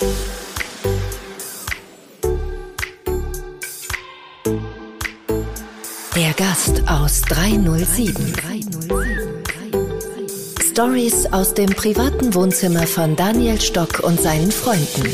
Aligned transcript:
Der 0.00 0.08
Gast 6.36 6.82
aus 6.88 7.20
307. 7.22 8.34
Stories 10.70 11.26
aus 11.32 11.52
dem 11.52 11.68
privaten 11.68 12.34
Wohnzimmer 12.34 12.86
von 12.86 13.14
Daniel 13.14 13.60
Stock 13.60 14.00
und 14.00 14.18
seinen 14.18 14.50
Freunden. 14.50 15.04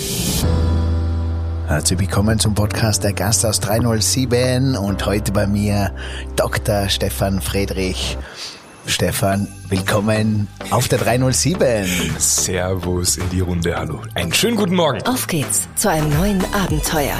Herzlich 1.66 1.98
willkommen 1.98 2.38
zum 2.38 2.54
Podcast 2.54 3.02
Der 3.02 3.12
Gast 3.12 3.44
aus 3.44 3.58
307 3.58 4.76
und 4.76 5.04
heute 5.04 5.32
bei 5.32 5.48
mir 5.48 5.92
Dr. 6.36 6.88
Stefan 6.88 7.40
Friedrich. 7.40 8.16
Stefan, 8.86 9.48
willkommen 9.68 10.46
auf 10.70 10.86
der 10.88 10.98
307. 11.00 11.86
Servus 12.18 13.16
in 13.16 13.28
die 13.30 13.40
Runde, 13.40 13.76
hallo. 13.76 14.00
Einen 14.14 14.32
schönen 14.32 14.56
guten 14.56 14.76
Morgen. 14.76 15.02
Auf 15.02 15.26
geht's 15.26 15.68
zu 15.74 15.90
einem 15.90 16.08
neuen 16.10 16.42
Abenteuer. 16.54 17.18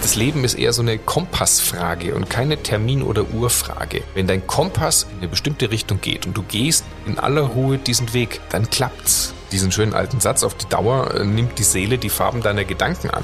Das 0.00 0.16
Leben 0.16 0.44
ist 0.44 0.54
eher 0.54 0.72
so 0.72 0.82
eine 0.82 0.98
Kompassfrage 0.98 2.14
und 2.14 2.30
keine 2.30 2.62
Termin- 2.62 3.02
oder 3.02 3.26
Uhrfrage. 3.32 4.02
Wenn 4.14 4.26
dein 4.26 4.46
Kompass 4.46 5.06
in 5.10 5.18
eine 5.18 5.28
bestimmte 5.28 5.70
Richtung 5.70 6.00
geht 6.00 6.26
und 6.26 6.36
du 6.36 6.42
gehst 6.42 6.84
in 7.06 7.18
aller 7.18 7.42
Ruhe 7.42 7.78
diesen 7.78 8.12
Weg, 8.14 8.40
dann 8.50 8.68
klappt's 8.70 9.34
diesen 9.54 9.70
schönen 9.70 9.94
alten 9.94 10.20
Satz, 10.20 10.42
auf 10.42 10.54
die 10.54 10.68
Dauer 10.68 11.14
äh, 11.14 11.24
nimmt 11.24 11.58
die 11.58 11.62
Seele 11.62 11.96
die 11.96 12.10
Farben 12.10 12.42
deiner 12.42 12.64
Gedanken 12.64 13.08
an. 13.10 13.22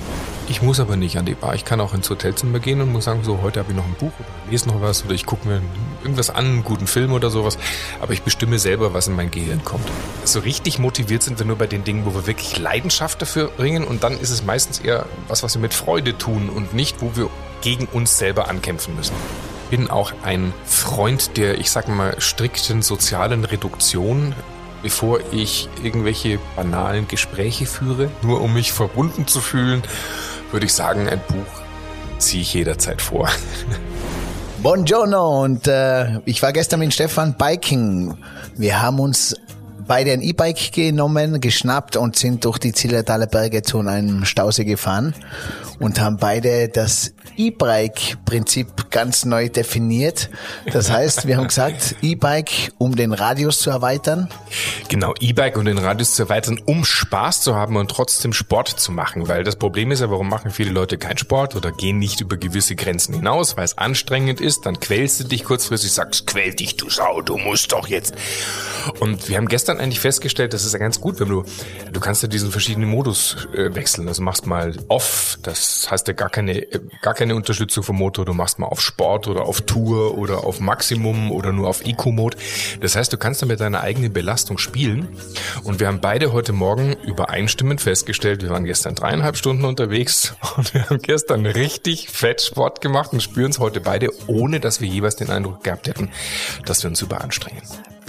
Ich 0.48 0.62
muss 0.62 0.78
aber 0.78 0.96
nicht 0.96 1.18
an 1.18 1.26
die 1.26 1.34
Bar. 1.34 1.54
Ich 1.54 1.64
kann 1.64 1.80
auch 1.80 1.92
ins 1.92 2.08
Hotelzimmer 2.08 2.60
gehen 2.60 2.80
und 2.80 2.92
muss 2.92 3.04
sagen, 3.04 3.24
so, 3.24 3.42
heute 3.42 3.58
habe 3.58 3.72
ich 3.72 3.76
noch 3.76 3.84
ein 3.84 3.94
Buch 3.94 4.12
oder 4.18 4.28
lese 4.50 4.68
noch 4.68 4.80
was 4.80 5.04
oder 5.04 5.14
ich 5.14 5.26
gucke 5.26 5.48
mir 5.48 5.60
irgendwas 6.02 6.30
an, 6.30 6.44
einen 6.44 6.64
guten 6.64 6.86
Film 6.86 7.12
oder 7.12 7.30
sowas. 7.30 7.58
Aber 8.00 8.12
ich 8.12 8.22
bestimme 8.22 8.60
selber, 8.60 8.94
was 8.94 9.08
in 9.08 9.16
mein 9.16 9.30
Gehirn 9.30 9.64
kommt. 9.64 9.86
So 10.24 10.38
richtig 10.38 10.78
motiviert 10.78 11.24
sind 11.24 11.38
wir 11.38 11.46
nur 11.46 11.56
bei 11.56 11.66
den 11.66 11.82
Dingen, 11.82 12.06
wo 12.06 12.14
wir 12.14 12.26
wirklich 12.26 12.58
Leidenschaft 12.58 13.20
dafür 13.20 13.48
bringen 13.48 13.84
und 13.84 14.04
dann 14.04 14.18
ist 14.18 14.30
es 14.30 14.44
meistens 14.44 14.78
eher 14.78 15.06
was, 15.26 15.42
was 15.42 15.56
wir 15.56 15.60
mit 15.60 15.74
Freude 15.74 16.16
tun 16.16 16.48
und 16.48 16.74
nicht, 16.74 17.02
wo 17.02 17.16
wir 17.16 17.28
gegen 17.60 17.86
uns 17.86 18.16
selber 18.16 18.48
ankämpfen 18.48 18.94
müssen 18.94 19.14
bin 19.70 19.88
auch 19.88 20.12
ein 20.24 20.52
Freund 20.64 21.36
der, 21.36 21.58
ich 21.58 21.70
sag 21.70 21.86
mal, 21.86 22.20
strikten 22.20 22.82
sozialen 22.82 23.44
Reduktion 23.44 24.34
bevor 24.82 25.20
ich 25.32 25.68
irgendwelche 25.82 26.38
banalen 26.56 27.08
Gespräche 27.08 27.66
führe, 27.66 28.10
nur 28.22 28.40
um 28.40 28.54
mich 28.54 28.72
verbunden 28.72 29.26
zu 29.26 29.40
fühlen, 29.40 29.82
würde 30.52 30.66
ich 30.66 30.74
sagen, 30.74 31.08
ein 31.08 31.20
Buch 31.28 31.62
ziehe 32.18 32.42
ich 32.42 32.54
jederzeit 32.54 33.00
vor. 33.02 33.28
Buongiorno 34.62 35.42
und 35.42 35.66
äh, 35.68 36.20
ich 36.26 36.42
war 36.42 36.52
gestern 36.52 36.80
mit 36.80 36.92
Stefan 36.92 37.34
Biking. 37.34 38.18
Wir 38.56 38.82
haben 38.82 39.00
uns 39.00 39.34
beide 39.90 40.12
ein 40.12 40.22
E-Bike 40.22 40.70
genommen, 40.70 41.40
geschnappt 41.40 41.96
und 41.96 42.14
sind 42.14 42.44
durch 42.44 42.58
die 42.58 42.72
Zillertaler 42.72 43.26
Berge 43.26 43.62
zu 43.62 43.80
einem 43.80 44.24
Stausee 44.24 44.64
gefahren 44.64 45.16
und 45.80 46.00
haben 46.00 46.16
beide 46.16 46.68
das 46.68 47.12
E-Bike-Prinzip 47.36 48.90
ganz 48.90 49.24
neu 49.24 49.48
definiert. 49.48 50.30
Das 50.72 50.92
heißt, 50.92 51.26
wir 51.26 51.38
haben 51.38 51.48
gesagt, 51.48 51.96
E-Bike, 52.02 52.72
um 52.78 52.94
den 52.94 53.12
Radius 53.12 53.58
zu 53.58 53.70
erweitern. 53.70 54.28
Genau, 54.88 55.12
E-Bike, 55.18 55.58
um 55.58 55.64
den 55.64 55.78
Radius 55.78 56.14
zu 56.14 56.22
erweitern, 56.22 56.60
um 56.66 56.84
Spaß 56.84 57.40
zu 57.40 57.56
haben 57.56 57.76
und 57.76 57.90
trotzdem 57.90 58.32
Sport 58.32 58.68
zu 58.68 58.92
machen. 58.92 59.26
Weil 59.26 59.42
das 59.42 59.56
Problem 59.56 59.90
ist 59.90 60.00
ja, 60.00 60.10
warum 60.10 60.28
machen 60.28 60.52
viele 60.52 60.70
Leute 60.70 60.98
keinen 60.98 61.18
Sport 61.18 61.56
oder 61.56 61.72
gehen 61.72 61.98
nicht 61.98 62.20
über 62.20 62.36
gewisse 62.36 62.76
Grenzen 62.76 63.14
hinaus, 63.14 63.56
weil 63.56 63.64
es 63.64 63.76
anstrengend 63.76 64.40
ist, 64.40 64.66
dann 64.66 64.78
quälst 64.78 65.18
du 65.18 65.24
dich 65.24 65.42
kurzfristig, 65.42 65.92
sagst, 65.92 66.28
quäl 66.28 66.54
dich, 66.54 66.76
du 66.76 66.88
Sau, 66.90 67.22
du 67.22 67.38
musst 67.38 67.72
doch 67.72 67.88
jetzt. 67.88 68.14
Und 69.00 69.28
wir 69.28 69.36
haben 69.36 69.48
gestern 69.48 69.79
eigentlich 69.80 70.00
festgestellt, 70.00 70.52
das 70.52 70.64
ist 70.64 70.72
ja 70.72 70.78
ganz 70.78 71.00
gut, 71.00 71.20
wenn 71.20 71.28
du, 71.28 71.44
du 71.92 72.00
kannst 72.00 72.22
ja 72.22 72.28
diesen 72.28 72.50
verschiedenen 72.50 72.88
Modus 72.88 73.48
äh, 73.54 73.74
wechseln. 73.74 74.06
Also 74.08 74.22
machst 74.22 74.46
mal 74.46 74.76
off, 74.88 75.38
das 75.42 75.90
heißt 75.90 76.06
ja 76.08 76.14
gar 76.14 76.30
keine, 76.30 76.66
gar 77.02 77.14
keine 77.14 77.34
Unterstützung 77.34 77.82
vom 77.82 77.96
Motor. 77.96 78.24
Du 78.24 78.34
machst 78.34 78.58
mal 78.58 78.66
auf 78.66 78.80
Sport 78.80 79.28
oder 79.28 79.42
auf 79.42 79.62
Tour 79.62 80.16
oder 80.16 80.44
auf 80.44 80.60
Maximum 80.60 81.32
oder 81.32 81.52
nur 81.52 81.68
auf 81.68 81.84
Eco-Mode. 81.84 82.36
Das 82.80 82.96
heißt, 82.96 83.12
du 83.12 83.16
kannst 83.16 83.42
damit 83.42 83.60
deine 83.60 83.80
eigene 83.80 84.10
Belastung 84.10 84.58
spielen. 84.58 85.08
Und 85.64 85.80
wir 85.80 85.86
haben 85.86 86.00
beide 86.00 86.32
heute 86.32 86.52
Morgen 86.52 86.92
übereinstimmend 87.04 87.80
festgestellt, 87.80 88.42
wir 88.42 88.50
waren 88.50 88.64
gestern 88.64 88.94
dreieinhalb 88.94 89.36
Stunden 89.36 89.64
unterwegs 89.64 90.34
und 90.56 90.74
wir 90.74 90.88
haben 90.88 91.00
gestern 91.00 91.46
richtig 91.46 92.08
fett 92.08 92.40
Sport 92.42 92.80
gemacht 92.80 93.12
und 93.12 93.22
spüren 93.22 93.50
es 93.50 93.58
heute 93.58 93.80
beide, 93.80 94.10
ohne 94.26 94.60
dass 94.60 94.80
wir 94.80 94.88
jeweils 94.88 95.16
den 95.16 95.30
Eindruck 95.30 95.64
gehabt 95.64 95.88
hätten, 95.88 96.10
dass 96.66 96.82
wir 96.82 96.90
uns 96.90 97.02
überanstrengen. 97.02 97.62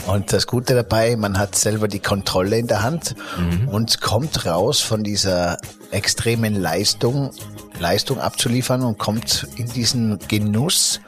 Und 0.07 0.34
das 0.34 0.47
Gute 0.47 0.75
dabei, 0.75 1.16
man 1.16 1.38
hat 1.38 1.56
selber 1.56 1.88
die 1.88 2.00
Kontrolle 2.00 2.57
in 2.57 2.67
der 2.67 2.84
Hand 2.84 3.16
mhm. 3.38 3.67
und 3.69 4.01
kommt 4.01 4.45
raus 4.45 4.81
von 4.81 5.03
dieser 5.03 5.57
extremen 5.91 6.56
Leistung, 6.56 7.31
Leistung 7.79 8.19
abzuliefern 8.19 8.81
und 8.84 8.97
kommt 8.97 9.47
in 9.57 9.67
diesen 9.67 10.19
Genuss, 10.28 11.01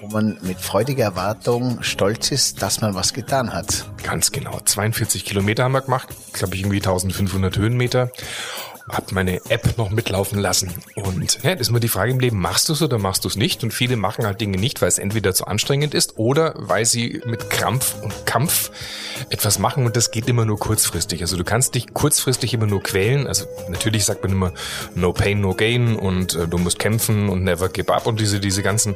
wo 0.00 0.08
man 0.08 0.38
mit 0.42 0.58
freudiger 0.58 1.04
Erwartung 1.04 1.82
stolz 1.82 2.30
ist, 2.30 2.62
dass 2.62 2.80
man 2.80 2.94
was 2.94 3.12
getan 3.12 3.52
hat. 3.52 3.86
Ganz 4.02 4.32
genau. 4.32 4.58
42 4.64 5.24
Kilometer 5.24 5.64
haben 5.64 5.72
wir 5.72 5.82
gemacht, 5.82 6.08
glaube 6.32 6.54
ich 6.54 6.62
irgendwie 6.62 6.78
1500 6.78 7.56
Höhenmeter 7.56 8.10
habe 8.90 9.14
meine 9.14 9.40
App 9.48 9.76
noch 9.76 9.90
mitlaufen 9.90 10.38
lassen. 10.38 10.74
Und 10.94 11.42
ja, 11.42 11.52
das 11.52 11.62
ist 11.62 11.68
immer 11.68 11.80
die 11.80 11.88
Frage 11.88 12.12
im 12.12 12.20
Leben, 12.20 12.38
machst 12.40 12.68
du 12.68 12.72
es 12.72 12.82
oder 12.82 12.98
machst 12.98 13.24
du 13.24 13.28
es 13.28 13.36
nicht? 13.36 13.62
Und 13.62 13.72
viele 13.72 13.96
machen 13.96 14.26
halt 14.26 14.40
Dinge 14.40 14.58
nicht, 14.58 14.80
weil 14.80 14.88
es 14.88 14.98
entweder 14.98 15.34
zu 15.34 15.46
anstrengend 15.46 15.94
ist 15.94 16.18
oder 16.18 16.54
weil 16.56 16.84
sie 16.84 17.22
mit 17.26 17.50
Krampf 17.50 17.94
und 18.02 18.26
Kampf 18.26 18.70
etwas 19.30 19.58
machen 19.58 19.86
und 19.86 19.96
das 19.96 20.10
geht 20.10 20.28
immer 20.28 20.44
nur 20.44 20.58
kurzfristig. 20.58 21.22
Also 21.22 21.36
du 21.36 21.44
kannst 21.44 21.74
dich 21.74 21.92
kurzfristig 21.92 22.54
immer 22.54 22.66
nur 22.66 22.82
quälen. 22.82 23.26
Also 23.26 23.46
natürlich 23.68 24.04
sagt 24.04 24.22
man 24.22 24.32
immer 24.32 24.52
no 24.94 25.12
pain, 25.12 25.40
no 25.40 25.54
gain 25.54 25.96
und 25.96 26.34
äh, 26.34 26.48
du 26.48 26.58
musst 26.58 26.78
kämpfen 26.78 27.28
und 27.28 27.44
never 27.44 27.68
give 27.68 27.92
up 27.92 28.06
und 28.06 28.20
diese, 28.20 28.40
diese 28.40 28.62
ganzen, 28.62 28.94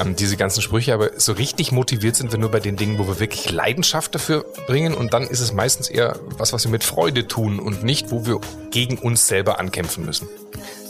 ähm, 0.00 0.16
diese 0.16 0.36
ganzen 0.36 0.62
Sprüche. 0.62 0.94
Aber 0.94 1.10
so 1.16 1.32
richtig 1.32 1.72
motiviert 1.72 2.16
sind 2.16 2.32
wir 2.32 2.38
nur 2.38 2.50
bei 2.50 2.60
den 2.60 2.76
Dingen, 2.76 2.98
wo 2.98 3.06
wir 3.06 3.20
wirklich 3.20 3.50
Leidenschaft 3.50 4.14
dafür 4.14 4.44
bringen 4.66 4.94
und 4.94 5.12
dann 5.14 5.24
ist 5.24 5.40
es 5.40 5.52
meistens 5.52 5.88
eher 5.88 6.18
was, 6.38 6.52
was 6.52 6.64
wir 6.64 6.70
mit 6.70 6.84
Freude 6.84 7.26
tun 7.26 7.58
und 7.58 7.84
nicht, 7.84 8.10
wo 8.10 8.26
wir 8.26 8.40
gegen 8.70 8.98
uns 8.98 9.26
selber 9.26 9.58
ankämpfen 9.58 10.04
müssen. 10.04 10.28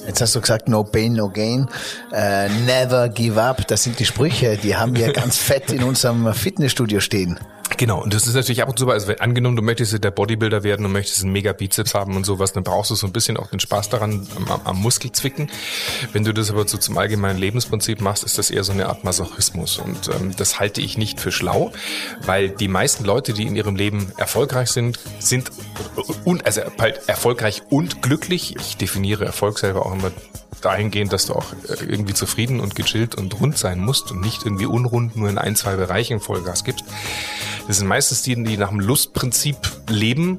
Jetzt 0.06 0.20
hast 0.20 0.34
du 0.34 0.40
gesagt, 0.40 0.68
no 0.68 0.84
pain, 0.84 1.14
no 1.14 1.30
gain, 1.30 1.66
uh, 2.12 2.48
never 2.66 3.08
give 3.08 3.40
up. 3.40 3.66
Das 3.68 3.82
sind 3.82 3.98
die 3.98 4.04
Sprüche, 4.04 4.56
die 4.56 4.76
haben 4.76 4.94
wir 4.96 5.12
ganz 5.14 5.38
fett 5.38 5.72
in 5.72 5.82
unserem 5.82 6.32
Fitnessstudio 6.34 7.00
stehen. 7.00 7.38
Genau, 7.76 8.02
und 8.02 8.14
das 8.14 8.26
ist 8.26 8.34
natürlich 8.34 8.62
ab 8.62 8.68
und 8.68 8.78
zu, 8.78 8.88
also 8.88 9.08
wenn, 9.08 9.20
angenommen, 9.20 9.56
du 9.56 9.62
möchtest 9.62 10.02
der 10.02 10.10
Bodybuilder 10.10 10.62
werden 10.62 10.86
und 10.86 10.92
möchtest 10.92 11.22
einen 11.22 11.32
mega 11.32 11.52
Bizeps 11.52 11.94
haben 11.94 12.16
und 12.16 12.24
sowas, 12.24 12.52
dann 12.52 12.62
brauchst 12.62 12.90
du 12.90 12.94
so 12.94 13.06
ein 13.06 13.12
bisschen 13.12 13.36
auch 13.36 13.48
den 13.48 13.58
Spaß 13.60 13.88
daran 13.88 14.26
am, 14.36 14.60
am 14.64 14.80
Muskelzwicken. 14.80 15.50
Wenn 16.12 16.24
du 16.24 16.32
das 16.32 16.50
aber 16.50 16.68
so 16.68 16.78
zum 16.78 16.98
allgemeinen 16.98 17.38
Lebensprinzip 17.38 18.00
machst, 18.00 18.22
ist 18.24 18.38
das 18.38 18.50
eher 18.50 18.64
so 18.64 18.72
eine 18.72 18.86
Art 18.86 19.02
Masochismus 19.04 19.78
und 19.78 20.08
ähm, 20.08 20.34
das 20.36 20.60
halte 20.60 20.80
ich 20.80 20.98
nicht 20.98 21.20
für 21.20 21.32
schlau, 21.32 21.72
weil 22.24 22.50
die 22.50 22.68
meisten 22.68 23.04
Leute, 23.04 23.32
die 23.32 23.42
in 23.42 23.56
ihrem 23.56 23.76
Leben 23.76 24.12
erfolgreich 24.16 24.70
sind, 24.70 25.00
sind 25.18 25.50
und 26.24 26.46
also 26.46 26.62
halt 26.78 27.08
erfolgreich 27.08 27.62
und 27.70 28.02
glücklich. 28.02 28.56
Ich 28.56 28.76
definiere 28.76 29.24
Erfolg 29.24 29.58
selber 29.58 29.86
auch 29.86 29.92
immer 29.92 30.12
dahingehend, 30.64 31.12
dass 31.12 31.26
du 31.26 31.34
auch 31.34 31.52
äh, 31.68 31.84
irgendwie 31.84 32.14
zufrieden 32.14 32.60
und 32.60 32.74
gechillt 32.74 33.14
und 33.14 33.38
rund 33.40 33.58
sein 33.58 33.80
musst 33.80 34.10
und 34.10 34.20
nicht 34.20 34.44
irgendwie 34.44 34.66
unrund 34.66 35.16
nur 35.16 35.28
in 35.28 35.38
ein, 35.38 35.56
zwei 35.56 35.76
Bereichen 35.76 36.20
Vollgas 36.20 36.64
gibst. 36.64 36.84
Das 37.66 37.78
sind 37.78 37.86
meistens 37.86 38.22
die, 38.22 38.42
die 38.42 38.56
nach 38.56 38.70
dem 38.70 38.80
Lustprinzip 38.80 39.56
leben 39.88 40.38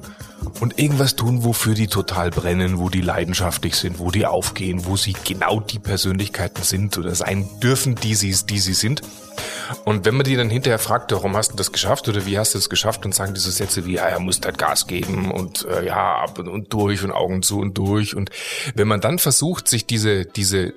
und 0.60 0.78
irgendwas 0.78 1.16
tun, 1.16 1.44
wofür 1.44 1.74
die 1.74 1.86
total 1.86 2.30
brennen, 2.30 2.78
wo 2.78 2.88
die 2.88 3.00
leidenschaftlich 3.00 3.76
sind, 3.76 3.98
wo 3.98 4.10
die 4.10 4.26
aufgehen, 4.26 4.86
wo 4.86 4.96
sie 4.96 5.14
genau 5.24 5.60
die 5.60 5.78
Persönlichkeiten 5.78 6.62
sind 6.62 6.96
oder 6.98 7.14
sein 7.14 7.48
dürfen, 7.60 7.94
die 7.94 8.14
sie, 8.14 8.34
die 8.46 8.58
sie 8.58 8.74
sind. 8.74 9.02
Und 9.84 10.04
wenn 10.04 10.14
man 10.14 10.24
die 10.24 10.36
dann 10.36 10.50
hinterher 10.50 10.78
fragt, 10.78 11.12
warum 11.12 11.36
hast 11.36 11.52
du 11.52 11.56
das 11.56 11.72
geschafft 11.72 12.08
oder 12.08 12.26
wie 12.26 12.38
hast 12.38 12.54
du 12.54 12.58
es 12.58 12.70
geschafft, 12.70 13.04
und 13.04 13.14
sagen 13.14 13.34
diese 13.34 13.50
Sätze 13.50 13.84
wie, 13.86 13.94
ja, 13.94 14.04
er 14.04 14.20
muss 14.20 14.40
halt 14.44 14.58
Gas 14.58 14.86
geben 14.86 15.30
und 15.30 15.64
äh, 15.66 15.86
ja, 15.86 16.16
ab 16.16 16.38
und 16.38 16.72
durch 16.72 17.02
und 17.02 17.12
Augen 17.12 17.42
zu 17.42 17.58
und 17.58 17.76
durch. 17.76 18.16
Und 18.16 18.30
wenn 18.74 18.88
man 18.88 19.00
dann 19.00 19.18
versucht, 19.18 19.68
sich 19.68 19.86
diese, 19.86 20.24
diese 20.24 20.72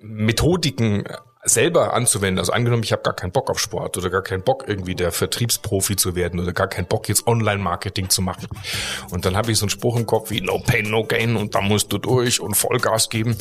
Methodiken 0.00 1.04
selber 1.44 1.94
anzuwenden. 1.94 2.38
Also 2.38 2.52
angenommen, 2.52 2.82
ich 2.82 2.92
habe 2.92 3.02
gar 3.02 3.14
keinen 3.14 3.32
Bock 3.32 3.50
auf 3.50 3.58
Sport 3.58 3.96
oder 3.96 4.10
gar 4.10 4.22
keinen 4.22 4.42
Bock 4.42 4.64
irgendwie 4.66 4.94
der 4.94 5.12
Vertriebsprofi 5.12 5.96
zu 5.96 6.14
werden 6.14 6.40
oder 6.40 6.52
gar 6.52 6.68
keinen 6.68 6.86
Bock 6.86 7.08
jetzt 7.08 7.26
Online-Marketing 7.26 8.08
zu 8.08 8.22
machen. 8.22 8.48
Und 9.10 9.24
dann 9.24 9.36
habe 9.36 9.52
ich 9.52 9.58
so 9.58 9.64
einen 9.64 9.70
Spruch 9.70 9.96
im 9.96 10.06
Kopf 10.06 10.30
wie 10.30 10.40
No 10.40 10.58
Pain, 10.58 10.90
No 10.90 11.04
Gain 11.04 11.36
und 11.36 11.54
da 11.54 11.60
musst 11.60 11.92
du 11.92 11.98
durch 11.98 12.40
und 12.40 12.54
Vollgas 12.54 13.08
geben. 13.08 13.36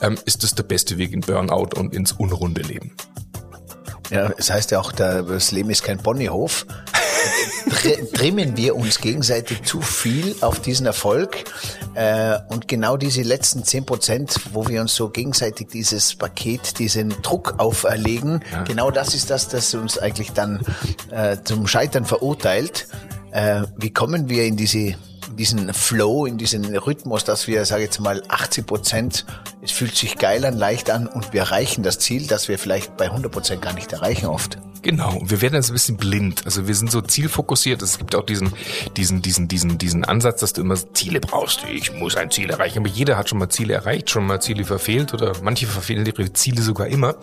Ähm, 0.00 0.18
ist 0.24 0.42
das 0.42 0.54
der 0.54 0.62
beste 0.62 0.98
Weg 0.98 1.12
in 1.12 1.20
Burnout 1.20 1.70
und 1.76 1.94
ins 1.94 2.12
unrunde 2.12 2.62
Leben? 2.62 2.92
Ja, 4.10 4.30
es 4.36 4.50
heißt 4.50 4.70
ja 4.70 4.80
auch, 4.80 4.92
das 4.92 5.52
Leben 5.52 5.70
ist 5.70 5.82
kein 5.82 5.98
Ponyhof. 5.98 6.66
trimmen 8.14 8.56
wir 8.56 8.76
uns 8.76 8.98
gegenseitig 9.00 9.62
zu 9.62 9.80
viel 9.80 10.36
auf 10.40 10.60
diesen 10.60 10.86
Erfolg. 10.86 11.44
Äh, 11.94 12.38
und 12.48 12.68
genau 12.68 12.96
diese 12.96 13.22
letzten 13.22 13.64
zehn 13.64 13.84
Prozent, 13.84 14.36
wo 14.52 14.66
wir 14.68 14.80
uns 14.80 14.94
so 14.94 15.08
gegenseitig 15.08 15.68
dieses 15.68 16.14
Paket, 16.14 16.78
diesen 16.78 17.10
Druck 17.22 17.54
auferlegen, 17.58 18.40
ja. 18.52 18.62
genau 18.62 18.90
das 18.90 19.14
ist 19.14 19.30
das, 19.30 19.48
das 19.48 19.74
uns 19.74 19.98
eigentlich 19.98 20.32
dann 20.32 20.64
äh, 21.10 21.36
zum 21.44 21.66
Scheitern 21.66 22.04
verurteilt. 22.04 22.86
Äh, 23.30 23.62
wie 23.76 23.92
kommen 23.92 24.28
wir 24.28 24.44
in 24.44 24.56
diese 24.56 24.94
diesen 25.38 25.72
Flow, 25.72 26.26
in 26.26 26.36
diesen 26.36 26.76
Rhythmus, 26.76 27.24
dass 27.24 27.46
wir, 27.46 27.64
sage 27.64 27.82
ich 27.82 27.86
jetzt 27.86 28.00
mal, 28.00 28.22
80 28.28 28.66
Prozent, 28.66 29.24
es 29.62 29.70
fühlt 29.70 29.96
sich 29.96 30.18
geil 30.18 30.44
an, 30.44 30.58
leicht 30.58 30.90
an 30.90 31.06
und 31.06 31.32
wir 31.32 31.40
erreichen 31.42 31.82
das 31.82 31.98
Ziel, 31.98 32.26
das 32.26 32.48
wir 32.48 32.58
vielleicht 32.58 32.96
bei 32.96 33.06
100 33.06 33.32
Prozent 33.32 33.62
gar 33.62 33.72
nicht 33.72 33.92
erreichen 33.92 34.26
oft. 34.26 34.58
Genau, 34.82 35.20
wir 35.24 35.40
werden 35.40 35.54
jetzt 35.54 35.70
ein 35.70 35.74
bisschen 35.74 35.96
blind. 35.96 36.42
Also 36.44 36.68
wir 36.68 36.74
sind 36.74 36.90
so 36.90 37.00
zielfokussiert. 37.00 37.82
Es 37.82 37.98
gibt 37.98 38.14
auch 38.14 38.24
diesen, 38.24 38.52
diesen, 38.96 39.22
diesen, 39.22 39.48
diesen, 39.48 39.78
diesen 39.78 40.04
Ansatz, 40.04 40.40
dass 40.40 40.52
du 40.52 40.60
immer 40.60 40.76
Ziele 40.94 41.20
brauchst. 41.20 41.64
Ich 41.72 41.92
muss 41.92 42.16
ein 42.16 42.30
Ziel 42.30 42.50
erreichen. 42.50 42.78
Aber 42.78 42.88
jeder 42.88 43.16
hat 43.16 43.28
schon 43.28 43.38
mal 43.38 43.48
Ziele 43.48 43.74
erreicht, 43.74 44.10
schon 44.10 44.26
mal 44.26 44.40
Ziele 44.40 44.64
verfehlt 44.64 45.14
oder 45.14 45.32
manche 45.42 45.66
verfehlen 45.66 46.06
ihre 46.06 46.32
Ziele 46.32 46.62
sogar 46.62 46.86
immer. 46.86 47.16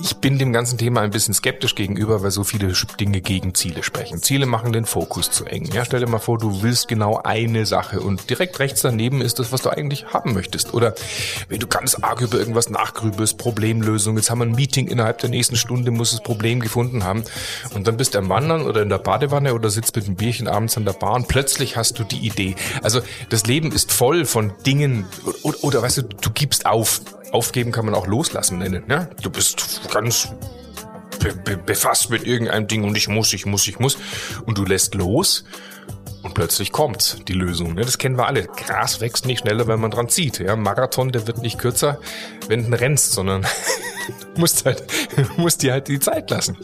Ich 0.00 0.16
bin 0.18 0.38
dem 0.38 0.52
ganzen 0.52 0.78
Thema 0.78 1.00
ein 1.00 1.10
bisschen 1.10 1.34
skeptisch 1.34 1.74
gegenüber, 1.74 2.22
weil 2.22 2.30
so 2.30 2.44
viele 2.44 2.72
Dinge 3.00 3.20
gegen 3.20 3.52
Ziele 3.54 3.82
sprechen. 3.82 4.22
Ziele 4.22 4.46
machen 4.46 4.72
den 4.72 4.84
Fokus 4.84 5.28
zu 5.32 5.44
eng. 5.44 5.68
Ja, 5.72 5.84
stell 5.84 5.98
dir 5.98 6.06
mal 6.06 6.20
vor, 6.20 6.38
du 6.38 6.62
willst 6.62 6.86
genau 6.86 7.20
eine 7.24 7.66
Sache 7.66 8.00
und 8.00 8.30
direkt 8.30 8.60
rechts 8.60 8.82
daneben 8.82 9.20
ist 9.20 9.40
das, 9.40 9.50
was 9.50 9.62
du 9.62 9.70
eigentlich 9.70 10.06
haben 10.06 10.34
möchtest. 10.34 10.72
Oder 10.72 10.94
wenn 11.48 11.58
du 11.58 11.66
ganz 11.66 11.96
arg 11.96 12.20
über 12.20 12.38
irgendwas 12.38 12.70
nachgrübelst, 12.70 13.38
Problemlösung, 13.38 14.16
jetzt 14.16 14.30
haben 14.30 14.38
wir 14.38 14.46
ein 14.46 14.52
Meeting 14.52 14.86
innerhalb 14.86 15.18
der 15.18 15.30
nächsten 15.30 15.56
Stunde, 15.56 15.90
muss 15.90 16.12
das 16.12 16.22
Problem 16.22 16.60
gefunden 16.60 17.02
haben 17.02 17.24
und 17.74 17.88
dann 17.88 17.96
bist 17.96 18.14
du 18.14 18.18
am 18.18 18.28
Wandern 18.28 18.62
oder 18.62 18.82
in 18.82 18.90
der 18.90 18.98
Badewanne 18.98 19.52
oder 19.52 19.68
sitzt 19.68 19.96
mit 19.96 20.06
einem 20.06 20.14
Bierchen 20.14 20.46
abends 20.46 20.76
an 20.76 20.84
der 20.84 20.92
Bar 20.92 21.14
und 21.14 21.26
plötzlich 21.26 21.76
hast 21.76 21.98
du 21.98 22.04
die 22.04 22.24
Idee. 22.24 22.54
Also 22.82 23.00
das 23.30 23.46
Leben 23.46 23.72
ist 23.72 23.90
voll 23.90 24.26
von 24.26 24.52
Dingen 24.64 25.06
oder, 25.42 25.64
oder 25.64 25.82
weißt 25.82 25.98
du, 25.98 26.02
du 26.02 26.30
gibst 26.30 26.66
auf 26.66 27.00
Aufgeben 27.32 27.72
kann 27.72 27.84
man 27.84 27.94
auch 27.94 28.06
loslassen 28.06 28.58
nennen. 28.58 28.84
Ne? 28.86 29.10
Du 29.22 29.30
bist 29.30 29.82
ganz 29.92 30.28
be 31.18 31.34
be 31.34 31.56
befasst 31.56 32.10
mit 32.10 32.26
irgendeinem 32.26 32.66
Ding 32.68 32.84
und 32.84 32.96
ich 32.96 33.08
muss, 33.08 33.32
ich 33.32 33.46
muss, 33.46 33.66
ich 33.68 33.78
muss. 33.78 33.98
Und 34.46 34.58
du 34.58 34.64
lässt 34.64 34.94
los 34.94 35.44
und 36.22 36.34
plötzlich 36.34 36.72
kommt 36.72 37.28
die 37.28 37.32
Lösung. 37.32 37.74
Ne? 37.74 37.82
Das 37.82 37.98
kennen 37.98 38.16
wir 38.16 38.26
alle. 38.26 38.44
Gras 38.44 39.00
wächst 39.00 39.26
nicht 39.26 39.40
schneller, 39.40 39.66
wenn 39.66 39.80
man 39.80 39.90
dran 39.90 40.08
zieht. 40.08 40.38
Ja? 40.38 40.56
Marathon, 40.56 41.12
der 41.12 41.26
wird 41.26 41.38
nicht 41.38 41.58
kürzer, 41.58 42.00
wenn 42.48 42.70
du 42.70 42.78
rennst, 42.78 43.12
sondern 43.12 43.46
musst 44.38 44.64
halt, 44.64 44.84
musst 45.36 45.62
dir 45.62 45.72
halt 45.72 45.88
die 45.88 46.00
Zeit 46.00 46.30
lassen. 46.30 46.56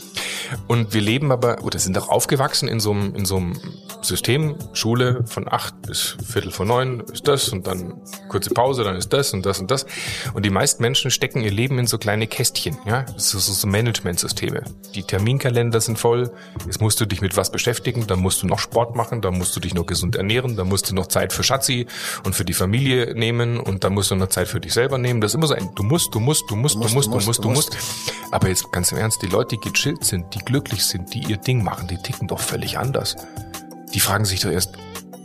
Und 0.67 0.95
wir 0.95 1.01
leben 1.01 1.33
aber, 1.33 1.63
oder 1.63 1.79
sind 1.79 1.99
auch 1.99 2.09
aufgewachsen 2.09 2.69
in 2.69 2.81
so 2.81 2.93
einem, 2.93 3.15
in 3.15 3.25
so 3.25 3.37
einem 3.37 3.61
System, 4.03 4.57
Schule 4.73 5.25
von 5.27 5.51
acht 5.51 5.81
bis 5.83 6.17
Viertel 6.27 6.51
vor 6.51 6.67
neun 6.67 7.01
ist 7.13 7.27
das 7.27 7.49
und 7.49 7.67
dann 7.67 8.01
kurze 8.29 8.51
Pause, 8.51 8.85
dann 8.85 8.97
ist 8.97 9.13
das 9.13 9.33
und 9.33 9.47
das 9.47 9.61
und 9.61 9.71
das. 9.71 9.87
Und 10.35 10.45
die 10.45 10.51
meisten 10.51 10.83
Menschen 10.83 11.11
stecken 11.11 11.41
ihr 11.41 11.51
Leben 11.51 11.79
in 11.79 11.87
so 11.87 11.99
kleine 11.99 12.27
Kästchen, 12.27 12.77
ja. 12.87 13.03
Das 13.03 13.31
sind 13.31 13.41
so 13.41 13.67
Managementsysteme. 13.67 14.63
Die 14.95 15.03
Terminkalender 15.03 15.81
sind 15.81 15.99
voll. 15.99 16.31
Jetzt 16.67 16.81
musst 16.81 17.01
du 17.01 17.07
dich 17.07 17.21
mit 17.21 17.37
was 17.37 17.51
beschäftigen, 17.51 18.07
dann 18.07 18.21
musst 18.21 18.43
du 18.43 18.47
noch 18.47 18.59
Sport 18.59 18.95
machen, 18.97 19.21
dann 19.21 19.39
musst 19.39 19.57
du 19.57 19.61
dich 19.61 19.75
noch 19.75 19.87
gesund 19.87 20.17
ernähren, 20.17 20.57
dann 20.57 20.69
musst 20.69 20.91
du 20.91 20.95
noch 20.95 21.07
Zeit 21.07 21.33
für 21.33 21.43
Schatzi 21.43 21.87
und 22.25 22.35
für 22.35 22.45
die 22.45 22.53
Familie 22.53 23.15
nehmen 23.15 23.59
und 23.59 23.85
dann 23.85 23.95
musst 23.95 24.11
du 24.11 24.17
noch 24.17 24.29
Zeit 24.29 24.49
für 24.49 24.61
dich 24.61 24.73
selber 24.73 24.99
nehmen. 24.99 25.21
Das 25.21 25.33
ist 25.33 25.37
immer 25.37 25.47
so 25.47 25.55
ein, 25.55 25.71
du 25.75 25.83
musst, 25.83 26.15
du 26.15 26.21
musst, 26.21 26.51
du 26.51 26.57
musst, 26.57 26.75
du 26.75 26.81
musst, 26.81 26.95
du 26.95 26.95
musst, 26.95 27.09
du 27.09 27.27
musst, 27.27 27.45
du 27.45 27.51
musst. 27.51 27.64
Aber 28.31 28.49
jetzt 28.49 28.73
ganz 28.73 28.91
im 28.93 28.99
Ernst, 28.99 29.23
die 29.23 29.27
Leute, 29.27 29.57
die 29.57 29.71
gechillt 29.71 30.05
sind, 30.05 30.35
die 30.35 30.41
glücklich 30.41 30.85
sind, 30.85 31.15
die 31.15 31.21
ihr 31.21 31.37
Ding 31.37 31.63
machen, 31.63 31.87
die 31.87 31.99
ticken 31.99 32.27
doch 32.27 32.41
völlig 32.41 32.79
anders 32.79 33.17
die 33.95 34.01
fragen 34.01 34.25
sich 34.25 34.41
doch 34.41 34.51
erst, 34.51 34.73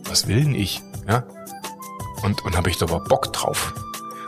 was 0.05 0.27
will 0.27 0.43
denn 0.43 0.55
ich? 0.55 0.81
Ja? 1.07 1.23
Und, 2.23 2.45
und 2.45 2.55
habe 2.55 2.69
ich 2.69 2.77
da 2.77 2.85
überhaupt 2.85 3.09
Bock 3.09 3.33
drauf? 3.33 3.73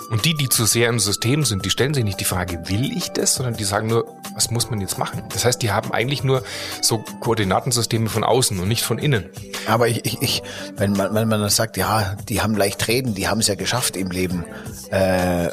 Und 0.09 0.25
die, 0.25 0.33
die 0.33 0.49
zu 0.49 0.65
sehr 0.65 0.89
im 0.89 0.99
System 0.99 1.45
sind, 1.45 1.63
die 1.63 1.69
stellen 1.69 1.93
sich 1.93 2.03
nicht 2.03 2.19
die 2.19 2.25
Frage, 2.25 2.67
will 2.67 2.91
ich 2.97 3.11
das, 3.11 3.35
sondern 3.35 3.55
die 3.55 3.63
sagen 3.63 3.87
nur, 3.87 4.05
was 4.35 4.51
muss 4.51 4.69
man 4.69 4.81
jetzt 4.81 4.97
machen? 4.97 5.23
Das 5.29 5.45
heißt, 5.45 5.61
die 5.61 5.71
haben 5.71 5.93
eigentlich 5.93 6.21
nur 6.23 6.43
so 6.81 7.01
Koordinatensysteme 7.21 8.09
von 8.09 8.25
außen 8.25 8.59
und 8.59 8.67
nicht 8.67 8.83
von 8.83 8.97
innen. 8.97 9.29
Aber 9.67 9.87
ich, 9.87 10.05
ich, 10.05 10.21
ich 10.21 10.43
wenn 10.75 10.91
man, 10.91 11.13
wenn 11.13 11.29
man 11.29 11.39
dann 11.39 11.49
sagt, 11.49 11.77
ja, 11.77 12.15
die 12.27 12.41
haben 12.41 12.55
leicht 12.55 12.89
reden, 12.89 13.15
die 13.15 13.29
haben 13.29 13.39
es 13.39 13.47
ja 13.47 13.55
geschafft 13.55 13.95
im 13.95 14.11
Leben. 14.11 14.43
Äh, 14.89 15.49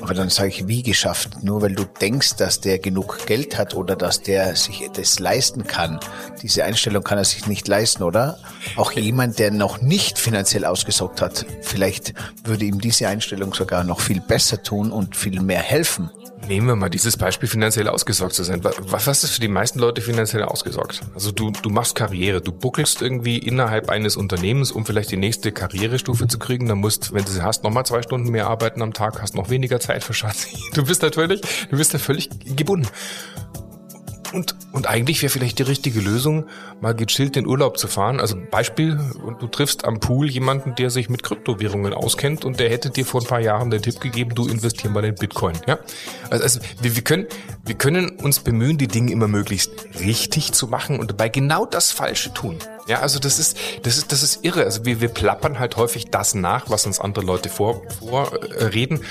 aber 0.00 0.14
dann 0.14 0.28
sage 0.28 0.48
ich, 0.48 0.68
wie 0.68 0.82
geschafft? 0.82 1.42
Nur 1.42 1.62
weil 1.62 1.74
du 1.74 1.84
denkst, 1.84 2.36
dass 2.36 2.60
der 2.60 2.78
genug 2.78 3.26
Geld 3.26 3.58
hat 3.58 3.74
oder 3.74 3.96
dass 3.96 4.22
der 4.22 4.54
sich 4.56 4.88
das 4.92 5.18
leisten 5.18 5.66
kann. 5.66 6.00
Diese 6.42 6.64
Einstellung 6.64 7.02
kann 7.02 7.18
er 7.18 7.24
sich 7.24 7.46
nicht 7.46 7.68
leisten, 7.68 8.02
oder? 8.02 8.38
Auch 8.76 8.92
jemand, 8.92 9.38
der 9.38 9.50
noch 9.50 9.80
nicht 9.80 10.18
finanziell 10.18 10.64
ausgesorgt 10.64 11.20
hat, 11.20 11.46
vielleicht 11.62 12.14
würde 12.44 12.64
ihm 12.64 12.80
diese 12.80 13.08
Einstellung 13.08 13.54
sogar 13.54 13.84
noch 13.84 14.00
viel 14.00 14.20
besser 14.20 14.62
tun 14.62 14.92
und 14.92 15.16
viel 15.16 15.40
mehr 15.40 15.60
helfen. 15.60 16.10
Nehmen 16.48 16.66
wir 16.66 16.76
mal 16.76 16.88
dieses 16.88 17.18
Beispiel, 17.18 17.46
finanziell 17.46 17.88
ausgesorgt 17.88 18.32
zu 18.32 18.42
sein. 18.42 18.64
Was, 18.64 19.06
was 19.06 19.22
ist 19.22 19.32
für 19.32 19.40
die 19.42 19.48
meisten 19.48 19.78
Leute 19.80 20.00
finanziell 20.00 20.42
ausgesorgt? 20.44 21.02
Also 21.14 21.30
du, 21.30 21.50
du 21.50 21.68
machst 21.68 21.94
Karriere, 21.94 22.40
du 22.40 22.52
buckelst 22.52 23.02
irgendwie 23.02 23.36
innerhalb 23.36 23.90
eines 23.90 24.16
Unternehmens, 24.16 24.72
um 24.72 24.86
vielleicht 24.86 25.10
die 25.10 25.18
nächste 25.18 25.52
Karrierestufe 25.52 26.26
zu 26.26 26.38
kriegen. 26.38 26.66
Dann 26.66 26.78
musst, 26.78 27.12
wenn 27.12 27.24
du 27.24 27.30
sie 27.30 27.42
hast, 27.42 27.64
nochmal 27.64 27.84
zwei 27.84 28.00
Stunden 28.00 28.30
mehr 28.30 28.46
arbeiten 28.46 28.80
am 28.80 28.94
Tag, 28.94 29.20
hast 29.20 29.34
noch 29.34 29.50
weniger 29.50 29.78
Zeit 29.78 30.02
für 30.02 30.14
Schatz. 30.14 30.46
Du 30.74 30.84
bist 30.84 31.02
natürlich, 31.02 31.40
du 31.70 31.76
bist 31.76 31.92
da 31.92 31.98
völlig 31.98 32.28
gebunden. 32.56 32.86
Und, 34.32 34.56
und 34.72 34.86
eigentlich 34.86 35.22
wäre 35.22 35.30
vielleicht 35.30 35.58
die 35.58 35.62
richtige 35.62 36.00
Lösung, 36.00 36.46
mal 36.80 36.94
gechillt 36.94 37.36
in 37.36 37.46
Urlaub 37.46 37.78
zu 37.78 37.88
fahren. 37.88 38.20
Also 38.20 38.36
Beispiel, 38.50 38.98
du 39.40 39.46
triffst 39.46 39.84
am 39.84 40.00
Pool 40.00 40.28
jemanden, 40.28 40.74
der 40.74 40.90
sich 40.90 41.08
mit 41.08 41.22
Kryptowährungen 41.22 41.92
auskennt 41.92 42.44
und 42.44 42.60
der 42.60 42.70
hätte 42.70 42.90
dir 42.90 43.06
vor 43.06 43.22
ein 43.22 43.26
paar 43.26 43.40
Jahren 43.40 43.70
den 43.70 43.82
Tipp 43.82 44.00
gegeben, 44.00 44.34
du 44.34 44.46
investier 44.48 44.90
mal 44.90 45.04
in 45.04 45.14
Bitcoin. 45.14 45.54
Ja? 45.66 45.78
Also, 46.30 46.44
also 46.44 46.60
wir, 46.80 46.94
wir, 46.96 47.02
können, 47.02 47.26
wir 47.64 47.74
können 47.74 48.10
uns 48.10 48.40
bemühen, 48.40 48.78
die 48.78 48.88
Dinge 48.88 49.12
immer 49.12 49.28
möglichst 49.28 49.70
richtig 50.00 50.52
zu 50.52 50.66
machen 50.68 50.98
und 50.98 51.10
dabei 51.10 51.28
genau 51.28 51.66
das 51.66 51.90
Falsche 51.90 52.32
tun. 52.32 52.58
Ja, 52.88 53.00
also 53.00 53.18
das 53.18 53.38
ist, 53.38 53.58
das 53.82 53.98
ist, 53.98 54.12
das 54.12 54.22
ist 54.22 54.44
irre. 54.44 54.64
Also 54.64 54.86
wir, 54.86 55.02
wir 55.02 55.10
plappern 55.10 55.58
halt 55.58 55.76
häufig 55.76 56.06
das 56.06 56.34
nach, 56.34 56.70
was 56.70 56.86
uns 56.86 56.98
andere 57.00 57.22
Leute 57.22 57.50
vor, 57.50 57.82
vorreden. 57.98 59.04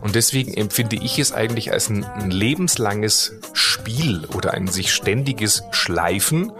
Und 0.00 0.16
deswegen 0.16 0.52
empfinde 0.52 0.96
ich 0.96 1.18
es 1.20 1.32
eigentlich 1.32 1.72
als 1.72 1.88
ein, 1.90 2.04
ein 2.04 2.32
lebenslanges 2.32 3.34
Spiel 3.52 4.26
oder 4.34 4.52
ein 4.52 4.66
sich 4.66 4.92
ständiges 4.92 5.62
Schleifen, 5.70 6.50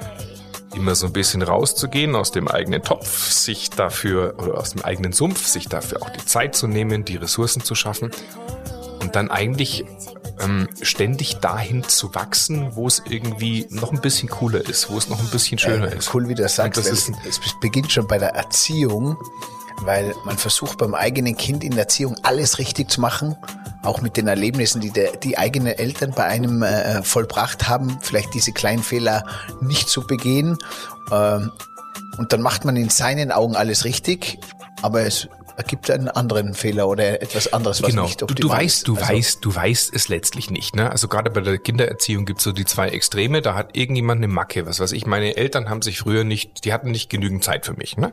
immer 0.72 0.94
so 0.94 1.06
ein 1.06 1.12
bisschen 1.12 1.42
rauszugehen 1.42 2.14
aus 2.14 2.30
dem 2.30 2.46
eigenen 2.46 2.84
Topf, 2.84 3.32
sich 3.32 3.70
dafür, 3.70 4.36
oder 4.38 4.56
aus 4.58 4.70
dem 4.70 4.84
eigenen 4.84 5.12
Sumpf, 5.12 5.48
sich 5.48 5.66
dafür 5.66 6.02
auch 6.02 6.10
die 6.10 6.24
Zeit 6.24 6.54
zu 6.54 6.68
nehmen, 6.68 7.04
die 7.04 7.16
Ressourcen 7.16 7.64
zu 7.64 7.74
schaffen 7.74 8.12
und 9.00 9.16
dann 9.16 9.28
eigentlich 9.28 9.84
ähm, 10.40 10.68
ständig 10.82 11.36
dahin 11.36 11.84
zu 11.84 12.14
wachsen, 12.14 12.74
wo 12.74 12.86
es 12.86 13.02
irgendwie 13.08 13.66
noch 13.70 13.92
ein 13.92 14.00
bisschen 14.00 14.28
cooler 14.28 14.60
ist, 14.68 14.90
wo 14.90 14.98
es 14.98 15.08
noch 15.08 15.20
ein 15.20 15.28
bisschen 15.30 15.58
schöner 15.58 15.92
äh, 15.92 15.98
ist. 15.98 16.14
Cool, 16.14 16.28
wie 16.28 16.34
du 16.34 16.42
das 16.42 16.56
sagst. 16.56 16.78
Das 16.78 16.86
ist, 16.86 17.12
es 17.28 17.40
beginnt 17.60 17.92
schon 17.92 18.06
bei 18.06 18.18
der 18.18 18.34
Erziehung, 18.34 19.16
weil 19.82 20.14
man 20.24 20.38
versucht 20.38 20.78
beim 20.78 20.94
eigenen 20.94 21.36
Kind 21.36 21.64
in 21.64 21.72
der 21.72 21.80
Erziehung 21.80 22.16
alles 22.22 22.58
richtig 22.58 22.90
zu 22.90 23.00
machen, 23.00 23.36
auch 23.82 24.00
mit 24.00 24.16
den 24.16 24.28
Erlebnissen, 24.28 24.80
die 24.80 24.90
der, 24.90 25.16
die 25.16 25.38
eigenen 25.38 25.72
Eltern 25.72 26.12
bei 26.12 26.24
einem 26.24 26.62
äh, 26.62 27.02
vollbracht 27.02 27.68
haben, 27.68 27.98
vielleicht 28.02 28.34
diese 28.34 28.52
kleinen 28.52 28.82
Fehler 28.82 29.24
nicht 29.60 29.88
zu 29.88 30.06
begehen. 30.06 30.58
Ähm, 31.10 31.52
und 32.18 32.32
dann 32.32 32.42
macht 32.42 32.64
man 32.64 32.76
in 32.76 32.90
seinen 32.90 33.32
Augen 33.32 33.56
alles 33.56 33.84
richtig, 33.84 34.38
aber 34.82 35.02
es 35.02 35.28
ergibt 35.56 35.90
einen 35.90 36.08
anderen 36.08 36.54
Fehler 36.54 36.88
oder 36.88 37.22
etwas 37.22 37.52
anderes, 37.52 37.82
was 37.82 37.90
genau. 37.90 38.04
nicht 38.04 38.22
optimal 38.22 38.40
du, 38.40 38.48
du 38.48 38.54
weißt, 38.54 38.88
Du 38.88 38.96
also, 38.96 39.08
weißt, 39.08 39.44
du 39.44 39.54
weißt 39.54 39.94
es 39.94 40.08
letztlich 40.08 40.50
nicht. 40.50 40.74
Ne? 40.74 40.90
Also 40.90 41.08
gerade 41.08 41.30
bei 41.30 41.40
der 41.40 41.58
Kindererziehung 41.58 42.24
gibt's 42.24 42.44
so 42.44 42.52
die 42.52 42.64
zwei 42.64 42.88
Extreme. 42.88 43.42
Da 43.42 43.54
hat 43.54 43.76
irgendjemand 43.76 44.18
eine 44.18 44.28
Macke. 44.28 44.66
Was 44.66 44.80
weiß 44.80 44.92
ich, 44.92 45.06
meine 45.06 45.36
Eltern 45.36 45.68
haben 45.68 45.82
sich 45.82 45.98
früher 45.98 46.24
nicht, 46.24 46.64
die 46.64 46.72
hatten 46.72 46.90
nicht 46.90 47.10
genügend 47.10 47.44
Zeit 47.44 47.66
für 47.66 47.74
mich. 47.74 47.96
Ne? 47.96 48.12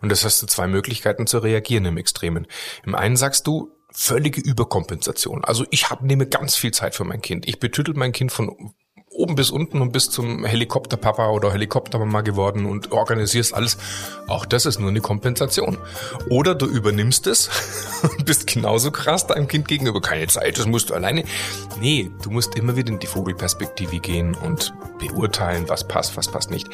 Und 0.00 0.10
das 0.10 0.24
hast 0.24 0.42
du 0.42 0.46
zwei 0.46 0.66
Möglichkeiten 0.66 1.26
zu 1.26 1.38
reagieren 1.38 1.84
im 1.84 1.96
Extremen. 1.96 2.46
Im 2.84 2.94
einen 2.94 3.16
sagst 3.16 3.46
du, 3.46 3.70
völlige 3.90 4.40
Überkompensation. 4.40 5.44
Also 5.44 5.64
ich 5.70 5.90
hab, 5.90 6.02
nehme 6.02 6.26
ganz 6.26 6.56
viel 6.56 6.72
Zeit 6.72 6.94
für 6.94 7.04
mein 7.04 7.22
Kind. 7.22 7.46
Ich 7.48 7.60
betüttel 7.60 7.94
mein 7.94 8.12
Kind 8.12 8.32
von 8.32 8.74
oben 9.14 9.36
bis 9.36 9.50
unten 9.50 9.80
und 9.80 9.92
bis 9.92 10.10
zum 10.10 10.44
Helikopterpapa 10.44 11.30
oder 11.30 11.52
Helikoptermama 11.52 12.20
geworden 12.20 12.66
und 12.66 12.92
organisierst 12.92 13.54
alles. 13.54 13.78
Auch 14.26 14.44
das 14.44 14.66
ist 14.66 14.80
nur 14.80 14.90
eine 14.90 15.00
Kompensation. 15.00 15.78
Oder 16.28 16.54
du 16.54 16.66
übernimmst 16.66 17.26
es 17.26 17.48
und 18.02 18.26
bist 18.26 18.46
genauso 18.46 18.90
krass 18.90 19.26
deinem 19.26 19.48
Kind 19.48 19.68
gegenüber. 19.68 20.00
Keine 20.00 20.26
Zeit, 20.26 20.58
das 20.58 20.66
musst 20.66 20.90
du 20.90 20.94
alleine. 20.94 21.24
Nee, 21.80 22.10
du 22.22 22.30
musst 22.30 22.56
immer 22.56 22.76
wieder 22.76 22.92
in 22.92 22.98
die 22.98 23.06
Vogelperspektive 23.06 24.00
gehen 24.00 24.34
und 24.34 24.74
beurteilen, 24.98 25.68
was 25.68 25.86
passt, 25.86 26.16
was 26.16 26.28
passt 26.28 26.50
nicht. 26.50 26.68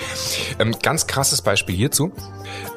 Ähm, 0.59 0.75
ganz 0.83 1.07
krasses 1.07 1.43
Beispiel 1.43 1.77
hierzu. 1.77 2.13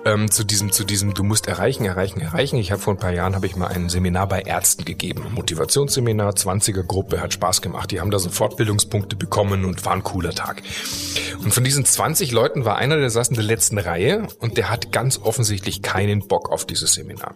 Ähm, 0.06 0.30
zu 0.30 0.44
diesem, 0.44 0.72
zu 0.72 0.84
diesem, 0.84 1.14
du 1.14 1.24
musst 1.24 1.48
erreichen, 1.48 1.86
erreichen, 1.86 2.20
erreichen. 2.20 2.58
Ich 2.58 2.72
habe 2.72 2.82
vor 2.82 2.94
ein 2.94 3.00
paar 3.00 3.14
Jahren 3.14 3.36
habe 3.36 3.46
ich 3.46 3.56
mal 3.56 3.68
ein 3.68 3.88
Seminar 3.88 4.28
bei 4.28 4.42
Ärzten 4.42 4.84
gegeben. 4.84 5.28
Motivationsseminar, 5.34 6.34
20er 6.34 6.84
Gruppe, 6.84 7.22
hat 7.22 7.34
Spaß 7.34 7.62
gemacht. 7.62 7.92
Die 7.92 8.02
haben 8.02 8.12
da 8.12 8.20
so 8.20 8.30
Fortbildungspunkte 8.30 9.16
bekommen 9.16 9.64
und 9.64 9.86
war 9.86 9.94
ein 9.94 10.04
cooler 10.04 10.32
Tag. 10.32 10.62
Und 11.44 11.54
von 11.54 11.64
diesen 11.64 11.86
20 11.86 12.32
Leuten 12.32 12.66
war 12.66 12.78
einer, 12.78 12.98
der 12.98 13.10
saß 13.10 13.30
in 13.30 13.36
der 13.36 13.46
letzten 13.46 13.78
Reihe 13.78 14.28
und 14.40 14.58
der 14.58 14.70
hat 14.70 14.92
ganz 14.92 15.20
offensichtlich 15.22 15.82
keinen 15.82 16.28
Bock 16.28 16.52
auf 16.52 16.66
dieses 16.66 16.94
Seminar. 16.94 17.36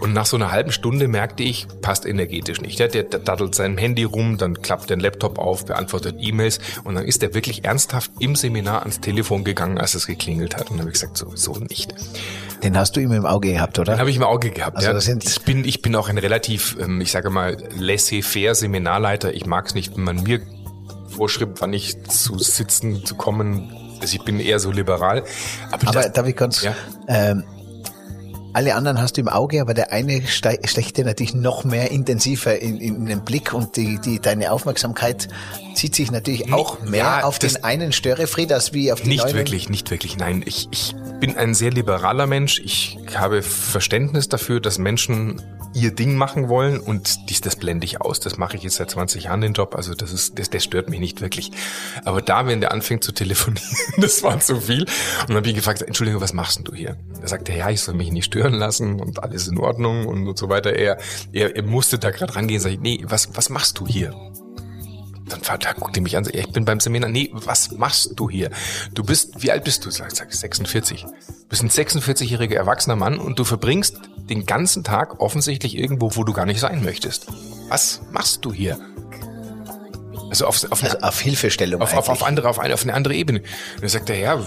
Und 0.00 0.14
nach 0.14 0.26
so 0.26 0.36
einer 0.36 0.50
halben 0.50 0.72
Stunde 0.72 1.08
merkte 1.08 1.42
ich, 1.42 1.66
passt 1.82 2.06
energetisch 2.06 2.60
nicht. 2.62 2.78
Der, 2.78 2.88
der 2.88 3.04
daddelt 3.04 3.54
sein 3.54 3.76
Handy 3.76 4.04
rum, 4.04 4.38
dann 4.38 4.62
klappt 4.62 4.88
der 4.88 4.96
Laptop 4.96 5.38
auf, 5.38 5.66
beantwortet 5.66 6.16
E-Mails 6.18 6.58
und 6.84 6.94
dann 6.94 7.04
ist 7.04 7.22
er 7.22 7.34
wirklich 7.34 7.64
ernsthaft 7.64 8.10
im 8.18 8.34
Seminar 8.34 8.80
ans 8.80 9.00
Telefon 9.00 9.44
gegangen, 9.44 9.78
als 9.78 9.94
es 9.94 10.06
geklingelt 10.06 10.56
hat. 10.56 10.70
Und 10.70 10.78
dann 10.78 10.80
habe 10.80 10.90
ich 10.90 11.00
gesagt, 11.00 11.18
sowieso 11.18 11.54
nicht. 11.56 11.81
Den 12.62 12.76
hast 12.78 12.94
du 12.96 13.00
immer 13.00 13.16
im 13.16 13.26
Auge 13.26 13.52
gehabt, 13.52 13.78
oder? 13.78 13.94
Den 13.94 14.00
habe 14.00 14.10
ich 14.10 14.16
im 14.16 14.22
Auge 14.22 14.50
gehabt. 14.50 14.76
Also 14.76 14.88
ja. 14.88 14.94
das 14.94 15.04
sind 15.04 15.24
ich 15.24 15.42
bin 15.42 15.64
ich 15.64 15.82
bin 15.82 15.96
auch 15.96 16.08
ein 16.08 16.18
relativ, 16.18 16.76
ähm, 16.80 17.00
ich 17.00 17.10
sage 17.10 17.28
mal, 17.30 17.56
laissez-faire 17.76 18.54
Seminarleiter. 18.54 19.34
Ich 19.34 19.46
mag 19.46 19.66
es 19.66 19.74
nicht, 19.74 19.96
wenn 19.96 20.04
man 20.04 20.22
mir 20.22 20.40
vorschreibt, 21.08 21.60
wann 21.60 21.72
ich 21.72 22.00
zu 22.04 22.38
sitzen, 22.38 23.04
zu 23.04 23.14
kommen. 23.16 23.72
Also 24.00 24.14
ich 24.16 24.22
bin 24.24 24.38
eher 24.40 24.58
so 24.60 24.70
liberal. 24.70 25.24
Aber, 25.72 25.88
aber 25.88 26.02
das, 26.02 26.12
darf 26.12 26.26
ich 26.26 26.36
ganz, 26.36 26.62
Ja. 26.62 26.74
ähm, 27.08 27.44
alle 28.54 28.74
anderen 28.74 29.00
hast 29.00 29.16
du 29.16 29.22
im 29.22 29.28
Auge, 29.28 29.60
aber 29.62 29.72
der 29.72 29.92
eine 29.92 30.26
ste- 30.26 30.58
stecht 30.64 30.98
dir 30.98 31.04
natürlich 31.06 31.32
noch 31.34 31.64
mehr 31.64 31.90
intensiver 31.90 32.58
in, 32.60 32.78
in 32.80 33.06
den 33.06 33.24
Blick 33.24 33.54
und 33.54 33.76
die, 33.76 33.98
die, 33.98 34.20
deine 34.20 34.52
Aufmerksamkeit 34.52 35.28
zieht 35.74 35.94
sich 35.94 36.10
natürlich 36.10 36.52
auch 36.52 36.80
mehr 36.82 37.04
ja, 37.04 37.24
auf 37.24 37.38
den 37.38 37.64
einen 37.64 37.92
Störefried 37.92 38.52
als 38.52 38.74
wie 38.74 38.92
auf 38.92 39.00
die 39.00 39.08
Nicht 39.08 39.24
neuen. 39.24 39.34
wirklich, 39.36 39.70
nicht 39.70 39.90
wirklich. 39.90 40.18
Nein, 40.18 40.42
ich, 40.44 40.68
ich 40.70 40.94
bin 41.22 41.36
ein 41.36 41.54
sehr 41.54 41.70
liberaler 41.70 42.26
Mensch. 42.26 42.58
Ich 42.64 42.98
habe 43.14 43.42
Verständnis 43.42 44.28
dafür, 44.28 44.58
dass 44.58 44.78
Menschen 44.78 45.40
ihr 45.72 45.94
Ding 45.94 46.16
machen 46.16 46.48
wollen 46.48 46.80
und 46.80 47.30
dies, 47.30 47.40
das 47.40 47.54
blende 47.54 47.84
ich 47.84 48.00
aus. 48.00 48.18
Das 48.18 48.38
mache 48.38 48.56
ich 48.56 48.64
jetzt 48.64 48.74
seit 48.74 48.90
20 48.90 49.24
Jahren 49.24 49.40
den 49.40 49.52
Job. 49.52 49.76
Also 49.76 49.94
das 49.94 50.12
ist, 50.12 50.40
das, 50.40 50.50
das 50.50 50.64
stört 50.64 50.90
mich 50.90 50.98
nicht 50.98 51.20
wirklich. 51.20 51.52
Aber 52.04 52.22
da, 52.22 52.48
wenn 52.48 52.60
der 52.60 52.72
anfängt 52.72 53.04
zu 53.04 53.12
telefonieren, 53.12 53.64
das 53.98 54.24
war 54.24 54.40
zu 54.40 54.60
viel. 54.60 54.80
Und 54.80 55.28
dann 55.28 55.36
habe 55.36 55.48
ich 55.48 55.54
gefragt, 55.54 55.80
Entschuldigung, 55.82 56.20
was 56.20 56.32
machst 56.32 56.58
denn 56.58 56.64
du 56.64 56.74
hier? 56.74 56.96
Da 57.20 57.28
sagte 57.28 57.52
er, 57.52 57.58
ja, 57.58 57.70
ich 57.70 57.82
soll 57.82 57.94
mich 57.94 58.10
nicht 58.10 58.24
stören 58.24 58.54
lassen 58.54 59.00
und 59.00 59.22
alles 59.22 59.46
in 59.46 59.58
Ordnung 59.58 60.06
und, 60.08 60.26
und 60.26 60.36
so 60.36 60.48
weiter. 60.48 60.72
Er, 60.72 60.98
er, 61.32 61.54
er 61.54 61.62
musste 61.62 62.00
da 62.00 62.10
gerade 62.10 62.34
rangehen. 62.34 62.60
Sag 62.60 62.72
ich, 62.72 62.80
nee, 62.80 63.00
was, 63.04 63.28
was 63.36 63.48
machst 63.48 63.78
du 63.78 63.86
hier? 63.86 64.12
Dann 65.32 65.42
fragt 65.42 65.64
er, 65.64 65.74
guckt 65.74 65.98
mich 66.00 66.16
an, 66.16 66.28
ich 66.30 66.52
bin 66.52 66.64
beim 66.64 66.78
Seminar. 66.78 67.08
Nee, 67.08 67.30
was 67.32 67.72
machst 67.72 68.12
du 68.16 68.28
hier? 68.28 68.50
Du 68.92 69.02
bist, 69.02 69.42
wie 69.42 69.50
alt 69.50 69.64
bist 69.64 69.84
du? 69.84 69.90
Sag, 69.90 70.14
sag 70.14 70.28
ich, 70.30 70.38
46. 70.38 71.02
Du 71.02 71.08
bist 71.48 71.62
ein 71.62 71.70
46-jähriger 71.70 72.54
erwachsener 72.54 72.96
Mann 72.96 73.18
und 73.18 73.38
du 73.38 73.44
verbringst 73.44 73.98
den 74.28 74.44
ganzen 74.46 74.84
Tag 74.84 75.20
offensichtlich 75.20 75.76
irgendwo, 75.76 76.14
wo 76.16 76.24
du 76.24 76.32
gar 76.32 76.46
nicht 76.46 76.60
sein 76.60 76.84
möchtest. 76.84 77.26
Was 77.68 78.02
machst 78.10 78.44
du 78.44 78.52
hier? 78.52 78.78
Also 80.28 80.46
auf, 80.46 80.64
auf, 80.70 80.82
Also 80.82 80.98
auf 80.98 81.20
Hilfestellung 81.20 81.82
auf, 81.82 81.94
auf, 81.94 82.08
auf 82.08 82.22
andere, 82.22 82.48
auf 82.48 82.58
eine, 82.58 82.74
auf 82.74 82.82
eine 82.82 82.94
andere 82.94 83.14
Ebene. 83.14 83.40
Und 83.40 83.82
dann 83.82 83.88
sagt 83.88 84.10
er, 84.10 84.18
ja, 84.18 84.40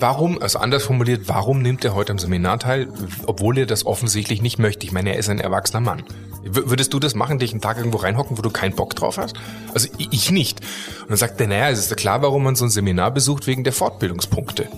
warum, 0.00 0.40
also 0.40 0.58
anders 0.58 0.84
formuliert, 0.84 1.22
warum 1.26 1.62
nimmt 1.62 1.84
er 1.84 1.94
heute 1.94 2.12
am 2.12 2.18
Seminar 2.18 2.58
teil, 2.58 2.88
obwohl 3.26 3.58
er 3.58 3.66
das 3.66 3.86
offensichtlich 3.86 4.42
nicht 4.42 4.58
möchte? 4.58 4.86
Ich 4.86 4.92
meine, 4.92 5.12
er 5.12 5.18
ist 5.18 5.28
ein 5.28 5.40
erwachsener 5.40 5.80
Mann. 5.80 6.04
W 6.42 6.62
würdest 6.66 6.94
du 6.94 7.00
das 7.00 7.14
machen, 7.14 7.38
dich 7.38 7.52
einen 7.52 7.60
Tag 7.60 7.76
irgendwo 7.76 7.98
reinhocken, 7.98 8.38
wo 8.38 8.42
du 8.42 8.50
keinen 8.50 8.74
Bock 8.74 8.94
drauf 8.94 9.18
hast? 9.18 9.36
Also 9.74 9.88
ich 9.98 10.30
nicht. 10.30 10.60
Und 11.02 11.10
dann 11.10 11.16
sagt 11.16 11.40
er, 11.40 11.48
naja, 11.48 11.70
es 11.70 11.78
ist 11.78 11.90
ja 11.90 11.96
klar, 11.96 12.22
warum 12.22 12.44
man 12.44 12.54
so 12.54 12.64
ein 12.64 12.70
Seminar 12.70 13.10
besucht, 13.10 13.46
wegen 13.46 13.64
der 13.64 13.72
Fortbildungspunkte. 13.72 14.68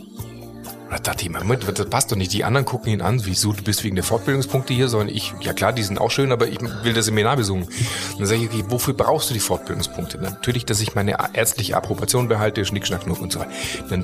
Und 0.89 0.95
da 0.95 0.99
dachte 0.99 1.25
ich 1.25 1.31
Moment, 1.31 1.67
das 1.79 1.87
passt 1.91 2.11
doch 2.11 2.17
nicht. 2.17 2.33
Die 2.33 2.45
anderen 2.45 2.65
gucken 2.65 2.93
ihn 2.93 3.03
an, 3.03 3.25
wieso 3.27 3.53
du 3.53 3.63
bist 3.63 3.85
wegen 3.85 3.95
der 3.95 4.05
Fortbildungspunkte 4.05 4.73
hier, 4.73 4.89
sondern 4.89 5.15
ich, 5.15 5.35
ja 5.41 5.53
klar, 5.53 5.73
die 5.73 5.83
sind 5.83 6.01
auch 6.01 6.11
schön, 6.11 6.33
aber 6.33 6.49
ich 6.49 6.59
will 6.83 6.95
das 6.95 7.05
Seminar 7.05 7.37
besuchen. 7.37 7.65
Und 7.65 8.19
dann 8.19 8.27
sage 8.27 8.43
ich, 8.43 8.49
okay, 8.49 8.65
wofür 8.69 8.95
brauchst 8.95 9.29
du 9.29 9.35
die 9.35 9.41
Fortbildungspunkte? 9.41 10.19
Natürlich, 10.19 10.65
dass 10.65 10.81
ich 10.81 10.95
meine 10.95 11.17
ärztliche 11.35 11.77
Approbation 11.77 12.29
behalte, 12.29 12.65
Schnick, 12.65 12.87
Schnack, 12.87 13.07
Nuck 13.07 13.21
und 13.21 13.33
so 13.33 13.41
weiter. 13.41 13.51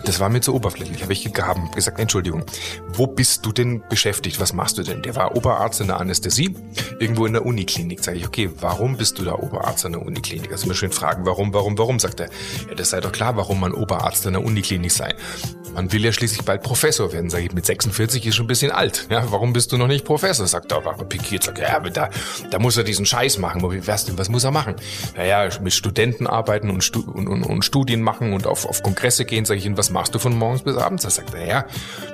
Das 0.04 0.20
war 0.20 0.28
mir 0.28 0.40
zu 0.40 0.54
oberflächlich. 0.54 1.02
Habe 1.02 1.14
ich 1.14 1.24
gegraben, 1.24 1.70
gesagt, 1.74 1.98
Entschuldigung, 1.98 2.44
wo 2.88 3.06
bist 3.06 3.46
du 3.46 3.52
denn 3.52 3.82
beschäftigt? 3.88 4.38
Was 4.40 4.52
machst 4.52 4.76
du 4.76 4.82
denn? 4.82 5.02
Der 5.02 5.16
war 5.16 5.36
Oberarzt 5.36 5.80
in 5.80 5.86
der 5.86 6.00
Anästhesie, 6.00 6.54
irgendwo 6.98 7.24
in 7.24 7.32
der 7.32 7.46
Uniklinik. 7.46 8.04
Sage 8.04 8.18
ich, 8.18 8.26
okay, 8.26 8.50
warum 8.60 8.98
bist 8.98 9.18
du 9.18 9.24
da 9.24 9.34
Oberarzt 9.34 9.84
in 9.84 9.92
der 9.92 10.02
Uniklinik? 10.02 10.52
Also 10.52 10.66
mir 10.66 10.74
schön 10.74 10.92
fragen, 10.92 11.24
warum, 11.24 11.54
warum, 11.54 11.78
warum? 11.78 11.98
Sagt 11.98 12.20
er, 12.20 12.28
ja, 12.68 12.74
das 12.74 12.90
sei 12.90 13.00
doch 13.00 13.12
klar, 13.12 13.36
warum 13.36 13.60
man 13.60 13.72
Oberarzt 13.72 14.26
in 14.26 14.34
der 14.34 14.44
Uniklinik 14.44 14.92
sei. 14.92 15.14
Man 15.74 15.90
will 15.90 16.04
ja 16.04 16.12
schließlich 16.12 16.44
bald 16.44 16.62
Professor 16.74 17.12
werden, 17.12 17.30
sage 17.30 17.44
ich. 17.44 17.52
Mit 17.52 17.64
46 17.64 18.26
ist 18.26 18.34
schon 18.34 18.46
ein 18.46 18.48
bisschen 18.48 18.72
alt. 18.72 19.06
Ja, 19.08 19.30
warum 19.30 19.52
bist 19.52 19.70
du 19.70 19.76
noch 19.76 19.86
nicht 19.86 20.04
Professor? 20.04 20.44
Sagt 20.44 20.72
er, 20.72 20.78
aber 20.78 21.04
pikiert. 21.04 21.44
Sagt 21.44 21.60
er, 21.60 21.68
ja, 21.68 21.78
da, 21.78 22.10
da 22.50 22.58
muss 22.58 22.76
er 22.76 22.82
diesen 22.82 23.06
Scheiß 23.06 23.38
machen. 23.38 23.62
Was, 23.86 24.06
denn, 24.06 24.18
was 24.18 24.28
muss 24.28 24.42
er 24.42 24.50
machen? 24.50 24.74
Naja, 25.16 25.48
mit 25.62 25.72
Studenten 25.72 26.26
arbeiten 26.26 26.70
und, 26.70 26.82
Stu 26.82 27.02
und, 27.02 27.28
und, 27.28 27.44
und 27.44 27.64
Studien 27.64 28.02
machen 28.02 28.32
und 28.32 28.48
auf, 28.48 28.66
auf 28.66 28.82
Kongresse 28.82 29.24
gehen. 29.24 29.44
Sage 29.44 29.60
ich, 29.60 29.76
was 29.76 29.90
machst 29.90 30.16
du 30.16 30.18
von 30.18 30.36
morgens 30.36 30.62
bis 30.62 30.76
abends? 30.76 31.04
Da 31.04 31.10
sagt 31.10 31.32
er, 31.34 31.46
ja, 31.46 31.64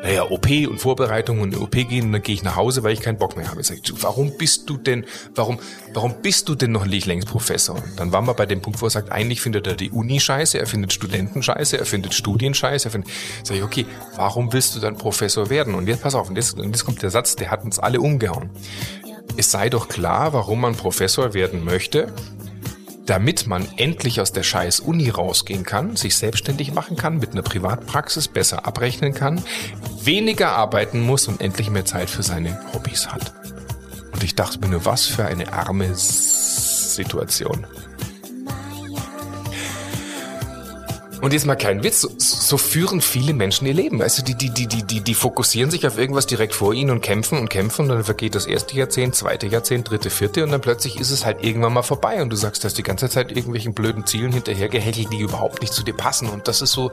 naja, 0.02 0.25
OP 0.25 0.50
und 0.50 0.79
Vorbereitung 0.79 1.40
und 1.40 1.57
OP 1.57 1.71
gehen 1.71 2.05
und 2.05 2.12
dann 2.12 2.23
gehe 2.23 2.35
ich 2.35 2.43
nach 2.43 2.57
Hause, 2.57 2.83
weil 2.83 2.93
ich 2.93 3.00
keinen 3.00 3.17
Bock 3.17 3.38
mehr 3.38 3.49
habe. 3.49 3.64
Sag 3.64 3.79
ich, 3.83 4.02
warum 4.02 4.37
bist 4.37 4.69
du 4.69 4.76
denn, 4.76 5.07
warum, 5.35 5.59
warum 5.95 6.17
bist 6.21 6.50
du 6.50 6.55
denn 6.55 6.71
noch 6.71 6.85
nicht 6.85 7.07
längst 7.07 7.29
Professor? 7.29 7.76
Und 7.76 7.99
dann 7.99 8.12
waren 8.12 8.26
wir 8.26 8.35
bei 8.35 8.45
dem 8.45 8.61
Punkt, 8.61 8.83
wo 8.83 8.87
er 8.88 8.90
sagt, 8.90 9.11
eigentlich 9.11 9.40
findet 9.40 9.67
er 9.67 9.75
die 9.75 9.90
Uni 9.90 10.21
scheiße, 10.21 10.59
er 10.59 10.67
findet 10.67 10.93
Studenten 10.93 11.43
scheiße, 11.43 11.79
er 11.79 11.87
findet 11.87 12.12
Studien 12.12 12.52
scheiße, 12.52 12.90
sag 12.90 13.57
ich, 13.57 13.62
okay, 13.62 13.87
warum 14.17 14.50
willst 14.52 14.75
du 14.76 14.80
dann 14.80 14.97
Professor 14.97 15.50
werden? 15.50 15.75
Und 15.75 15.88
jetzt 15.88 16.02
pass 16.02 16.14
auf, 16.14 16.28
und 16.28 16.37
jetzt, 16.37 16.59
und 16.59 16.66
jetzt 16.66 16.85
kommt 16.85 17.02
der 17.02 17.11
Satz, 17.11 17.37
der 17.37 17.50
hat 17.50 17.64
uns 17.64 17.78
alle 17.78 18.00
umgehauen. 18.00 18.50
Es 19.37 19.50
sei 19.50 19.71
doch 19.71 19.88
klar, 19.88 20.33
warum 20.33 20.61
man 20.61 20.75
Professor 20.75 21.35
werden 21.35 21.64
möchte, 21.64 22.12
damit 23.07 23.47
man 23.47 23.66
endlich 23.76 24.21
aus 24.21 24.33
der 24.33 24.42
scheiß 24.42 24.80
Uni 24.80 25.11
rausgehen 25.11 25.64
kann, 25.64 25.97
sich 25.97 26.16
selbstständig 26.16 26.73
machen 26.73 26.97
kann, 26.97 27.19
mit 27.19 27.33
einer 27.33 27.42
Privatpraxis 27.42 28.28
besser 28.28 28.66
abrechnen 28.66 29.14
kann, 29.14 29.42
weniger 30.02 30.52
arbeiten 30.52 31.00
muss 31.00 31.26
und 31.26 31.40
endlich 31.40 31.71
mehr 31.71 31.85
Zeit 31.85 32.09
für 32.09 32.23
seine 32.23 32.61
Hobbys 32.73 33.09
hat. 33.09 33.33
Und 34.12 34.23
ich 34.23 34.35
dachte 34.35 34.61
mir 34.61 34.69
nur, 34.69 34.85
was 34.85 35.07
für 35.07 35.25
eine 35.25 35.52
arme 35.52 35.90
Situation. 35.95 37.66
Und 41.21 41.35
jetzt 41.35 41.45
mal 41.45 41.57
kein 41.57 41.83
Witz, 41.83 42.00
so, 42.00 42.11
so 42.17 42.57
führen 42.57 43.03
viele 43.03 43.35
Menschen 43.35 43.67
ihr 43.67 43.75
Leben. 43.75 44.00
Also 44.00 44.23
die, 44.25 44.35
die, 44.35 44.49
die, 44.49 44.67
die, 44.67 44.83
die, 44.83 45.00
die 45.00 45.15
fokussieren 45.15 45.71
sich 45.71 45.87
auf 45.87 45.99
irgendwas 45.99 46.27
direkt 46.27 46.55
vor 46.55 46.73
ihnen 46.73 46.91
und 46.91 47.03
kämpfen 47.03 47.39
und 47.39 47.50
kämpfen 47.50 47.83
und 47.83 47.89
dann 47.89 48.05
vergeht 48.05 48.35
das 48.35 48.47
erste 48.47 48.75
Jahrzehnt, 48.75 49.15
zweite 49.15 49.47
Jahrzehnt, 49.47 49.91
dritte, 49.91 50.09
vierte 50.09 50.43
und 50.43 50.50
dann 50.50 50.62
plötzlich 50.62 50.99
ist 50.99 51.11
es 51.11 51.27
halt 51.27 51.45
irgendwann 51.45 51.75
mal 51.75 51.83
vorbei 51.83 52.23
und 52.23 52.31
du 52.31 52.37
sagst, 52.37 52.65
dass 52.65 52.73
die 52.73 52.83
ganze 52.83 53.11
Zeit 53.11 53.31
irgendwelchen 53.31 53.75
blöden 53.75 54.07
Zielen 54.07 54.33
hinterhergehechelt, 54.33 55.12
die 55.12 55.21
überhaupt 55.21 55.61
nicht 55.61 55.75
zu 55.75 55.83
dir 55.83 55.95
passen 55.95 56.29
und 56.29 56.49
das 56.49 56.62
ist 56.62 56.73
so 56.73 56.91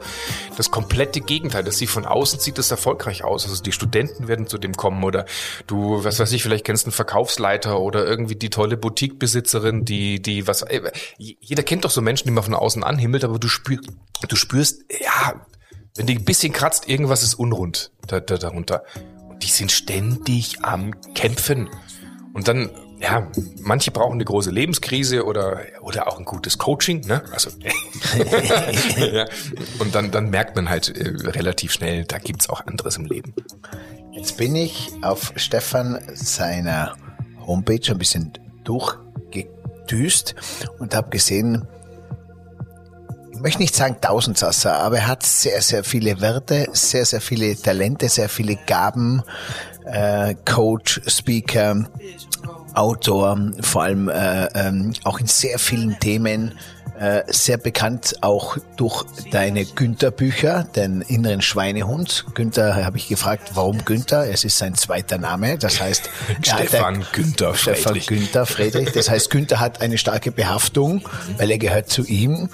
das 0.56 0.70
komplette 0.70 1.22
Gegenteil. 1.22 1.64
Das 1.64 1.78
sieht 1.78 1.88
von 1.88 2.04
außen 2.04 2.38
sieht 2.38 2.58
das 2.58 2.70
erfolgreich 2.70 3.24
aus. 3.24 3.48
Also 3.48 3.62
die 3.62 3.72
Studenten 3.72 4.28
werden 4.28 4.46
zu 4.46 4.58
dem 4.58 4.74
kommen 4.74 5.02
oder 5.04 5.24
du, 5.66 6.04
was 6.04 6.18
weiß 6.18 6.32
ich, 6.32 6.42
vielleicht 6.42 6.64
kennst 6.64 6.84
einen 6.84 6.92
Verkaufsleiter 6.92 7.80
oder 7.80 8.06
irgendwie 8.06 8.36
die 8.36 8.50
tolle 8.50 8.76
Boutiquebesitzerin, 8.76 9.86
die, 9.86 10.20
die, 10.20 10.46
was, 10.46 10.62
äh, 10.62 10.90
jeder 11.16 11.62
kennt 11.62 11.86
doch 11.86 11.90
so 11.90 12.02
Menschen, 12.02 12.28
die 12.28 12.32
man 12.32 12.44
von 12.44 12.54
außen 12.54 12.84
anhimmelt, 12.84 13.24
aber 13.24 13.38
du 13.38 13.48
spürst, 13.48 13.88
du 14.26 14.36
spürst, 14.36 14.84
ja, 15.00 15.46
wenn 15.96 16.06
die 16.06 16.16
ein 16.16 16.24
bisschen 16.24 16.52
kratzt, 16.52 16.88
irgendwas 16.88 17.22
ist 17.22 17.34
unrund 17.34 17.92
da, 18.06 18.20
da, 18.20 18.38
darunter. 18.38 18.84
Und 19.28 19.42
die 19.42 19.48
sind 19.48 19.72
ständig 19.72 20.64
am 20.64 20.94
Kämpfen. 21.14 21.68
Und 22.32 22.48
dann, 22.48 22.70
ja, 23.00 23.30
manche 23.60 23.90
brauchen 23.90 24.14
eine 24.14 24.24
große 24.24 24.50
Lebenskrise 24.50 25.24
oder, 25.24 25.60
oder 25.80 26.08
auch 26.08 26.18
ein 26.18 26.24
gutes 26.24 26.58
Coaching, 26.58 27.06
ne? 27.06 27.22
Also, 27.32 27.50
ja. 28.96 29.26
Und 29.78 29.94
dann, 29.94 30.10
dann 30.10 30.30
merkt 30.30 30.56
man 30.56 30.68
halt 30.68 30.88
äh, 30.96 31.28
relativ 31.30 31.72
schnell, 31.72 32.04
da 32.04 32.18
gibt's 32.18 32.48
auch 32.48 32.66
anderes 32.66 32.96
im 32.96 33.06
Leben. 33.06 33.34
Jetzt 34.12 34.36
bin 34.36 34.54
ich 34.54 34.90
auf 35.02 35.32
Stefan 35.36 36.00
seiner 36.14 36.96
Homepage 37.46 37.90
ein 37.90 37.98
bisschen 37.98 38.32
durchgedüst 38.64 40.34
und 40.78 40.94
habe 40.94 41.10
gesehen, 41.10 41.66
möchte 43.40 43.60
nicht 43.60 43.74
sagen 43.74 43.96
Tausendsasser, 44.00 44.74
aber 44.78 44.98
er 44.98 45.06
hat 45.06 45.24
sehr, 45.24 45.60
sehr 45.62 45.84
viele 45.84 46.20
Werte, 46.20 46.66
sehr, 46.72 47.04
sehr 47.04 47.20
viele 47.20 47.56
Talente, 47.56 48.08
sehr 48.08 48.28
viele 48.28 48.56
Gaben, 48.56 49.22
äh, 49.84 50.34
Coach, 50.44 51.00
Speaker, 51.06 51.88
Autor, 52.74 53.38
vor 53.60 53.82
allem 53.82 54.08
äh, 54.08 54.46
ähm, 54.54 54.92
auch 55.04 55.18
in 55.18 55.26
sehr 55.26 55.58
vielen 55.58 55.98
Themen 55.98 56.52
sehr 57.28 57.58
bekannt 57.58 58.16
auch 58.22 58.58
durch 58.76 59.04
deine 59.30 59.64
Günther-Bücher, 59.64 60.64
den 60.64 61.00
inneren 61.02 61.42
Schweinehund. 61.42 62.26
Günther 62.34 62.84
habe 62.84 62.96
ich 62.96 63.08
gefragt, 63.08 63.52
warum 63.54 63.84
Günther? 63.84 64.28
Es 64.30 64.44
ist 64.44 64.58
sein 64.58 64.74
zweiter 64.74 65.18
Name. 65.18 65.58
Das 65.58 65.80
heißt, 65.80 66.10
Stefan 66.42 67.04
Günther 67.12 67.54
Stefan 67.54 67.94
Friedrich. 67.94 68.06
Günther 68.08 68.46
Friedrich. 68.46 68.92
Das 68.92 69.10
heißt, 69.10 69.30
Günther 69.30 69.60
hat 69.60 69.80
eine 69.80 69.98
starke 69.98 70.32
Behaftung, 70.32 71.02
weil 71.36 71.50
er 71.50 71.58
gehört 71.58 71.88
zu 71.88 72.04
ihm. 72.04 72.48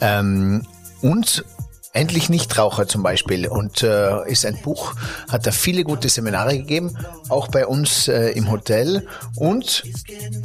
Ähm, 0.00 0.66
und 1.02 1.44
Endlich 1.92 2.28
Nichtraucher 2.28 2.86
zum 2.86 3.02
Beispiel 3.02 3.48
und 3.48 3.82
äh, 3.82 4.30
ist 4.30 4.46
ein 4.46 4.56
Buch, 4.62 4.94
hat 5.28 5.44
er 5.46 5.52
viele 5.52 5.82
gute 5.82 6.08
Seminare 6.08 6.56
gegeben, 6.56 6.96
auch 7.28 7.48
bei 7.48 7.66
uns 7.66 8.06
äh, 8.06 8.28
im 8.30 8.48
Hotel 8.48 9.08
und 9.34 9.82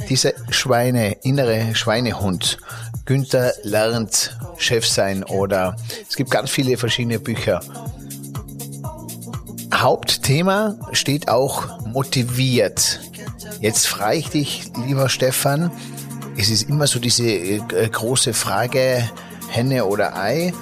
dieser 0.09 0.31
Schweine, 0.49 1.17
innere 1.21 1.75
Schweinehund, 1.75 2.57
Günther 3.05 3.53
lernt 3.63 4.35
Chef 4.57 4.85
sein 4.85 5.23
oder 5.23 5.75
es 6.09 6.15
gibt 6.15 6.31
ganz 6.31 6.49
viele 6.49 6.77
verschiedene 6.77 7.19
Bücher. 7.19 7.61
Hauptthema 9.73 10.75
steht 10.91 11.27
auch 11.27 11.85
motiviert. 11.85 12.99
Jetzt 13.61 13.87
frage 13.87 14.17
ich 14.17 14.29
dich, 14.29 14.63
lieber 14.85 15.09
Stefan, 15.09 15.71
es 16.37 16.49
ist 16.49 16.69
immer 16.69 16.87
so 16.87 16.99
diese 16.99 17.27
äh, 17.27 17.59
große 17.59 18.33
Frage, 18.33 19.09
Henne 19.49 19.85
oder 19.85 20.17
Ei 20.17 20.53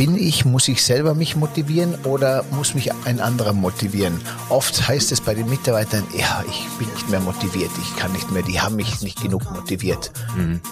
bin 0.00 0.16
ich, 0.16 0.46
muss 0.46 0.66
ich 0.66 0.82
selber 0.82 1.14
mich 1.14 1.36
motivieren 1.36 1.94
oder 2.04 2.42
muss 2.52 2.74
mich 2.74 2.90
ein 3.04 3.20
anderer 3.20 3.52
motivieren? 3.52 4.18
Oft 4.48 4.88
heißt 4.88 5.12
es 5.12 5.20
bei 5.20 5.34
den 5.34 5.50
Mitarbeitern, 5.50 6.04
ja, 6.16 6.42
ich 6.48 6.66
bin 6.78 6.88
nicht 6.94 7.10
mehr 7.10 7.20
motiviert, 7.20 7.70
ich 7.78 7.96
kann 7.96 8.10
nicht 8.12 8.30
mehr, 8.30 8.42
die 8.42 8.58
haben 8.58 8.76
mich 8.76 9.02
nicht 9.02 9.20
genug 9.20 9.42
motiviert. 9.52 10.10
Mhm. 10.34 10.62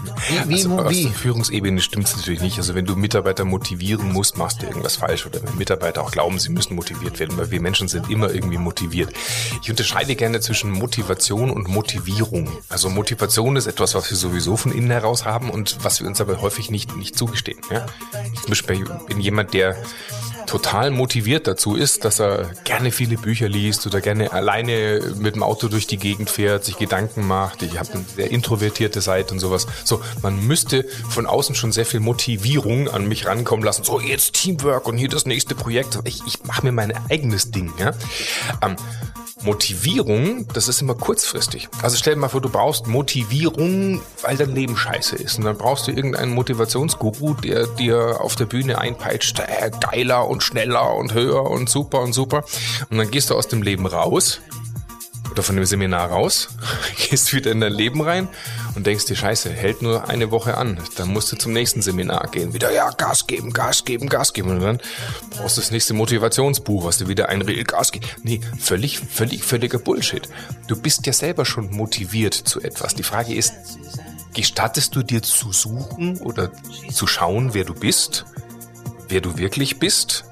Wie, 0.46 0.54
also 0.54 0.70
wie, 0.70 0.74
wie? 0.76 0.80
Aus 0.80 1.02
der 1.02 1.20
Führungsebene 1.20 1.82
stimmt 1.82 2.06
es 2.06 2.16
natürlich 2.16 2.40
nicht. 2.40 2.56
Also 2.56 2.74
wenn 2.74 2.86
du 2.86 2.96
Mitarbeiter 2.96 3.44
motivieren 3.44 4.14
musst, 4.14 4.38
machst 4.38 4.62
du 4.62 4.66
irgendwas 4.66 4.96
falsch. 4.96 5.26
Oder 5.26 5.42
wenn 5.42 5.58
Mitarbeiter 5.58 6.04
auch 6.04 6.10
glauben, 6.10 6.38
sie 6.38 6.48
müssen 6.48 6.74
motiviert 6.74 7.20
werden, 7.20 7.36
weil 7.36 7.50
wir 7.50 7.60
Menschen 7.60 7.86
sind 7.88 8.08
immer 8.08 8.32
irgendwie 8.32 8.56
motiviert. 8.56 9.12
Ich 9.60 9.68
unterscheide 9.68 10.16
gerne 10.16 10.40
zwischen 10.40 10.70
Motivation 10.70 11.50
und 11.50 11.68
Motivierung. 11.68 12.48
Also 12.70 12.88
Motivation 12.88 13.56
ist 13.56 13.66
etwas, 13.66 13.94
was 13.94 14.08
wir 14.08 14.16
sowieso 14.16 14.56
von 14.56 14.72
innen 14.72 14.90
heraus 14.90 15.26
haben 15.26 15.50
und 15.50 15.76
was 15.82 16.00
wir 16.00 16.06
uns 16.06 16.18
aber 16.18 16.40
häufig 16.40 16.70
nicht, 16.70 16.96
nicht 16.96 17.18
zugestehen. 17.18 17.58
Ja? 17.70 17.84
Ich 18.32 18.46
Beispiel 18.48 18.86
bin 19.18 19.24
jemand, 19.24 19.52
der 19.52 19.76
total 20.46 20.90
motiviert 20.92 21.46
dazu 21.48 21.74
ist, 21.74 22.04
dass 22.04 22.20
er 22.20 22.50
gerne 22.64 22.92
viele 22.92 23.16
Bücher 23.16 23.48
liest 23.48 23.84
oder 23.86 24.00
gerne 24.00 24.32
alleine 24.32 25.12
mit 25.18 25.34
dem 25.34 25.42
Auto 25.42 25.66
durch 25.68 25.88
die 25.88 25.98
Gegend 25.98 26.30
fährt, 26.30 26.64
sich 26.64 26.78
Gedanken 26.78 27.26
macht. 27.26 27.62
Ich 27.62 27.78
habe 27.78 27.92
eine 27.92 28.04
sehr 28.16 28.30
introvertierte 28.30 29.00
Seite 29.00 29.34
und 29.34 29.40
sowas. 29.40 29.66
So, 29.84 30.00
man 30.22 30.46
müsste 30.46 30.84
von 31.10 31.26
außen 31.26 31.54
schon 31.56 31.72
sehr 31.72 31.84
viel 31.84 32.00
Motivierung 32.00 32.88
an 32.88 33.08
mich 33.08 33.26
rankommen 33.26 33.64
lassen. 33.64 33.82
So, 33.82 34.00
jetzt 34.00 34.34
Teamwork 34.34 34.86
und 34.86 34.96
hier 34.96 35.08
das 35.08 35.26
nächste 35.26 35.54
Projekt. 35.56 35.98
Ich, 36.04 36.22
ich 36.26 36.44
mache 36.44 36.64
mir 36.64 36.72
mein 36.72 36.92
eigenes 37.10 37.50
Ding. 37.50 37.72
Ja? 37.78 37.92
Ähm, 38.62 38.76
Motivierung, 39.42 40.46
das 40.52 40.68
ist 40.68 40.82
immer 40.82 40.94
kurzfristig. 40.94 41.68
Also 41.82 41.96
stell 41.96 42.14
dir 42.14 42.20
mal 42.20 42.28
vor, 42.28 42.40
du 42.40 42.48
brauchst 42.48 42.86
Motivierung, 42.86 44.00
weil 44.22 44.36
dein 44.36 44.54
Leben 44.54 44.76
scheiße 44.76 45.16
ist. 45.16 45.38
Und 45.38 45.44
dann 45.44 45.56
brauchst 45.56 45.86
du 45.86 45.92
irgendeinen 45.92 46.34
Motivationsguru, 46.34 47.34
der 47.34 47.66
dir 47.66 48.20
auf 48.20 48.36
der 48.36 48.46
Bühne 48.46 48.78
einpeitscht, 48.78 49.38
äh, 49.40 49.70
geiler 49.80 50.28
und 50.28 50.42
schneller 50.42 50.94
und 50.96 51.14
höher 51.14 51.48
und 51.50 51.68
super 51.68 52.00
und 52.00 52.12
super. 52.12 52.44
Und 52.90 52.98
dann 52.98 53.10
gehst 53.10 53.30
du 53.30 53.34
aus 53.34 53.48
dem 53.48 53.62
Leben 53.62 53.86
raus 53.86 54.40
oder 55.30 55.42
von 55.42 55.56
dem 55.56 55.64
Seminar 55.64 56.10
raus, 56.10 56.48
gehst 57.08 57.32
wieder 57.32 57.52
in 57.52 57.60
dein 57.60 57.72
Leben 57.72 58.00
rein 58.00 58.28
und 58.78 58.86
denkst 58.86 59.06
dir, 59.06 59.16
scheiße, 59.16 59.50
hält 59.50 59.82
nur 59.82 60.08
eine 60.08 60.30
Woche 60.30 60.56
an. 60.56 60.78
Dann 60.96 61.08
musst 61.08 61.32
du 61.32 61.36
zum 61.36 61.52
nächsten 61.52 61.82
Seminar 61.82 62.28
gehen. 62.30 62.54
Wieder, 62.54 62.72
ja, 62.72 62.90
Gas 62.90 63.26
geben, 63.26 63.52
Gas 63.52 63.84
geben, 63.84 64.08
Gas 64.08 64.32
geben. 64.32 64.50
Und 64.50 64.60
dann 64.60 64.78
brauchst 65.30 65.56
du 65.56 65.60
das 65.60 65.72
nächste 65.72 65.94
Motivationsbuch, 65.94 66.84
was 66.84 66.98
du 66.98 67.08
wieder 67.08 67.28
ein 67.28 67.44
Gas 67.64 67.90
geben. 67.90 68.06
Nee, 68.22 68.40
völlig, 68.56 69.00
völlig, 69.00 69.42
völliger 69.42 69.78
Bullshit. 69.78 70.28
Du 70.68 70.80
bist 70.80 71.06
ja 71.06 71.12
selber 71.12 71.44
schon 71.44 71.72
motiviert 71.72 72.34
zu 72.34 72.60
etwas. 72.60 72.94
Die 72.94 73.02
Frage 73.02 73.34
ist, 73.34 73.52
gestattest 74.32 74.94
du 74.94 75.02
dir 75.02 75.24
zu 75.24 75.52
suchen 75.52 76.20
oder 76.20 76.52
zu 76.92 77.08
schauen, 77.08 77.54
wer 77.54 77.64
du 77.64 77.74
bist? 77.74 78.26
Wer 79.08 79.20
du 79.20 79.38
wirklich 79.38 79.80
bist? 79.80 80.24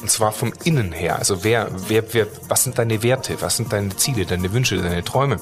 Und 0.00 0.10
zwar 0.10 0.32
vom 0.32 0.54
Innen 0.64 0.92
her. 0.92 1.18
Also 1.18 1.44
wer, 1.44 1.70
wer, 1.88 2.14
wer, 2.14 2.28
was 2.48 2.64
sind 2.64 2.78
deine 2.78 3.02
Werte? 3.02 3.42
Was 3.42 3.58
sind 3.58 3.74
deine 3.74 3.94
Ziele, 3.94 4.24
deine 4.24 4.54
Wünsche, 4.54 4.78
deine 4.78 5.04
Träume? 5.04 5.36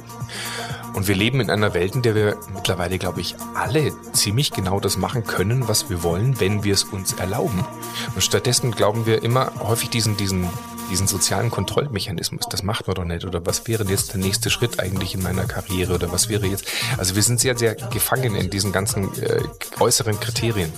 Und 0.97 1.09
wir 1.09 1.15
leben 1.15 1.41
in 1.41 1.51
einer 1.51 1.75
Welt, 1.75 1.95
in 1.95 2.01
der 2.01 2.15
wir 2.15 2.39
mittlerweile, 2.55 2.99
glaube 2.99 3.21
ich, 3.21 3.37
alle 3.55 3.93
ziemlich 4.13 4.51
genau 4.51 4.81
das 4.81 4.97
machen 4.97 5.25
können, 5.25 5.69
was 5.69 5.91
wir 5.91 6.03
wollen, 6.03 6.41
wenn 6.41 6.65
wir 6.65 6.73
es 6.73 6.85
uns 6.85 7.13
erlauben. 7.13 7.67
Und 8.15 8.23
stattdessen 8.23 8.71
glauben 8.71 9.05
wir 9.05 9.23
immer 9.23 9.53
häufig 9.61 9.91
diesen, 9.91 10.17
diesen 10.17 10.49
diesen 10.91 11.07
sozialen 11.07 11.51
Kontrollmechanismus, 11.51 12.47
das 12.51 12.63
macht 12.63 12.87
man 12.87 12.95
doch 12.95 13.05
nicht. 13.05 13.25
Oder 13.25 13.45
was 13.47 13.67
wäre 13.67 13.85
jetzt 13.85 14.13
der 14.13 14.21
nächste 14.21 14.51
Schritt 14.51 14.81
eigentlich 14.81 15.15
in 15.15 15.23
meiner 15.23 15.45
Karriere? 15.45 15.95
Oder 15.95 16.13
was 16.13 16.29
wäre 16.29 16.47
jetzt, 16.47 16.67
also 16.97 17.15
wir 17.15 17.23
sind 17.23 17.41
sehr, 17.41 17.57
sehr 17.57 17.75
gefangen 17.75 18.35
in 18.35 18.51
diesen 18.51 18.73
ganzen 18.73 19.13
äh, 19.23 19.41
äußeren 19.81 20.19
Kriterien. 20.21 20.73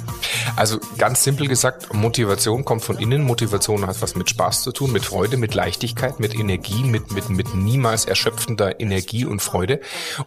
Also 0.57 0.79
ganz 0.97 1.23
simpel 1.23 1.49
gesagt, 1.49 1.93
Motivation 1.95 2.65
kommt 2.65 2.83
von 2.83 2.99
innen. 2.99 3.23
Motivation 3.23 3.87
hat 3.87 4.00
was 4.03 4.15
mit 4.15 4.31
Spaß 4.31 4.62
zu 4.62 4.73
tun, 4.73 4.93
mit 4.93 5.05
Freude, 5.05 5.37
mit 5.37 5.55
Leichtigkeit, 5.55 6.21
mit 6.21 6.35
Energie, 6.35 6.83
mit, 6.83 7.12
mit, 7.12 7.29
mit 7.31 7.55
niemals 7.55 8.05
erschöpfender 8.05 8.81
Energie 8.81 9.25
und 9.25 9.40
Freude. 9.40 9.81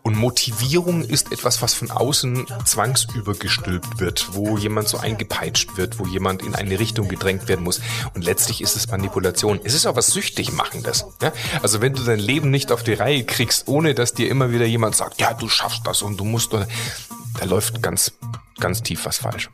Und 0.04 0.18
Motivierung 0.18 1.04
ist 1.04 1.32
etwas, 1.32 1.62
was 1.62 1.74
von 1.74 1.92
außen 1.92 2.48
zwangsübergestülpt 2.66 4.00
wird, 4.00 4.30
wo 4.34 4.58
jemand 4.58 4.88
so 4.88 4.98
eingepeitscht 4.98 5.78
wird, 5.78 6.00
wo 6.00 6.06
jemand 6.06 6.44
in 6.44 6.56
eine 6.56 6.80
Richtung 6.80 7.08
gedrängt 7.08 7.48
werden 7.48 7.64
muss. 7.64 7.82
Und 8.14 8.24
letztlich 8.24 8.62
ist 8.62 8.76
es 8.76 8.88
Manipulation. 8.90 9.60
Ist 9.74 9.86
auch 9.86 9.96
was 9.96 10.08
süchtig 10.08 10.52
machendes. 10.52 11.06
Ja? 11.22 11.32
Also 11.62 11.82
wenn 11.82 11.94
du 11.94 12.04
dein 12.04 12.20
Leben 12.20 12.50
nicht 12.52 12.72
auf 12.72 12.84
die 12.84 12.94
Reihe 12.94 13.24
kriegst, 13.24 13.68
ohne 13.68 13.94
dass 13.94 14.14
dir 14.14 14.30
immer 14.30 14.52
wieder 14.52 14.66
jemand 14.66 14.96
sagt, 14.96 15.20
ja, 15.20 15.34
du 15.34 15.50
schaffst 15.50 15.82
das 15.86 16.02
und 16.02 16.18
du 16.18 16.26
musst, 16.26 16.54
da 16.54 16.66
läuft 17.46 17.82
ganz, 17.82 18.14
ganz 18.60 18.82
tief 18.82 19.06
was 19.06 19.18
falsch. 19.18 19.50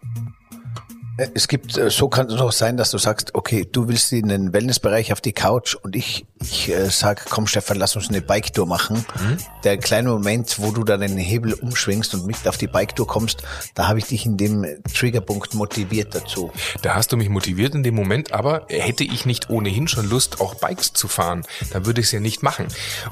Es 1.18 1.48
gibt, 1.48 1.78
äh, 1.78 1.90
so 1.90 2.10
kann 2.10 2.28
es 2.28 2.40
auch 2.40 2.52
sein, 2.52 2.78
dass 2.78 2.92
du 2.92 3.00
sagst, 3.00 3.34
okay, 3.34 3.68
du 3.70 3.88
willst 3.88 4.14
in 4.14 4.28
den 4.28 4.54
Wellnessbereich 4.54 5.12
auf 5.12 5.20
die 5.20 5.34
Couch 5.34 5.74
und 5.74 5.96
ich, 5.96 6.28
ich 6.40 6.70
äh, 6.70 6.90
sag, 6.92 7.26
komm 7.30 7.48
Stefan, 7.48 7.78
lass 7.78 7.96
uns 7.96 8.10
eine 8.10 8.22
Bike-Tour 8.22 8.68
machen. 8.68 9.04
Mhm. 9.20 9.38
Der 9.64 9.78
kleine 9.78 10.10
Moment, 10.10 10.60
wo 10.60 10.72
du 10.72 10.84
dann 10.84 11.02
den 11.02 11.18
Hebel 11.18 11.54
umschwingst 11.54 12.14
und 12.14 12.28
mit 12.28 12.48
auf 12.48 12.58
die 12.58 12.68
Bike-Tour 12.68 13.08
kommst, 13.08 13.42
da 13.74 13.88
habe 13.88 13.98
ich 13.98 14.06
dich 14.06 14.28
in 14.28 14.38
dem 14.38 14.66
Triggerpunkt 14.94 15.56
motiviert 15.56 16.14
dazu. 16.14 16.52
Da 16.84 16.94
hast 16.94 17.12
du 17.12 17.18
mich 17.18 17.30
motiviert 17.30 17.74
in 17.74 17.82
dem 17.82 17.96
Moment, 17.96 18.32
aber 18.32 18.68
hätte 18.70 19.04
ich 19.04 19.26
nicht 19.26 19.50
ohnehin 19.50 19.88
schon 19.88 20.08
Lust, 20.08 20.40
auch 20.40 20.54
Bikes 20.56 20.94
zu 20.94 21.08
fahren, 21.08 21.46
dann 21.72 21.88
würde 21.88 22.02
ich 22.02 22.08
es 22.08 22.12
ja 22.12 22.20
nicht 22.20 22.44
machen. 22.44 22.68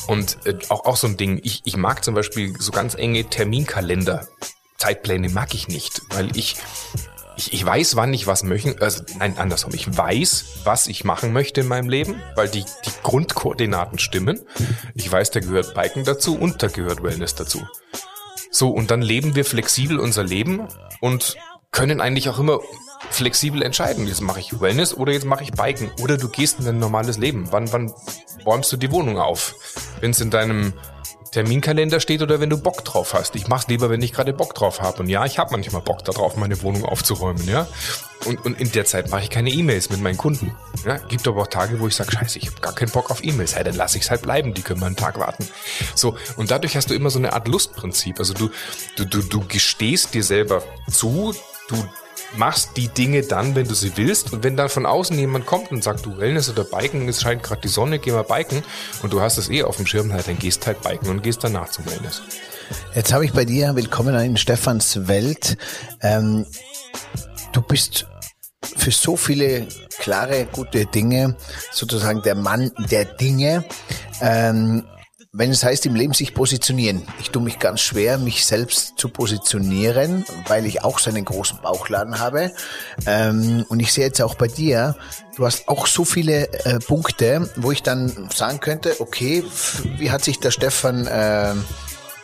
Und 0.06 0.38
äh, 0.46 0.54
auch, 0.70 0.86
auch 0.86 0.98
so 0.98 1.08
ein 1.08 1.18
Ding, 1.18 1.40
ich, 1.44 1.64
ich 1.66 1.76
mag 1.76 2.04
zum 2.04 2.14
Beispiel 2.14 2.54
so 2.60 2.72
ganz 2.72 2.94
enge 2.94 3.24
Terminkalender. 3.24 4.28
Zeitpläne 4.78 5.30
mag 5.30 5.56
ich 5.56 5.68
nicht, 5.68 6.02
weil 6.12 6.36
ich 6.38 6.58
ich, 7.38 7.54
ich 7.54 7.66
weiß, 7.66 7.96
wann 7.96 8.14
ich 8.14 8.28
was 8.28 8.44
möchte, 8.44 8.82
also 8.82 9.04
nein, 9.20 9.38
andersrum. 9.38 9.74
Ich 9.74 9.98
weiß, 9.98 10.62
was 10.64 10.88
ich 10.88 11.04
machen 11.04 11.34
möchte 11.34 11.62
in 11.62 11.68
meinem 11.68 11.90
Leben, 11.90 12.22
weil 12.36 12.50
die, 12.50 12.64
die 12.64 12.92
Grundkoordinaten 13.04 14.00
stimmen. 14.00 14.42
Ich 14.94 15.12
weiß, 15.12 15.32
da 15.32 15.40
gehört 15.40 15.74
Biken 15.74 16.04
dazu 16.04 16.38
und 16.38 16.64
da 16.64 16.68
gehört 16.68 17.04
Wellness 17.04 17.36
dazu. 17.36 17.68
So, 18.52 18.70
und 18.70 18.92
dann 18.92 19.02
leben 19.02 19.36
wir 19.36 19.44
flexibel 19.44 20.00
unser 20.00 20.24
Leben 20.24 20.68
und 21.02 21.36
können 21.72 22.00
eigentlich 22.00 22.30
auch 22.30 22.40
immer 22.40 22.62
flexibel 23.10 23.62
entscheiden. 23.62 24.08
Jetzt 24.08 24.22
mache 24.22 24.40
ich 24.40 24.62
Wellness 24.62 24.94
oder 24.94 25.12
jetzt 25.12 25.26
mache 25.26 25.44
ich 25.44 25.52
Biken. 25.52 25.92
Oder 26.02 26.18
du 26.18 26.30
gehst 26.30 26.60
in 26.60 26.68
ein 26.68 26.80
normales 26.80 27.18
Leben. 27.18 27.52
Wann, 27.52 27.72
wann 27.74 27.94
räumst 28.46 28.72
du 28.72 28.78
die 28.78 28.92
Wohnung 28.92 29.20
auf? 29.20 29.56
Wenn 30.00 30.12
es 30.12 30.22
in 30.22 30.30
deinem 30.30 30.74
Terminkalender 31.36 32.00
steht 32.00 32.22
oder 32.22 32.40
wenn 32.40 32.50
du 32.50 32.58
Bock 32.58 32.86
drauf 32.86 33.14
hast. 33.14 33.36
Ich 33.36 33.50
mach's 33.50 33.68
lieber, 33.68 33.90
wenn 33.90 34.02
ich 34.02 34.14
gerade 34.14 34.32
Bock 34.32 34.56
drauf 34.56 34.80
habe. 34.80 35.00
Und 35.00 35.10
ja, 35.10 35.26
ich 35.26 35.38
habe 35.38 35.52
manchmal 35.52 35.82
Bock 35.82 36.06
darauf, 36.06 36.38
meine 36.38 36.62
Wohnung 36.62 36.86
aufzuräumen, 36.86 37.46
ja. 37.46 37.68
Und, 38.24 38.46
und 38.46 38.58
in 38.58 38.72
der 38.72 38.86
Zeit 38.86 39.12
mache 39.12 39.24
ich 39.24 39.30
keine 39.30 39.50
E-Mails 39.50 39.90
mit 39.90 40.00
meinen 40.00 40.16
Kunden. 40.16 40.56
Ja, 40.86 40.96
gibt 40.96 41.28
aber 41.28 41.42
auch 41.42 41.48
Tage, 41.48 41.82
wo 41.82 41.88
ich 41.90 41.96
sage, 41.98 42.14
scheiße, 42.14 42.40
ich 42.40 42.48
habe 42.48 42.62
gar 42.62 42.74
keinen 42.74 42.90
Bock 42.90 43.12
auf 43.12 43.22
E-Mails. 43.22 43.54
Ja, 43.54 43.66
dann 43.66 43.76
lasse 43.76 43.98
ich 43.98 44.06
es 44.06 44.12
halt 44.12 44.22
bleiben, 44.22 44.54
die 44.54 44.62
können 44.62 44.80
mal 44.80 44.86
einen 44.86 44.96
Tag 44.96 45.20
warten. 45.20 45.46
So, 45.94 46.16
und 46.38 46.52
dadurch 46.52 46.78
hast 46.78 46.90
du 46.90 46.94
immer 46.94 47.10
so 47.10 47.20
eine 47.20 47.34
Art 47.34 47.50
Lustprinzip. 47.50 48.18
Also 48.18 48.34
du, 48.34 48.50
du, 48.96 49.04
du, 49.04 49.22
du 49.22 49.46
gestehst 49.46 50.14
dir 50.14 50.24
selber 50.24 50.64
zu, 50.90 51.36
du 51.68 51.86
machst 52.38 52.78
die 52.78 52.88
Dinge 52.88 53.24
dann, 53.24 53.56
wenn 53.56 53.68
du 53.68 53.74
sie 53.74 53.96
willst. 53.96 54.34
Und 54.34 54.44
wenn 54.44 54.58
dann 54.58 54.70
von 54.70 54.86
außen 54.86 55.18
jemand 55.18 55.46
kommt 55.46 55.72
und 55.72 55.84
sagt, 55.84 56.06
du 56.06 56.18
Wellness 56.18 56.50
oder 56.50 56.64
Biken, 56.64 57.08
es 57.08 57.22
scheint 57.22 57.44
gerade 57.44 57.62
die 57.62 57.68
Sonne, 57.68 58.00
geh 58.00 58.12
mal 58.12 58.24
biken 58.24 58.64
und 59.04 59.14
du 59.14 59.22
hast 59.22 59.38
es 59.38 59.50
eh 59.50 59.64
auf 59.64 59.78
dem 59.78 59.86
Schirm, 59.86 60.14
halt, 60.14 60.28
dann 60.28 60.40
gehst 60.40 60.66
halt 60.68 60.82
biken 60.82 61.10
und 61.10 61.24
gehst 61.24 61.44
danach 61.44 61.70
zum 61.70 61.86
Wellness. 61.86 62.22
Jetzt 62.94 63.14
habe 63.14 63.26
ich 63.26 63.34
bei 63.34 63.46
dir, 63.46 63.76
willkommen 63.76 64.16
in 64.16 64.38
Stefans 64.38 65.08
Welt. 65.08 65.58
Ähm, 66.02 66.46
du 67.52 67.62
bist 67.62 68.08
für 68.76 68.92
so 68.92 69.16
viele 69.16 69.68
klare, 70.00 70.48
gute 70.52 70.86
Dinge, 70.86 71.36
sozusagen 71.72 72.22
der 72.24 72.36
Mann 72.36 72.72
der 72.90 73.06
Dinge. 73.06 73.66
Ähm, 74.22 74.84
wenn 75.38 75.52
es 75.52 75.66
heißt, 75.66 75.86
im 75.86 75.96
Leben 75.96 76.14
sich 76.14 76.34
positionieren. 76.34 77.04
Ich 77.20 77.30
tue 77.30 77.44
mich 77.44 77.60
ganz 77.60 77.82
schwer, 77.82 78.18
mich 78.18 78.46
selbst 78.46 78.94
zu 78.96 79.10
positionieren, 79.10 80.26
weil 80.48 80.66
ich 80.66 80.84
auch 80.84 80.98
so 80.98 81.10
einen 81.10 81.26
großen 81.26 81.60
Bauchladen 81.62 82.20
habe. 82.20 82.54
Ähm, 83.06 83.66
und 83.68 83.82
ich 83.82 83.92
sehe 83.92 84.06
jetzt 84.06 84.22
auch 84.22 84.36
bei 84.36 84.48
dir, 84.48 84.96
du 85.36 85.46
hast 85.46 85.68
auch 85.68 85.88
so 85.88 86.06
viele 86.06 86.48
äh, 86.66 86.80
Punkte, 86.80 87.50
wo 87.58 87.74
ich 87.74 87.84
dann 87.84 88.30
sagen 88.34 88.62
könnte, 88.62 88.96
okay, 89.00 89.44
wie 89.98 90.10
hat 90.10 90.24
sich 90.24 90.40
der 90.40 90.52
Stefan 90.52 91.06
äh, 91.06 91.54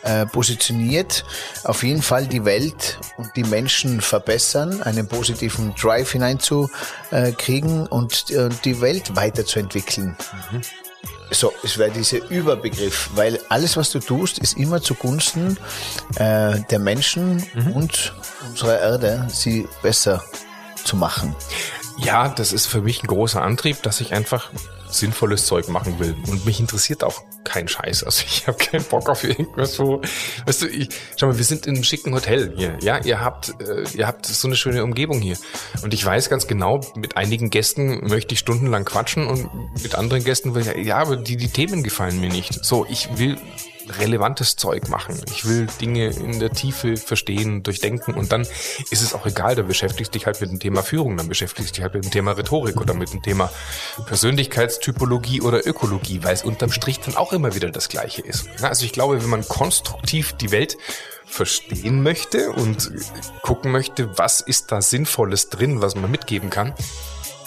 äh, 0.04 0.24
positioniert? 0.24 1.26
Auf 1.64 1.82
jeden 1.82 2.00
Fall 2.00 2.26
die 2.26 2.46
Welt 2.46 2.98
und 3.18 3.28
die 3.36 3.44
Menschen 3.44 4.00
verbessern, 4.00 4.82
einen 4.82 5.06
positiven 5.06 5.74
Drive 5.74 6.12
hineinzukriegen 6.12 7.86
und 7.88 8.30
äh, 8.30 8.48
die 8.64 8.80
Welt 8.80 9.14
weiterzuentwickeln. 9.14 10.16
Mhm. 10.50 10.62
So, 11.34 11.52
es 11.62 11.78
wäre 11.78 11.90
dieser 11.90 12.28
Überbegriff, 12.30 13.10
weil 13.14 13.40
alles, 13.48 13.76
was 13.76 13.90
du 13.90 13.98
tust, 14.00 14.38
ist 14.38 14.56
immer 14.56 14.82
zugunsten 14.82 15.56
äh, 16.16 16.60
der 16.70 16.78
Menschen 16.78 17.44
mhm. 17.54 17.72
und 17.72 18.14
unserer 18.48 18.78
Erde, 18.78 19.26
sie 19.28 19.68
besser 19.82 20.22
zu 20.84 20.96
machen. 20.96 21.34
Ja, 21.98 22.28
das 22.28 22.52
ist 22.52 22.66
für 22.66 22.80
mich 22.80 23.02
ein 23.02 23.06
großer 23.06 23.42
Antrieb, 23.42 23.82
dass 23.82 24.00
ich 24.00 24.12
einfach 24.12 24.50
sinnvolles 24.92 25.46
Zeug 25.46 25.68
machen 25.68 25.98
will. 25.98 26.14
Und 26.28 26.46
mich 26.46 26.60
interessiert 26.60 27.04
auch 27.04 27.22
kein 27.44 27.68
Scheiß. 27.68 28.04
Also 28.04 28.24
ich 28.26 28.46
habe 28.46 28.58
keinen 28.58 28.84
Bock 28.84 29.08
auf 29.08 29.24
irgendwas 29.24 29.74
so. 29.74 30.00
Weißt 30.46 30.62
du, 30.62 30.68
ich, 30.68 30.88
schau 31.16 31.28
mal, 31.28 31.38
wir 31.38 31.44
sind 31.44 31.66
in 31.66 31.74
einem 31.74 31.84
schicken 31.84 32.14
Hotel 32.14 32.54
hier. 32.56 32.76
Ja, 32.80 32.98
ihr 32.98 33.20
habt, 33.20 33.54
äh, 33.60 33.84
ihr 33.94 34.06
habt 34.06 34.26
so 34.26 34.48
eine 34.48 34.56
schöne 34.56 34.84
Umgebung 34.84 35.20
hier. 35.20 35.36
Und 35.82 35.94
ich 35.94 36.04
weiß 36.04 36.28
ganz 36.28 36.46
genau, 36.46 36.80
mit 36.94 37.16
einigen 37.16 37.50
Gästen 37.50 38.06
möchte 38.06 38.34
ich 38.34 38.40
stundenlang 38.40 38.84
quatschen 38.84 39.26
und 39.26 39.48
mit 39.82 39.94
anderen 39.94 40.24
Gästen 40.24 40.54
will 40.54 40.62
ich, 40.62 40.86
ja, 40.86 40.98
aber 40.98 41.16
die, 41.16 41.36
die 41.36 41.48
Themen 41.48 41.82
gefallen 41.82 42.20
mir 42.20 42.30
nicht. 42.30 42.64
So, 42.64 42.86
ich 42.88 43.18
will 43.18 43.38
relevantes 43.98 44.56
Zeug 44.56 44.88
machen. 44.88 45.20
Ich 45.30 45.46
will 45.46 45.66
Dinge 45.80 46.08
in 46.08 46.40
der 46.40 46.50
Tiefe 46.50 46.96
verstehen, 46.96 47.62
durchdenken 47.62 48.14
und 48.14 48.32
dann 48.32 48.42
ist 48.42 49.02
es 49.02 49.14
auch 49.14 49.26
egal, 49.26 49.54
da 49.54 49.62
beschäftigst 49.62 50.14
dich 50.14 50.26
halt 50.26 50.40
mit 50.40 50.50
dem 50.50 50.60
Thema 50.60 50.82
Führung, 50.82 51.16
dann 51.16 51.28
beschäftigst 51.28 51.76
dich 51.76 51.82
halt 51.82 51.94
mit 51.94 52.04
dem 52.04 52.10
Thema 52.10 52.32
Rhetorik 52.32 52.80
oder 52.80 52.94
mit 52.94 53.12
dem 53.12 53.22
Thema 53.22 53.50
Persönlichkeitstypologie 54.06 55.40
oder 55.40 55.66
Ökologie, 55.66 56.22
weil 56.22 56.34
es 56.34 56.42
unterm 56.42 56.72
Strich 56.72 57.00
dann 57.00 57.16
auch 57.16 57.32
immer 57.32 57.54
wieder 57.54 57.70
das 57.70 57.88
Gleiche 57.88 58.22
ist. 58.22 58.48
Also 58.62 58.84
ich 58.84 58.92
glaube, 58.92 59.22
wenn 59.22 59.30
man 59.30 59.46
konstruktiv 59.46 60.32
die 60.34 60.50
Welt 60.50 60.76
verstehen 61.26 62.02
möchte 62.02 62.50
und 62.52 62.90
gucken 63.42 63.72
möchte, 63.72 64.18
was 64.18 64.40
ist 64.40 64.70
da 64.70 64.82
Sinnvolles 64.82 65.48
drin, 65.48 65.80
was 65.80 65.94
man 65.94 66.10
mitgeben 66.10 66.50
kann, 66.50 66.74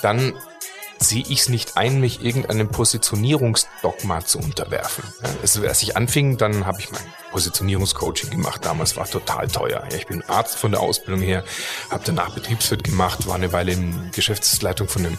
dann 0.02 0.34
sehe 1.00 1.24
ich 1.28 1.42
es 1.42 1.50
nicht 1.50 1.78
ein, 1.78 2.00
mich 2.00 2.24
irgendeinem 2.24 2.70
Positionierungsdogma 2.70 4.26
zu 4.26 4.40
unterwerfen. 4.40 5.04
Also, 5.42 5.62
als 5.62 5.82
ich 5.82 5.98
anfing, 5.98 6.38
dann 6.38 6.66
habe 6.66 6.80
ich 6.80 6.92
mein 6.92 7.02
Positionierungscoaching 7.32 8.30
gemacht. 8.30 8.66
Damals 8.66 8.96
war 8.96 9.06
total 9.06 9.48
teuer. 9.48 9.84
Ich 9.96 10.08
bin 10.08 10.24
Arzt 10.24 10.58
von 10.58 10.72
der 10.72 10.80
Ausbildung 10.80 11.22
her, 11.22 11.44
habe 11.90 12.04
danach 12.06 12.34
Betriebswirt 12.34 12.84
gemacht, 12.84 13.28
war 13.28 13.36
eine 13.36 13.52
Weile 13.52 13.74
in 13.74 14.12
Geschäftsleitung 14.14 14.88
von 14.88 15.06
einem 15.06 15.18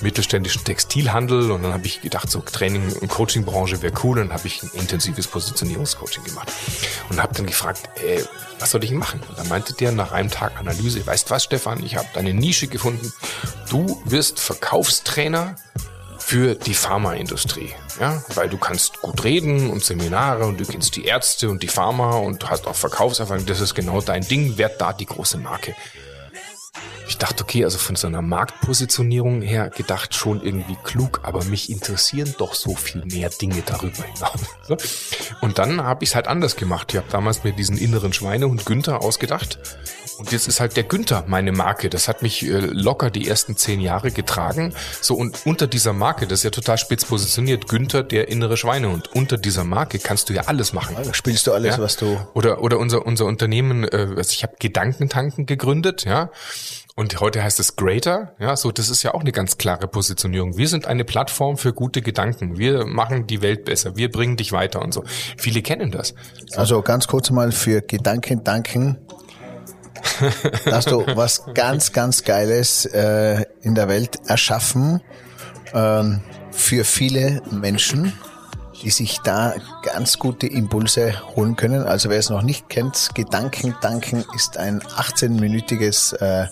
mittelständischen 0.00 0.64
Textilhandel 0.64 1.50
und 1.50 1.62
dann 1.62 1.72
habe 1.72 1.86
ich 1.86 2.00
gedacht, 2.00 2.30
so 2.30 2.40
Training- 2.40 2.92
und 2.94 3.08
Coachingbranche 3.08 3.82
wäre 3.82 3.92
cool. 4.02 4.18
Und 4.18 4.28
dann 4.28 4.38
habe 4.38 4.46
ich 4.46 4.62
ein 4.62 4.70
intensives 4.72 5.26
Positionierungscoaching 5.26 6.24
gemacht 6.24 6.50
und 7.10 7.22
habe 7.22 7.34
dann 7.34 7.46
gefragt, 7.46 7.88
ey, 8.02 8.24
was 8.58 8.70
soll 8.70 8.82
ich 8.82 8.90
machen? 8.90 9.20
Und 9.28 9.38
dann 9.38 9.48
meinte 9.48 9.74
der 9.74 9.92
nach 9.92 10.12
einem 10.12 10.30
Tag 10.30 10.58
Analyse, 10.58 11.06
weißt 11.06 11.30
was, 11.30 11.44
Stefan, 11.44 11.84
ich 11.84 11.96
habe 11.96 12.08
deine 12.14 12.34
Nische 12.34 12.66
gefunden. 12.66 13.12
Du 13.70 14.00
wirst 14.04 14.40
Verkaufstrainer 14.40 15.56
für 16.18 16.54
die 16.54 16.74
Pharmaindustrie, 16.74 17.70
ja, 18.00 18.22
weil 18.34 18.48
du 18.48 18.56
kannst 18.56 19.00
gut 19.02 19.24
reden 19.24 19.70
und 19.70 19.84
Seminare 19.84 20.46
und 20.46 20.58
du 20.58 20.64
kennst 20.64 20.96
die 20.96 21.04
Ärzte 21.04 21.50
und 21.50 21.62
die 21.62 21.68
Pharma 21.68 22.16
und 22.16 22.48
hast 22.48 22.66
auch 22.66 22.74
Verkaufserfahrung, 22.74 23.44
das 23.46 23.60
ist 23.60 23.74
genau 23.74 24.00
dein 24.00 24.22
Ding, 24.22 24.56
werd 24.56 24.80
da 24.80 24.92
die 24.92 25.06
große 25.06 25.38
Marke. 25.38 25.74
Ich 27.08 27.16
dachte, 27.16 27.42
okay, 27.42 27.64
also 27.64 27.78
von 27.78 27.96
so 27.96 28.06
einer 28.06 28.20
Marktpositionierung 28.20 29.40
her 29.40 29.70
gedacht 29.70 30.14
schon 30.14 30.42
irgendwie 30.42 30.76
klug, 30.84 31.20
aber 31.22 31.42
mich 31.44 31.70
interessieren 31.70 32.34
doch 32.36 32.54
so 32.54 32.74
viel 32.74 33.02
mehr 33.06 33.30
Dinge 33.30 33.62
darüber 33.64 34.04
hinaus. 34.04 34.82
Und 35.40 35.58
dann 35.58 35.82
habe 35.82 36.04
ich 36.04 36.10
es 36.10 36.14
halt 36.14 36.28
anders 36.28 36.56
gemacht. 36.56 36.92
Ich 36.92 36.98
habe 36.98 37.08
damals 37.10 37.44
mir 37.44 37.52
diesen 37.52 37.78
inneren 37.78 38.12
Schweinehund 38.12 38.66
Günther 38.66 39.00
ausgedacht. 39.00 39.58
Und 40.18 40.32
jetzt 40.32 40.48
ist 40.48 40.58
halt 40.58 40.76
der 40.76 40.82
Günther 40.82 41.24
meine 41.28 41.52
Marke. 41.52 41.88
Das 41.88 42.08
hat 42.08 42.22
mich 42.22 42.44
äh, 42.44 42.58
locker 42.58 43.08
die 43.08 43.28
ersten 43.28 43.56
zehn 43.56 43.80
Jahre 43.80 44.10
getragen. 44.10 44.74
So, 45.00 45.14
und 45.14 45.46
unter 45.46 45.68
dieser 45.68 45.92
Marke, 45.92 46.26
das 46.26 46.40
ist 46.40 46.44
ja 46.44 46.50
total 46.50 46.76
spitz 46.76 47.04
positioniert, 47.04 47.68
Günther, 47.68 48.02
der 48.02 48.28
innere 48.28 48.56
Schweinehund. 48.56 49.14
Unter 49.14 49.38
dieser 49.38 49.64
Marke 49.64 49.98
kannst 50.00 50.28
du 50.28 50.34
ja 50.34 50.42
alles 50.42 50.72
machen. 50.72 50.96
Da 51.02 51.14
spielst 51.14 51.46
du 51.46 51.52
alles, 51.52 51.76
ja? 51.76 51.82
was 51.82 51.96
du. 51.96 52.20
Oder, 52.34 52.60
oder 52.62 52.78
unser, 52.78 53.06
unser 53.06 53.26
Unternehmen, 53.26 53.88
also 53.88 54.32
ich 54.32 54.42
habe 54.42 54.56
Gedankentanken 54.58 55.46
gegründet, 55.46 56.04
ja. 56.04 56.30
Und 56.98 57.20
heute 57.20 57.44
heißt 57.44 57.60
es 57.60 57.76
Greater, 57.76 58.32
ja, 58.40 58.56
so 58.56 58.72
das 58.72 58.88
ist 58.88 59.04
ja 59.04 59.14
auch 59.14 59.20
eine 59.20 59.30
ganz 59.30 59.56
klare 59.56 59.86
Positionierung. 59.86 60.56
Wir 60.56 60.66
sind 60.66 60.88
eine 60.88 61.04
Plattform 61.04 61.56
für 61.56 61.72
gute 61.72 62.02
Gedanken. 62.02 62.58
Wir 62.58 62.86
machen 62.86 63.28
die 63.28 63.40
Welt 63.40 63.66
besser. 63.66 63.94
Wir 63.94 64.10
bringen 64.10 64.36
dich 64.36 64.50
weiter 64.50 64.82
und 64.82 64.92
so. 64.92 65.04
Viele 65.36 65.62
kennen 65.62 65.92
das. 65.92 66.16
So. 66.48 66.58
Also 66.58 66.82
ganz 66.82 67.06
kurz 67.06 67.30
mal 67.30 67.52
für 67.52 67.82
Gedanken 67.82 68.42
danken. 68.42 68.98
hast 70.66 70.90
du 70.90 71.06
was 71.14 71.44
ganz, 71.54 71.92
ganz 71.92 72.24
Geiles 72.24 72.84
äh, 72.86 73.44
in 73.62 73.76
der 73.76 73.86
Welt 73.86 74.18
erschaffen 74.26 75.00
ähm, 75.74 76.20
für 76.50 76.82
viele 76.82 77.42
Menschen 77.52 78.12
die 78.82 78.90
sich 78.90 79.18
da 79.24 79.54
ganz 79.82 80.18
gute 80.18 80.46
Impulse 80.46 81.14
holen 81.34 81.56
können. 81.56 81.82
Also 81.82 82.10
wer 82.10 82.18
es 82.18 82.30
noch 82.30 82.42
nicht 82.42 82.68
kennt, 82.68 83.10
Gedanken 83.14 83.74
danken 83.80 84.24
ist 84.34 84.56
ein 84.56 84.80
18-minütiges 84.80 86.16
äh, 86.16 86.48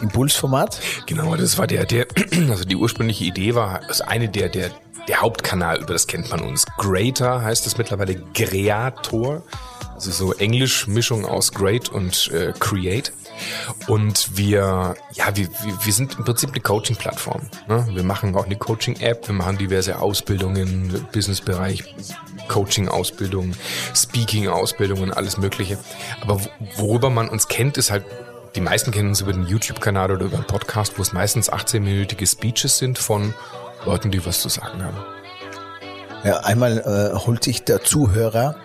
Impulsformat. 0.00 0.80
Genau, 1.06 1.34
das 1.36 1.58
war 1.58 1.66
der, 1.66 1.84
der, 1.86 2.06
also 2.50 2.64
die 2.64 2.76
ursprüngliche 2.76 3.24
Idee 3.24 3.54
war, 3.54 3.82
also 3.88 4.04
eine 4.04 4.28
der, 4.28 4.48
der, 4.48 4.70
der 5.08 5.20
Hauptkanal, 5.20 5.80
über 5.80 5.92
das 5.92 6.06
kennt 6.06 6.30
man 6.30 6.40
uns. 6.40 6.66
Greater 6.76 7.42
heißt 7.42 7.66
es 7.66 7.78
mittlerweile 7.78 8.16
Creator. 8.34 9.42
Also 9.94 10.12
so 10.12 10.32
Englisch 10.32 10.86
Mischung 10.86 11.24
aus 11.24 11.50
Great 11.50 11.88
und 11.88 12.30
äh, 12.30 12.52
Create. 12.60 13.12
Und 13.88 14.36
wir, 14.36 14.94
ja, 15.12 15.36
wir, 15.36 15.48
wir 15.82 15.92
sind 15.92 16.16
im 16.18 16.24
Prinzip 16.24 16.50
eine 16.50 16.60
Coaching-Plattform. 16.60 17.42
Ne? 17.66 17.84
Wir 17.92 18.04
machen 18.04 18.36
auch 18.36 18.46
eine 18.46 18.54
Coaching-App, 18.54 19.26
wir 19.26 19.34
machen 19.34 19.58
diverse 19.58 19.98
Ausbildungen, 19.98 21.04
Businessbereich, 21.12 21.82
Coaching-Ausbildungen, 22.46 23.56
Speaking-Ausbildungen, 23.92 25.12
alles 25.12 25.36
Mögliche. 25.36 25.78
Aber 26.20 26.40
worüber 26.76 27.10
man 27.10 27.28
uns 27.28 27.48
kennt, 27.48 27.76
ist 27.76 27.90
halt 27.90 28.04
die 28.54 28.60
meisten 28.60 28.90
kennen 28.90 29.10
uns 29.10 29.20
über 29.20 29.32
den 29.32 29.46
YouTube-Kanal 29.46 30.10
oder 30.10 30.26
über 30.26 30.36
den 30.36 30.46
Podcast, 30.46 30.98
wo 30.98 31.02
es 31.02 31.12
meistens 31.12 31.52
18-minütige 31.52 32.26
Speeches 32.26 32.78
sind 32.78 32.98
von 32.98 33.34
Leuten, 33.84 34.10
die 34.10 34.24
was 34.24 34.40
zu 34.40 34.48
sagen 34.48 34.82
haben. 34.82 34.96
Ja, 36.24 36.40
einmal 36.40 36.78
äh, 36.78 37.16
holt 37.18 37.44
sich 37.44 37.64
der 37.64 37.82
Zuhörer 37.82 38.56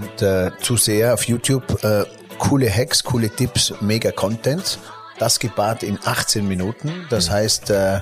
und 0.00 0.22
äh, 0.22 0.50
Zuseher 0.60 1.14
auf 1.14 1.24
YouTube 1.24 1.82
äh, 1.84 2.04
coole 2.38 2.70
Hacks, 2.70 3.04
coole 3.04 3.30
Tipps, 3.30 3.74
mega 3.80 4.10
Content. 4.12 4.78
Das 5.18 5.38
gepaart 5.38 5.82
in 5.82 5.98
18 6.04 6.46
Minuten. 6.46 7.06
Das 7.08 7.28
mhm. 7.28 7.32
heißt, 7.32 7.70
äh, 7.70 7.96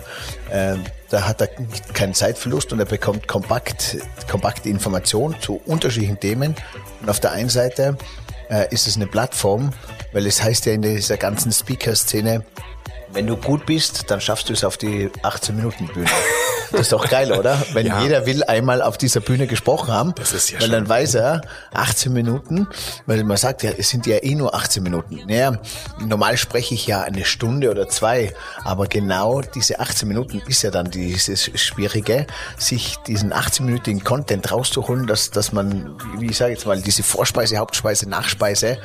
äh, 0.50 0.76
da 1.10 1.28
hat 1.28 1.40
er 1.40 1.48
keinen 1.92 2.14
Zeitverlust 2.14 2.72
und 2.72 2.80
er 2.80 2.86
bekommt 2.86 3.28
kompakt, 3.28 3.98
kompakte 4.28 4.68
Informationen 4.68 5.40
zu 5.40 5.60
unterschiedlichen 5.64 6.18
Themen. 6.18 6.56
Und 7.00 7.08
auf 7.08 7.20
der 7.20 7.32
einen 7.32 7.48
Seite 7.48 7.96
äh, 8.50 8.72
ist 8.72 8.86
es 8.86 8.96
eine 8.96 9.06
Plattform, 9.06 9.72
weil 10.12 10.26
es 10.26 10.42
heißt 10.42 10.66
ja 10.66 10.72
in 10.72 10.82
dieser 10.82 11.16
ganzen 11.16 11.52
Speaker-Szene, 11.52 12.44
wenn 13.12 13.26
du 13.26 13.36
gut 13.36 13.66
bist, 13.66 14.10
dann 14.10 14.20
schaffst 14.20 14.48
du 14.48 14.52
es 14.52 14.64
auf 14.64 14.76
die 14.76 15.10
18 15.22 15.56
Minuten 15.56 15.86
Bühne. 15.86 16.10
Das 16.72 16.82
ist 16.82 16.92
doch 16.92 17.08
geil, 17.08 17.32
oder? 17.32 17.62
Wenn 17.72 17.86
ja. 17.86 18.02
jeder 18.02 18.26
will 18.26 18.42
einmal 18.42 18.82
auf 18.82 18.98
dieser 18.98 19.20
Bühne 19.20 19.46
gesprochen 19.46 19.92
haben, 19.92 20.12
das 20.16 20.32
ist 20.32 20.50
ja 20.50 20.60
weil 20.60 20.70
dann 20.70 20.88
weiß 20.88 21.14
er 21.14 21.42
18 21.72 22.12
Minuten, 22.12 22.66
weil 23.06 23.22
man 23.22 23.36
sagt 23.36 23.62
ja, 23.62 23.70
es 23.76 23.90
sind 23.90 24.06
ja 24.06 24.22
eh 24.22 24.34
nur 24.34 24.54
18 24.54 24.82
Minuten. 24.82 25.20
Naja, 25.26 25.58
normal 26.00 26.36
spreche 26.36 26.74
ich 26.74 26.86
ja 26.86 27.02
eine 27.02 27.24
Stunde 27.24 27.70
oder 27.70 27.88
zwei, 27.88 28.34
aber 28.64 28.86
genau 28.86 29.40
diese 29.40 29.78
18 29.78 30.08
Minuten 30.08 30.42
ist 30.48 30.62
ja 30.62 30.70
dann 30.70 30.90
dieses 30.90 31.50
Schwierige, 31.60 32.26
sich 32.58 32.96
diesen 33.06 33.32
18-minütigen 33.32 34.02
Content 34.02 34.50
rauszuholen, 34.50 35.06
dass, 35.06 35.30
dass 35.30 35.52
man, 35.52 35.96
wie 36.18 36.26
ich 36.26 36.36
sage 36.36 36.52
jetzt 36.52 36.66
mal, 36.66 36.80
diese 36.80 37.02
Vorspeise, 37.02 37.58
Hauptspeise, 37.58 38.08
Nachspeise 38.08 38.78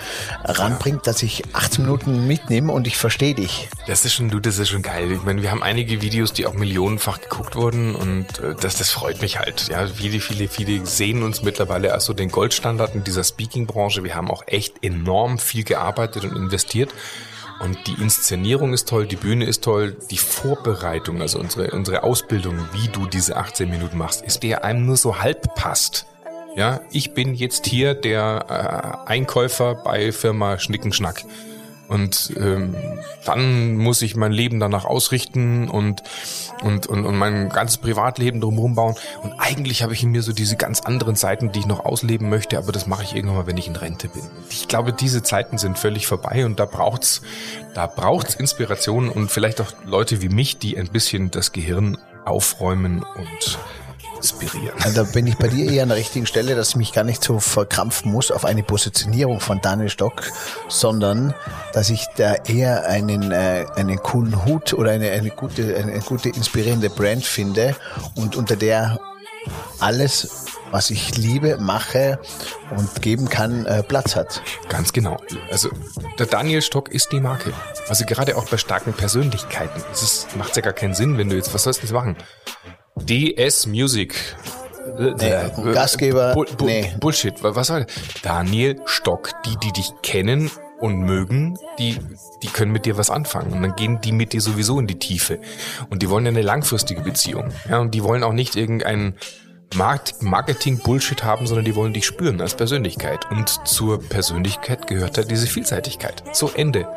ranbringt, 0.44 1.08
dass 1.08 1.24
ich 1.24 1.44
18 1.54 1.86
Minuten 1.86 2.28
mitnehme 2.28 2.72
und 2.72 2.86
ich 2.86 2.98
verstehe 2.98 3.34
dich. 3.34 3.70
Das 3.88 4.06
ist 4.06 4.19
schon, 4.20 4.30
du, 4.30 4.40
das 4.40 4.60
ist 4.60 4.70
schon 4.70 4.82
geil. 4.82 5.12
Ich 5.12 5.24
meine, 5.24 5.42
wir 5.42 5.50
haben 5.50 5.64
einige 5.64 6.02
Videos, 6.02 6.34
die 6.34 6.46
auch 6.46 6.54
millionenfach 6.54 7.22
geguckt 7.22 7.56
wurden 7.56 7.96
und 7.96 8.40
äh, 8.40 8.54
das, 8.60 8.78
das 8.78 8.92
freut 8.92 9.22
mich 9.22 9.40
halt. 9.40 9.70
Ja, 9.70 9.88
viele, 9.88 10.20
viele, 10.20 10.48
viele 10.48 10.86
sehen 10.86 11.24
uns 11.24 11.42
mittlerweile 11.42 11.94
als 11.94 12.06
so 12.06 12.14
den 12.14 12.30
Goldstandard 12.30 12.96
in 12.96 13.04
dieser 13.04 13.24
Speaking-Branche. 13.24 14.04
Wir 14.04 14.16
haben 14.16 14.30
auch 14.30 14.44
echt 14.46 14.84
enorm 14.84 15.40
viel 15.40 15.64
gearbeitet 15.64 16.26
und 16.26 16.36
investiert. 16.36 16.94
Und 17.62 17.78
die 17.88 18.02
Inszenierung 18.02 18.74
ist 18.74 18.88
toll, 18.88 19.06
die 19.06 19.18
Bühne 19.18 19.46
ist 19.46 19.64
toll, 19.64 19.98
die 20.12 20.18
Vorbereitung, 20.18 21.22
also 21.22 21.40
unsere, 21.40 21.72
unsere 21.72 22.04
Ausbildung, 22.04 22.58
wie 22.74 22.88
du 22.88 23.06
diese 23.06 23.36
18 23.36 23.70
Minuten 23.70 23.98
machst, 23.98 24.22
ist 24.22 24.44
der 24.44 24.64
einem 24.64 24.86
nur 24.86 24.96
so 24.96 25.20
halb 25.20 25.56
passt. 25.56 26.06
Ja, 26.56 26.82
ich 26.92 27.14
bin 27.14 27.36
jetzt 27.36 27.68
hier 27.68 27.94
der 27.94 29.04
äh, 29.06 29.10
Einkäufer 29.10 29.76
bei 29.76 30.12
Firma 30.12 30.58
Schnickenschnack. 30.58 31.24
Und 31.90 32.34
ähm, 32.38 32.76
dann 33.26 33.76
muss 33.76 34.04
ich 34.04 34.16
mein 34.16 34.32
Leben 34.32 34.60
danach 34.60 34.86
ausrichten 34.86 35.68
und, 35.68 36.04
und, 36.62 36.86
und, 36.86 37.04
und 37.04 37.18
mein 37.18 37.50
ganzes 37.50 37.80
Privatleben 37.80 38.42
drumherum 38.42 38.76
bauen. 38.76 38.96
Und 39.24 39.34
eigentlich 39.40 39.82
habe 39.82 39.94
ich 39.94 40.04
in 40.04 40.12
mir 40.12 40.22
so 40.22 40.32
diese 40.32 40.56
ganz 40.56 40.82
anderen 40.82 41.16
Zeiten, 41.16 41.52
die 41.52 41.60
ich 41.60 41.66
noch 41.66 41.84
ausleben 41.84 42.30
möchte, 42.30 42.60
aber 42.60 42.72
das 42.72 42.86
mache 42.86 43.04
ich 43.04 43.16
irgendwann 43.16 43.38
mal, 43.38 43.48
wenn 43.48 43.58
ich 43.58 43.68
in 43.68 43.76
Rente 43.76 44.08
bin. 44.08 44.22
Ich 44.52 44.68
glaube, 44.68 44.94
diese 44.94 45.24
Zeiten 45.24 45.58
sind 45.58 45.80
völlig 45.80 46.06
vorbei 46.06 46.46
und 46.46 46.60
da 46.60 46.66
braucht's, 46.66 47.24
da 47.74 47.88
braucht's 47.88 48.36
Inspiration 48.36 49.10
und 49.10 49.32
vielleicht 49.32 49.60
auch 49.60 49.74
Leute 49.84 50.22
wie 50.22 50.30
mich, 50.30 50.60
die 50.60 50.78
ein 50.78 50.90
bisschen 50.90 51.32
das 51.32 51.52
Gehirn 51.52 51.98
aufräumen 52.24 53.04
und 53.16 53.58
inspirieren. 54.20 54.76
Also 54.84 55.04
da 55.04 55.12
bin 55.12 55.28
ich 55.28 55.38
bei 55.38 55.48
dir 55.48 55.72
eher 55.72 55.84
an 55.84 55.90
der 55.90 55.98
richtigen 55.98 56.26
Stelle, 56.26 56.56
dass 56.56 56.70
ich 56.70 56.76
mich 56.76 56.94
gar 56.94 57.04
nicht 57.04 57.24
so 57.24 57.40
verkrampfen 57.40 58.12
muss 58.12 58.32
auf 58.32 58.46
eine 58.46 58.64
Positionierung 58.64 59.40
von 59.40 59.62
Daniel 59.62 59.90
Stock, 59.90 60.24
sondern 60.68 61.34
dass 61.74 61.90
ich 61.90 62.06
da 62.18 62.36
eher 62.36 62.86
einen, 62.86 63.32
äh, 63.32 63.66
einen 63.76 63.98
coolen 63.98 64.46
Hut 64.46 64.74
oder 64.74 64.92
eine, 64.92 65.12
eine, 65.12 65.30
gute, 65.30 65.76
eine 65.76 66.00
gute 66.00 66.30
inspirierende 66.30 66.90
Brand 66.90 67.26
finde 67.26 67.76
und 68.16 68.36
unter 68.36 68.56
der 68.56 69.00
alles 69.80 70.50
was 70.72 70.90
ich 70.90 71.18
liebe, 71.18 71.58
mache 71.58 72.20
und 72.76 73.02
geben 73.02 73.30
kann, 73.30 73.66
äh, 73.66 73.84
Platz 73.84 74.16
hat. 74.16 74.42
Ganz 74.68 74.94
genau. 74.94 75.18
Also 75.52 75.70
der 76.18 76.26
Daniel 76.26 76.62
Stock 76.62 76.90
ist 76.90 77.12
die 77.12 77.20
Marke. 77.20 77.54
Also 77.88 78.06
gerade 78.06 78.38
auch 78.38 78.48
bei 78.48 78.58
starken 78.58 78.94
Persönlichkeiten. 78.94 79.82
Es 79.92 80.28
macht 80.36 80.56
ja 80.56 80.62
gar 80.62 80.74
keinen 80.74 80.94
Sinn, 80.94 81.18
wenn 81.18 81.30
du 81.30 81.36
jetzt, 81.36 81.54
was 81.54 81.64
sollst 81.64 81.82
du 81.82 81.86
jetzt 81.86 81.94
machen? 81.94 82.16
DS 83.06 83.68
Music. 83.68 84.16
Nee, 84.98 85.30
äh, 85.30 85.74
Gastgeber. 85.74 86.34
Bu 86.34 86.46
Bu 86.58 86.66
nee. 86.66 86.92
Bullshit. 87.00 87.36
Was 87.42 87.68
soll 87.68 87.86
Daniel 88.24 88.82
Stock, 88.86 89.32
die, 89.46 89.56
die 89.58 89.72
dich 89.72 89.92
kennen 90.02 90.50
und 90.80 91.00
mögen, 91.00 91.58
die, 91.78 91.98
die 92.42 92.48
können 92.48 92.72
mit 92.72 92.86
dir 92.86 92.98
was 92.98 93.10
anfangen. 93.10 93.54
Und 93.54 93.62
dann 93.62 93.76
gehen 93.76 94.02
die 94.02 94.12
mit 94.12 94.34
dir 94.34 94.42
sowieso 94.42 94.80
in 94.80 94.88
die 94.88 94.98
Tiefe. 94.98 95.40
Und 95.90 96.02
die 96.02 96.10
wollen 96.10 96.26
eine 96.26 96.42
langfristige 96.42 97.02
Beziehung. 97.02 97.50
Ja, 97.70 97.80
und 97.80 97.94
die 97.94 98.04
wollen 98.04 98.24
auch 98.24 98.34
nicht 98.34 98.56
irgendeinen 98.56 99.16
Marketing-Bullshit 99.76 101.24
haben, 101.24 101.46
sondern 101.46 101.66
die 101.66 101.76
wollen 101.76 101.94
dich 101.94 102.06
spüren 102.06 102.42
als 102.42 102.56
Persönlichkeit. 102.56 103.30
Und 103.30 103.68
zur 103.68 104.02
Persönlichkeit 104.02 104.88
gehört 104.88 105.18
halt 105.18 105.30
diese 105.30 105.48
Vielseitigkeit. 105.48 106.24
So 106.34 106.50
Ende. 106.56 106.88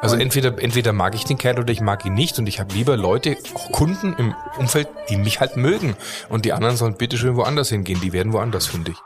Also 0.00 0.16
entweder, 0.16 0.60
entweder 0.60 0.92
mag 0.92 1.14
ich 1.14 1.24
den 1.24 1.38
Kerl 1.38 1.58
oder 1.58 1.72
ich 1.72 1.80
mag 1.80 2.04
ihn 2.04 2.14
nicht 2.14 2.38
und 2.38 2.46
ich 2.46 2.60
habe 2.60 2.74
lieber 2.74 2.96
Leute, 2.96 3.36
auch 3.54 3.70
Kunden 3.72 4.14
im 4.18 4.34
Umfeld, 4.58 4.88
die 5.08 5.16
mich 5.16 5.40
halt 5.40 5.56
mögen. 5.56 5.94
Und 6.28 6.44
die 6.44 6.52
anderen 6.52 6.76
sollen 6.76 6.94
bitte 6.94 7.16
schön 7.16 7.36
woanders 7.36 7.68
hingehen, 7.68 8.00
die 8.00 8.12
werden 8.12 8.32
woanders 8.32 8.66
fündig. 8.66 8.96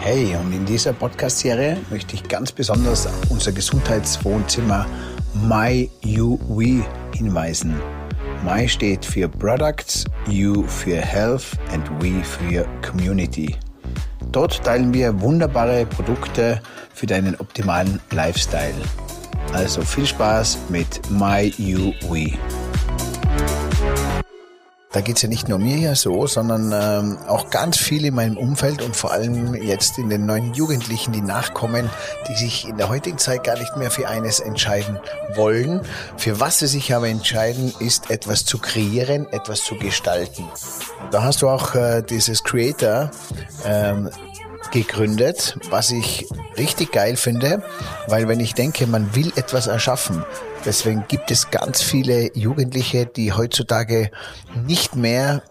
Hey, 0.00 0.34
und 0.34 0.52
in 0.52 0.64
dieser 0.66 0.92
Podcast-Serie 0.92 1.76
möchte 1.90 2.16
ich 2.16 2.24
ganz 2.24 2.50
besonders 2.50 3.08
unser 3.28 3.52
Gesundheitswohnzimmer 3.52 4.86
My 5.48 5.88
You 6.02 6.40
We 6.48 6.84
hinweisen. 7.14 7.80
My 8.44 8.68
steht 8.68 9.04
für 9.04 9.28
Products, 9.28 10.04
U 10.28 10.64
für 10.64 10.96
Health 10.96 11.44
and 11.72 11.88
We 12.00 12.24
für 12.24 12.66
Community. 12.84 13.56
Dort 14.32 14.64
teilen 14.64 14.92
wir 14.92 15.20
wunderbare 15.20 15.86
Produkte 15.86 16.60
für 16.92 17.06
deinen 17.06 17.36
optimalen 17.36 18.00
Lifestyle. 18.10 18.74
Also 19.52 19.82
viel 19.82 20.06
Spaß 20.06 20.58
mit 20.68 21.10
My 21.10 21.52
You 21.58 21.92
We. 22.08 22.38
Da 24.92 25.00
geht's 25.00 25.22
ja 25.22 25.28
nicht 25.28 25.48
nur 25.48 25.58
mir 25.58 25.78
ja 25.78 25.94
so, 25.94 26.26
sondern 26.26 26.70
ähm, 26.74 27.18
auch 27.26 27.48
ganz 27.48 27.78
viele 27.78 28.08
in 28.08 28.14
meinem 28.14 28.36
Umfeld 28.36 28.82
und 28.82 28.94
vor 28.94 29.10
allem 29.10 29.54
jetzt 29.54 29.96
in 29.96 30.10
den 30.10 30.26
neuen 30.26 30.52
Jugendlichen, 30.52 31.12
die 31.12 31.22
nachkommen, 31.22 31.88
die 32.28 32.34
sich 32.34 32.68
in 32.68 32.76
der 32.76 32.90
heutigen 32.90 33.16
Zeit 33.16 33.42
gar 33.42 33.58
nicht 33.58 33.74
mehr 33.78 33.90
für 33.90 34.06
eines 34.06 34.38
entscheiden 34.38 35.00
wollen. 35.34 35.80
Für 36.18 36.40
was 36.40 36.58
sie 36.58 36.66
sich 36.66 36.94
aber 36.94 37.08
entscheiden, 37.08 37.72
ist 37.78 38.10
etwas 38.10 38.44
zu 38.44 38.58
kreieren, 38.58 39.26
etwas 39.32 39.64
zu 39.64 39.76
gestalten. 39.76 40.44
Da 41.10 41.22
hast 41.22 41.40
du 41.40 41.48
auch 41.48 41.74
äh, 41.74 42.02
dieses 42.02 42.44
Creator 42.44 43.10
ähm, 43.64 44.10
gegründet, 44.70 45.58
was 45.70 45.90
ich 45.90 46.26
richtig 46.56 46.92
geil 46.92 47.16
finde, 47.16 47.62
weil 48.06 48.28
wenn 48.28 48.40
ich 48.40 48.54
denke, 48.54 48.86
man 48.86 49.14
will 49.14 49.32
etwas 49.36 49.66
erschaffen, 49.66 50.24
deswegen 50.64 51.04
gibt 51.08 51.30
es 51.30 51.50
ganz 51.50 51.82
viele 51.82 52.36
Jugendliche, 52.36 53.06
die 53.06 53.32
heutzutage 53.32 54.10
nicht 54.66 54.96
mehr 54.96 55.42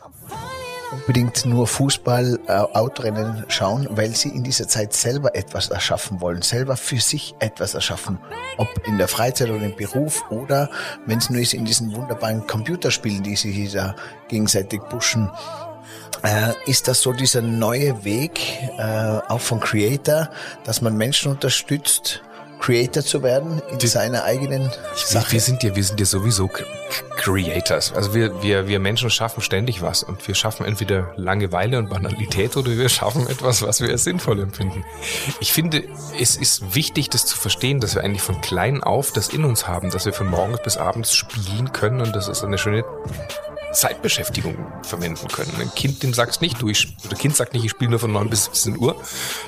unbedingt 0.92 1.46
nur 1.46 1.68
Fußball, 1.68 2.40
äh, 2.48 2.52
Autorennen 2.52 3.46
schauen, 3.48 3.88
weil 3.92 4.16
sie 4.16 4.30
in 4.30 4.44
dieser 4.44 4.68
Zeit 4.68 4.94
selber 4.94 5.36
etwas 5.36 5.70
erschaffen 5.70 6.22
wollen, 6.22 6.42
selber 6.42 6.76
für 6.78 7.00
sich 7.00 7.34
etwas 7.40 7.74
erschaffen, 7.74 8.20
ob 8.58 8.68
in 8.86 8.98
der 8.98 9.08
Freizeit 9.08 9.50
oder 9.50 9.66
im 9.66 9.76
Beruf 9.76 10.24
oder 10.30 10.70
wenn 11.06 11.18
es 11.18 11.30
nur 11.30 11.42
ist 11.42 11.54
in 11.54 11.66
diesen 11.66 11.96
wunderbaren 11.96 12.46
Computerspielen, 12.46 13.24
die 13.24 13.36
sie 13.36 13.70
da 13.70 13.96
gegenseitig 14.28 14.82
pushen. 14.90 15.30
Äh, 16.24 16.54
ist 16.66 16.88
das 16.88 17.02
so 17.02 17.14
dieser 17.14 17.42
neue 17.42 18.04
Weg, 18.04 18.40
äh, 18.78 19.20
auch 19.28 19.42
von 19.42 19.60
Creator, 19.60 20.30
dass 20.64 20.82
man 20.82 20.96
Menschen 20.96 21.32
unterstützt, 21.32 22.22
Creator 22.62 23.04
zu 23.04 23.24
werden 23.24 23.60
in 23.72 23.80
die, 23.80 23.88
seiner 23.88 24.24
eigenen 24.24 24.70
Sache? 24.96 25.32
Wir 25.32 25.42
sind 25.42 25.64
ja, 25.64 25.76
wir 25.76 25.84
sind 25.84 26.00
ja 26.00 26.06
sowieso 26.06 26.48
Creators. 27.18 27.92
Also 27.94 28.14
wir, 28.14 28.44
wir, 28.44 28.68
wir 28.68 28.80
Menschen 28.80 29.10
schaffen 29.10 29.42
ständig 29.42 29.82
was 29.82 30.04
und 30.04 30.26
wir 30.28 30.36
schaffen 30.36 30.66
entweder 30.66 31.12
Langeweile 31.16 31.80
und 31.80 31.90
Banalität 31.90 32.56
oder 32.56 32.70
wir 32.70 32.90
schaffen 32.90 33.28
etwas, 33.28 33.64
was 33.64 33.82
wir 33.82 33.90
als 33.90 34.04
sinnvoll 34.04 34.40
empfinden. 34.40 34.86
Ich 35.40 35.52
finde, 35.52 35.84
es 36.20 36.36
ist 36.36 36.76
wichtig, 36.76 37.10
das 37.10 37.26
zu 37.26 37.36
verstehen, 37.36 37.80
dass 37.80 37.96
wir 37.96 38.04
eigentlich 38.04 38.22
von 38.22 38.40
klein 38.42 38.84
auf 38.84 39.12
das 39.12 39.30
in 39.30 39.44
uns 39.44 39.68
haben, 39.68 39.90
dass 39.90 40.06
wir 40.06 40.14
von 40.14 40.28
morgens 40.28 40.62
bis 40.62 40.78
abends 40.78 41.16
spielen 41.16 41.72
können 41.74 42.02
und 42.02 42.16
das 42.16 42.28
ist 42.28 42.44
eine 42.44 42.60
schöne 42.60 42.84
Zeitbeschäftigung 43.74 44.56
verwenden 44.84 45.28
können. 45.28 45.52
Ein 45.60 45.72
Kind, 45.74 46.04
dem 46.04 46.14
sagst 46.14 46.42
nicht, 46.42 46.62
du, 46.62 46.70
ich, 46.70 46.96
oder 47.06 47.16
Kind 47.16 47.36
sagt 47.36 47.54
nicht, 47.54 47.66
ich 47.66 47.72
spiele 47.72 47.92
nur 47.92 48.00
von 48.00 48.12
9 48.12 48.30
bis 48.30 48.46
17 48.46 48.78
Uhr. 48.78 48.96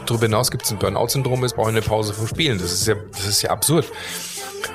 Darüber 0.06 0.26
hinaus 0.26 0.52
gibt 0.52 0.66
es 0.66 0.72
ein 0.72 0.80
Burnout-Syndrom, 0.80 1.44
es 1.44 1.54
braucht 1.54 1.70
eine 1.70 1.82
Pause 1.82 2.14
vom 2.14 2.28
Spielen. 2.28 2.60
Das 2.60 2.72
ist 2.72 2.88
ja, 2.88 2.96
das 3.12 3.26
ist 3.26 3.42
ja 3.42 3.50
absurd. 3.52 3.86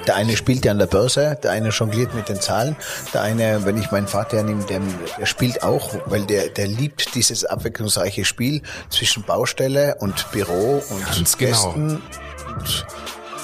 Der 0.06 0.16
eine 0.16 0.36
spielt 0.36 0.64
ja 0.64 0.72
an 0.72 0.78
der 0.78 0.86
Börse, 0.86 1.38
der 1.42 1.52
eine 1.52 1.70
jongliert 1.70 2.14
mit 2.14 2.28
den 2.28 2.40
Zahlen, 2.40 2.76
der 3.12 3.22
eine, 3.22 3.64
wenn 3.64 3.78
ich 3.78 3.90
meinen 3.90 4.06
Vater 4.06 4.42
nehme, 4.42 4.64
der, 4.64 4.80
der 5.18 5.26
spielt 5.26 5.62
auch, 5.62 5.94
weil 6.06 6.24
der, 6.24 6.48
der 6.48 6.66
liebt 6.66 7.14
dieses 7.14 7.44
abwechslungsreiche 7.44 8.24
Spiel 8.24 8.62
zwischen 8.90 9.22
Baustelle 9.22 9.96
und 10.00 10.30
Büro 10.32 10.82
und 10.90 11.04
Ganz 11.04 11.38
genau. 11.38 11.72
Gästen. 11.72 12.02
Und 12.58 12.86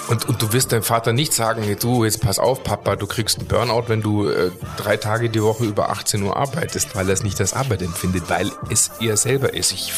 und, 0.09 0.29
und 0.29 0.43
du 0.43 0.53
wirst 0.53 0.73
deinem 0.73 0.83
Vater 0.83 1.13
nicht 1.13 1.33
sagen, 1.33 1.63
hey, 1.63 1.77
du, 1.77 2.05
jetzt 2.05 2.21
pass 2.21 2.39
auf, 2.39 2.63
Papa, 2.63 2.97
du 2.97 3.07
kriegst 3.07 3.39
einen 3.39 3.49
Burnout, 3.49 3.85
wenn 3.89 4.03
du 4.03 4.29
äh, 4.29 4.51
drei 4.77 4.97
Tage 4.97 5.31
die 5.31 5.43
Woche 5.43 5.65
über 5.65 5.91
18 5.91 6.23
Uhr 6.23 6.37
arbeitest, 6.37 6.95
weil 6.95 7.09
er 7.09 7.15
es 7.15 7.23
nicht 7.23 7.41
als 7.41 7.55
Arbeit 7.55 7.83
empfindet, 7.83 8.29
weil 8.29 8.51
es 8.71 8.91
er 9.01 9.17
selber 9.17 9.55
ist. 9.55 9.73
Ich 9.73 9.93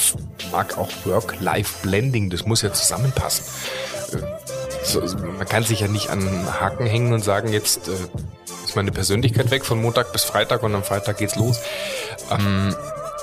mag 0.52 0.78
auch 0.78 0.90
Work-Life-Blending, 1.04 2.30
das 2.30 2.46
muss 2.46 2.62
ja 2.62 2.72
zusammenpassen. 2.72 3.44
Äh, 4.12 4.18
so, 4.84 5.00
man 5.00 5.48
kann 5.48 5.64
sich 5.64 5.80
ja 5.80 5.88
nicht 5.88 6.10
an 6.10 6.28
Haken 6.60 6.86
hängen 6.86 7.12
und 7.12 7.24
sagen, 7.24 7.52
jetzt 7.52 7.88
äh, 7.88 7.92
ist 8.64 8.76
meine 8.76 8.92
Persönlichkeit 8.92 9.50
weg 9.50 9.64
von 9.64 9.82
Montag 9.82 10.12
bis 10.12 10.22
Freitag 10.22 10.62
und 10.62 10.74
am 10.74 10.84
Freitag 10.84 11.18
geht's 11.18 11.36
los. 11.36 11.58
Ähm, 12.30 12.74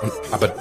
und, 0.02 0.12
aber 0.32 0.54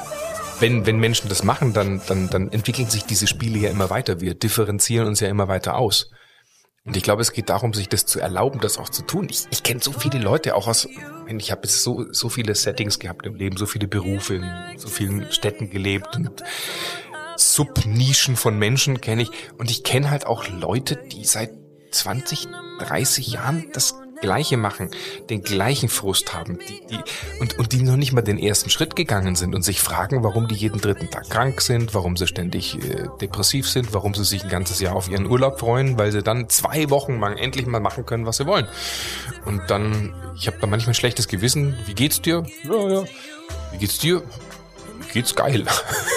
wenn, 0.62 0.86
wenn 0.86 0.98
Menschen 0.98 1.28
das 1.28 1.44
machen, 1.44 1.74
dann, 1.74 2.00
dann, 2.06 2.30
dann 2.30 2.50
entwickeln 2.50 2.88
sich 2.88 3.04
diese 3.04 3.26
Spiele 3.26 3.58
ja 3.58 3.70
immer 3.70 3.90
weiter. 3.90 4.20
Wir 4.20 4.34
differenzieren 4.34 5.08
uns 5.08 5.20
ja 5.20 5.28
immer 5.28 5.48
weiter 5.48 5.76
aus. 5.76 6.10
Und 6.84 6.96
ich 6.96 7.02
glaube, 7.02 7.22
es 7.22 7.32
geht 7.32 7.48
darum, 7.48 7.74
sich 7.74 7.88
das 7.88 8.06
zu 8.06 8.18
erlauben, 8.18 8.60
das 8.60 8.78
auch 8.78 8.88
zu 8.88 9.02
tun. 9.02 9.28
Ich, 9.30 9.46
ich 9.50 9.62
kenne 9.62 9.80
so 9.80 9.92
viele 9.92 10.18
Leute, 10.18 10.54
auch 10.54 10.66
aus, 10.66 10.88
ich 11.28 11.50
habe 11.52 11.62
jetzt 11.64 11.82
so, 11.82 12.06
so 12.12 12.28
viele 12.28 12.54
Settings 12.54 12.98
gehabt 12.98 13.26
im 13.26 13.34
Leben, 13.34 13.56
so 13.56 13.66
viele 13.66 13.86
Berufe, 13.86 14.36
in 14.36 14.78
so 14.78 14.88
vielen 14.88 15.30
Städten 15.30 15.70
gelebt 15.70 16.16
und 16.16 16.42
Subnischen 17.36 18.36
von 18.36 18.58
Menschen 18.58 19.00
kenne 19.00 19.22
ich. 19.22 19.30
Und 19.58 19.70
ich 19.70 19.84
kenne 19.84 20.10
halt 20.10 20.26
auch 20.26 20.48
Leute, 20.48 20.96
die 20.96 21.24
seit 21.24 21.50
20, 21.90 22.48
30 22.78 23.28
Jahren 23.28 23.68
das 23.72 23.94
Gleiche 24.22 24.56
machen, 24.56 24.90
den 25.28 25.42
gleichen 25.42 25.90
Frust 25.90 26.32
haben, 26.32 26.58
die, 26.66 26.80
die, 26.90 27.40
und, 27.40 27.58
und 27.58 27.72
die 27.72 27.82
noch 27.82 27.96
nicht 27.96 28.12
mal 28.12 28.22
den 28.22 28.38
ersten 28.38 28.70
Schritt 28.70 28.96
gegangen 28.96 29.36
sind 29.36 29.54
und 29.54 29.62
sich 29.62 29.80
fragen, 29.80 30.22
warum 30.22 30.48
die 30.48 30.54
jeden 30.54 30.80
dritten 30.80 31.10
Tag 31.10 31.28
krank 31.28 31.60
sind, 31.60 31.94
warum 31.94 32.16
sie 32.16 32.26
ständig 32.26 32.76
äh, 32.76 33.08
depressiv 33.20 33.68
sind, 33.68 33.92
warum 33.92 34.14
sie 34.14 34.24
sich 34.24 34.44
ein 34.44 34.48
ganzes 34.48 34.80
Jahr 34.80 34.96
auf 34.96 35.10
ihren 35.10 35.26
Urlaub 35.26 35.60
freuen, 35.60 35.98
weil 35.98 36.10
sie 36.12 36.22
dann 36.22 36.48
zwei 36.48 36.88
Wochen 36.88 37.20
lang 37.20 37.36
endlich 37.36 37.66
mal 37.66 37.80
machen 37.80 38.06
können, 38.06 38.24
was 38.24 38.38
sie 38.38 38.46
wollen. 38.46 38.66
Und 39.44 39.62
dann, 39.68 40.14
ich 40.36 40.46
habe 40.46 40.56
da 40.60 40.66
manchmal 40.66 40.92
ein 40.92 40.94
schlechtes 40.94 41.28
Gewissen, 41.28 41.76
wie 41.86 41.94
geht's 41.94 42.22
dir? 42.22 42.46
Ja, 42.64 42.88
ja. 42.88 43.04
Wie 43.72 43.78
geht's 43.78 43.98
dir? 43.98 44.22
Geht's 45.12 45.34
geil. 45.34 45.64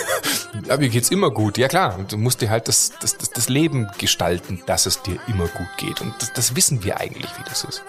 ja, 0.67 0.77
mir 0.77 0.89
geht's 0.89 1.12
immer 1.12 1.29
gut. 1.29 1.58
Ja 1.58 1.67
klar, 1.67 1.99
du 2.08 2.17
musst 2.17 2.41
dir 2.41 2.49
halt 2.49 2.67
das, 2.67 2.93
das, 2.99 3.17
das, 3.17 3.29
das 3.29 3.49
Leben 3.49 3.89
gestalten, 3.97 4.63
dass 4.65 4.86
es 4.86 5.01
dir 5.01 5.19
immer 5.27 5.47
gut 5.47 5.67
geht. 5.77 6.01
Und 6.01 6.13
das, 6.19 6.34
das 6.34 6.55
wissen 6.55 6.84
wir 6.84 6.99
eigentlich, 6.99 7.29
wie 7.38 7.43
das 7.47 7.63
ist. 7.63 7.84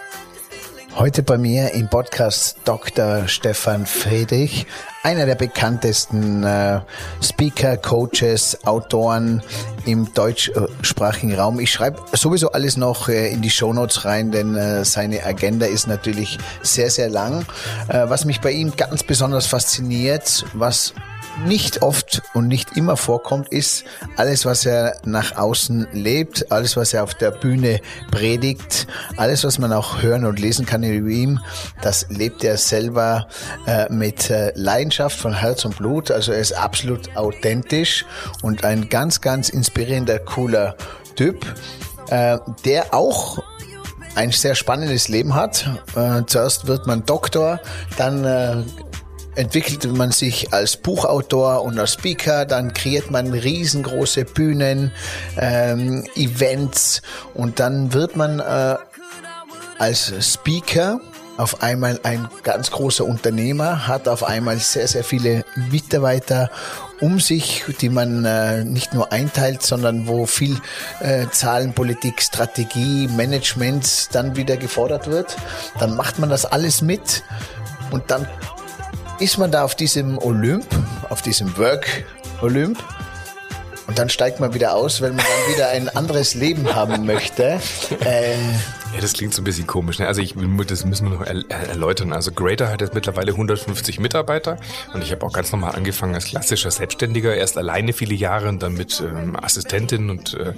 Heute 0.99 1.21
bei 1.21 1.37
mir 1.37 1.73
im 1.75 1.89
Podcast 1.89 2.57
Dr. 2.65 3.27
Stefan 3.27 3.85
Friedrich, 3.85 4.65
einer 5.03 5.27
der 5.27 5.35
bekanntesten 5.35 6.43
äh, 6.43 6.81
Speaker, 7.21 7.77
Coaches, 7.77 8.65
Autoren 8.65 9.43
im 9.85 10.11
deutschsprachigen 10.15 11.35
Raum. 11.35 11.59
Ich 11.59 11.69
schreibe 11.71 12.01
sowieso 12.13 12.51
alles 12.51 12.77
noch 12.77 13.09
äh, 13.09 13.31
in 13.31 13.43
die 13.43 13.51
Shownotes 13.51 14.05
rein, 14.05 14.31
denn 14.31 14.55
äh, 14.55 14.83
seine 14.85 15.23
Agenda 15.23 15.67
ist 15.67 15.85
natürlich 15.85 16.39
sehr, 16.63 16.89
sehr 16.89 17.09
lang. 17.09 17.45
Äh, 17.89 18.09
was 18.09 18.25
mich 18.25 18.41
bei 18.41 18.49
ihm 18.49 18.75
ganz 18.75 19.03
besonders 19.03 19.45
fasziniert, 19.45 20.45
was 20.53 20.95
nicht 21.45 21.81
oft 21.81 22.21
und 22.33 22.47
nicht 22.47 22.77
immer 22.77 22.97
vorkommt, 22.97 23.49
ist 23.49 23.83
alles, 24.15 24.45
was 24.45 24.65
er 24.65 24.99
nach 25.05 25.37
außen 25.37 25.87
lebt, 25.91 26.51
alles, 26.51 26.77
was 26.77 26.93
er 26.93 27.03
auf 27.03 27.13
der 27.13 27.31
Bühne 27.31 27.79
predigt, 28.11 28.87
alles, 29.17 29.43
was 29.43 29.59
man 29.59 29.73
auch 29.73 30.01
hören 30.01 30.25
und 30.25 30.39
lesen 30.39 30.65
kann 30.65 30.83
über 30.83 31.09
ihm, 31.09 31.39
das 31.81 32.07
lebt 32.09 32.43
er 32.43 32.57
selber 32.57 33.27
äh, 33.65 33.91
mit 33.91 34.29
äh, 34.29 34.51
Leidenschaft 34.55 35.17
von 35.17 35.33
Herz 35.33 35.65
und 35.65 35.77
Blut. 35.77 36.11
Also 36.11 36.31
er 36.31 36.39
ist 36.39 36.53
absolut 36.53 37.15
authentisch 37.15 38.05
und 38.41 38.63
ein 38.63 38.89
ganz, 38.89 39.21
ganz 39.21 39.49
inspirierender, 39.49 40.19
cooler 40.19 40.75
Typ, 41.15 41.45
äh, 42.09 42.37
der 42.65 42.93
auch 42.93 43.43
ein 44.15 44.31
sehr 44.31 44.55
spannendes 44.55 45.09
Leben 45.09 45.35
hat. 45.35 45.69
Äh, 45.95 46.23
zuerst 46.25 46.67
wird 46.67 46.87
man 46.87 47.05
Doktor, 47.05 47.59
dann 47.97 48.25
äh, 48.25 48.63
entwickelt 49.37 49.85
man 49.95 50.11
sich 50.11 50.51
als 50.53 50.77
Buchautor 50.77 51.63
und 51.63 51.79
als 51.79 51.93
Speaker, 51.93 52.45
dann 52.45 52.73
kreiert 52.73 53.11
man 53.11 53.31
riesengroße 53.31 54.25
Bühnen, 54.25 54.91
ähm, 55.37 56.05
Events 56.15 57.01
und 57.33 57.59
dann 57.59 57.93
wird 57.93 58.15
man 58.15 58.39
äh, 58.39 58.75
als 59.77 60.11
Speaker 60.21 60.99
auf 61.37 61.61
einmal 61.61 61.99
ein 62.01 62.27
ganz 62.41 62.71
großer 62.71 63.05
Unternehmer, 63.05 63.87
hat 63.87 64.07
auf 64.07 64.23
einmal 64.23 64.57
sehr, 64.57 64.87
sehr 64.87 65.03
viele 65.03 65.45
Mitarbeiter 65.71 66.49
um 66.99 67.19
sich, 67.19 67.63
die 67.79 67.89
man 67.89 68.25
äh, 68.25 68.63
nicht 68.63 68.95
nur 68.95 69.11
einteilt, 69.11 69.61
sondern 69.61 70.07
wo 70.07 70.25
viel 70.25 70.59
äh, 70.99 71.27
Zahlenpolitik, 71.31 72.23
Strategie, 72.23 73.07
Management 73.07 74.15
dann 74.15 74.35
wieder 74.35 74.57
gefordert 74.57 75.05
wird. 75.05 75.37
Dann 75.79 75.95
macht 75.95 76.17
man 76.17 76.29
das 76.29 76.45
alles 76.45 76.81
mit 76.81 77.21
und 77.91 78.09
dann 78.09 78.27
ist 79.19 79.37
man 79.37 79.51
da 79.51 79.63
auf 79.63 79.75
diesem 79.75 80.17
Olymp, 80.17 80.67
auf 81.09 81.21
diesem 81.21 81.57
Work 81.57 82.05
Olymp 82.41 82.83
und 83.87 83.97
dann 83.97 84.09
steigt 84.09 84.39
man 84.39 84.53
wieder 84.53 84.75
aus, 84.75 85.01
wenn 85.01 85.15
man 85.15 85.25
dann 85.25 85.55
wieder 85.55 85.69
ein 85.69 85.89
anderes 85.89 86.33
Leben 86.33 86.75
haben 86.75 87.05
möchte. 87.05 87.59
Äh, 88.01 88.35
ja, 88.93 89.01
das 89.01 89.13
klingt 89.13 89.33
so 89.33 89.41
ein 89.41 89.45
bisschen 89.45 89.67
komisch. 89.67 89.99
Ne? 89.99 90.07
Also 90.07 90.21
ich, 90.21 90.35
das 90.67 90.85
müssen 90.85 91.09
wir 91.09 91.17
noch 91.17 91.25
erläutern. 91.25 92.13
Also 92.13 92.31
Greater 92.31 92.69
hat 92.69 92.81
jetzt 92.81 92.93
mittlerweile 92.93 93.31
150 93.31 93.99
Mitarbeiter 93.99 94.57
und 94.93 95.03
ich 95.03 95.11
habe 95.11 95.25
auch 95.25 95.33
ganz 95.33 95.51
normal 95.51 95.75
angefangen 95.75 96.15
als 96.15 96.25
klassischer 96.25 96.71
Selbstständiger, 96.71 97.35
erst 97.35 97.57
alleine 97.57 97.93
viele 97.93 98.15
Jahre 98.15 98.49
und 98.49 98.63
dann 98.63 98.73
mit 98.73 99.01
ähm, 99.01 99.35
Assistentin 99.35 100.09
und 100.09 100.33
äh, 100.33 100.53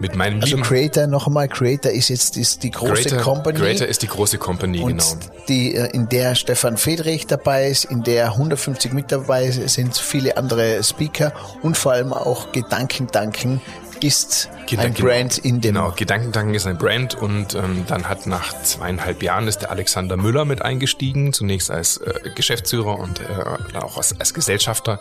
mit 0.00 0.14
meinem 0.16 0.40
Also 0.40 0.56
Creator, 0.58 1.06
noch 1.06 1.26
einmal, 1.26 1.48
Creator 1.48 1.92
ist 1.92 2.08
jetzt 2.08 2.36
ist 2.36 2.62
die 2.62 2.70
große 2.70 3.10
Greater, 3.10 3.16
Company. 3.18 3.58
Greater 3.58 3.86
ist 3.86 4.02
die 4.02 4.08
große 4.08 4.38
Company, 4.38 4.80
und 4.80 4.98
genau. 4.98 5.04
Die, 5.48 5.74
äh, 5.74 5.88
in 5.92 6.08
der 6.08 6.34
Stefan 6.34 6.76
Friedrich 6.76 7.26
dabei 7.26 7.68
ist, 7.68 7.84
in 7.84 8.02
der 8.02 8.32
150 8.32 8.92
mit 8.92 9.12
dabei 9.12 9.50
sind 9.50 9.96
viele 9.96 10.36
andere 10.36 10.82
Speaker 10.82 11.32
und 11.62 11.76
vor 11.76 11.92
allem 11.92 12.12
auch 12.12 12.52
Gedankendanken 12.52 13.60
ist 14.02 14.50
ein 14.76 14.94
Brand 14.94 15.38
in 15.38 15.60
dem. 15.60 15.74
Genau, 15.74 15.92
Gedankentanken 15.94 16.54
ist 16.54 16.66
ein 16.66 16.78
Brand 16.78 17.14
und 17.14 17.54
ähm, 17.54 17.84
dann 17.86 18.08
hat 18.08 18.26
nach 18.26 18.52
zweieinhalb 18.62 19.22
Jahren 19.22 19.46
ist 19.48 19.58
der 19.58 19.70
Alexander 19.70 20.16
Müller 20.16 20.44
mit 20.44 20.62
eingestiegen, 20.62 21.32
zunächst 21.32 21.70
als 21.70 21.98
äh, 21.98 22.30
Geschäftsführer 22.34 22.98
und 22.98 23.20
äh, 23.20 23.76
auch 23.78 23.96
als, 23.96 24.18
als 24.18 24.34
Gesellschafter. 24.34 25.00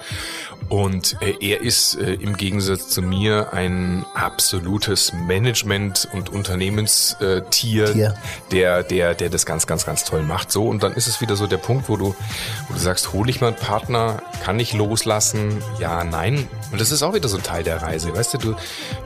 Und 0.70 1.18
äh, 1.22 1.36
er 1.40 1.62
ist 1.62 1.96
äh, 1.96 2.14
im 2.14 2.38
Gegensatz 2.38 2.90
zu 2.90 3.02
mir 3.02 3.54
ein 3.54 4.06
absolutes 4.14 5.14
Management- 5.14 6.08
und 6.14 6.30
Unternehmenstier, 6.30 7.50
Tier. 7.50 8.16
der, 8.52 8.84
der, 8.84 9.14
der 9.14 9.30
das 9.30 9.46
ganz, 9.46 9.68
ganz, 9.68 9.86
ganz 9.86 10.04
toll 10.04 10.24
macht. 10.24 10.52
So, 10.52 10.68
und 10.68 10.84
dann 10.84 10.94
ist 10.94 11.08
es 11.08 11.22
wieder 11.22 11.36
so 11.36 11.48
der 11.48 11.58
Punkt, 11.58 11.90
wo 11.90 11.98
du, 11.98 12.16
wo 12.68 12.74
du 12.74 12.80
sagst, 12.80 13.14
hole 13.14 13.30
ich 13.30 13.42
mal 13.42 13.48
einen 13.48 13.56
Partner, 13.56 14.22
kann 14.44 14.60
ich 14.60 14.74
loslassen? 14.74 15.62
Ja, 15.80 16.04
nein. 16.04 16.48
Und 16.72 16.82
das 16.82 16.92
ist 16.92 17.04
auch 17.04 17.14
wieder 17.14 17.30
so 17.30 17.38
ein 17.38 17.44
Teil 17.44 17.64
der 17.64 17.82
Reise. 17.82 18.16
Weißt 18.16 18.34
du, 18.34 18.38
du, 18.38 18.56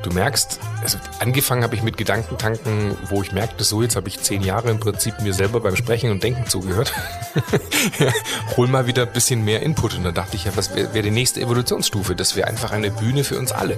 du 0.03 0.11
merkst, 0.11 0.59
also 0.81 0.97
angefangen 1.19 1.63
habe 1.63 1.75
ich 1.75 1.83
mit 1.83 1.97
Gedankentanken, 1.97 2.97
wo 3.09 3.21
ich 3.21 3.31
merkte, 3.31 3.63
so 3.63 3.81
jetzt 3.81 3.95
habe 3.95 4.07
ich 4.07 4.21
zehn 4.21 4.41
Jahre 4.41 4.69
im 4.69 4.79
Prinzip 4.79 5.19
mir 5.21 5.33
selber 5.33 5.59
beim 5.59 5.75
Sprechen 5.75 6.11
und 6.11 6.23
Denken 6.23 6.47
zugehört. 6.47 6.93
hol 8.57 8.67
mal 8.67 8.87
wieder 8.87 9.03
ein 9.03 9.13
bisschen 9.13 9.43
mehr 9.43 9.61
Input. 9.61 9.95
Und 9.95 10.03
dann 10.03 10.13
dachte 10.13 10.35
ich 10.35 10.45
ja, 10.45 10.51
was 10.55 10.75
wäre 10.75 10.93
wär 10.93 11.01
die 11.01 11.11
nächste 11.11 11.41
Evolutionsstufe? 11.41 12.15
Das 12.15 12.35
wäre 12.35 12.47
einfach 12.47 12.71
eine 12.71 12.91
Bühne 12.91 13.23
für 13.23 13.37
uns 13.37 13.51
alle. 13.51 13.77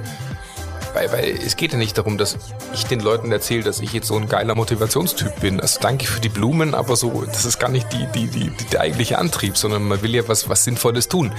Weil, 0.94 1.12
weil 1.12 1.40
es 1.46 1.56
geht 1.56 1.72
ja 1.72 1.78
nicht 1.78 1.98
darum, 1.98 2.18
dass 2.18 2.38
ich 2.74 2.86
den 2.86 3.00
Leuten 3.00 3.32
erzähle, 3.32 3.64
dass 3.64 3.80
ich 3.80 3.94
jetzt 3.94 4.08
so 4.08 4.18
ein 4.18 4.28
geiler 4.28 4.56
Motivationstyp 4.56 5.40
bin. 5.40 5.60
Also 5.60 5.80
danke 5.82 6.06
für 6.06 6.20
die 6.20 6.30
Blumen, 6.30 6.74
aber 6.74 6.96
so, 6.96 7.24
das 7.26 7.46
ist 7.46 7.60
gar 7.60 7.70
nicht 7.70 7.92
die, 7.94 8.08
die, 8.14 8.28
die, 8.28 8.50
die 8.50 8.66
der 8.72 8.82
eigentliche 8.82 9.18
Antrieb, 9.18 9.58
sondern 9.58 9.88
man 9.88 10.02
will 10.02 10.14
ja 10.14 10.28
was, 10.28 10.50
was 10.50 10.64
Sinnvolles 10.64 11.08
tun. 11.08 11.32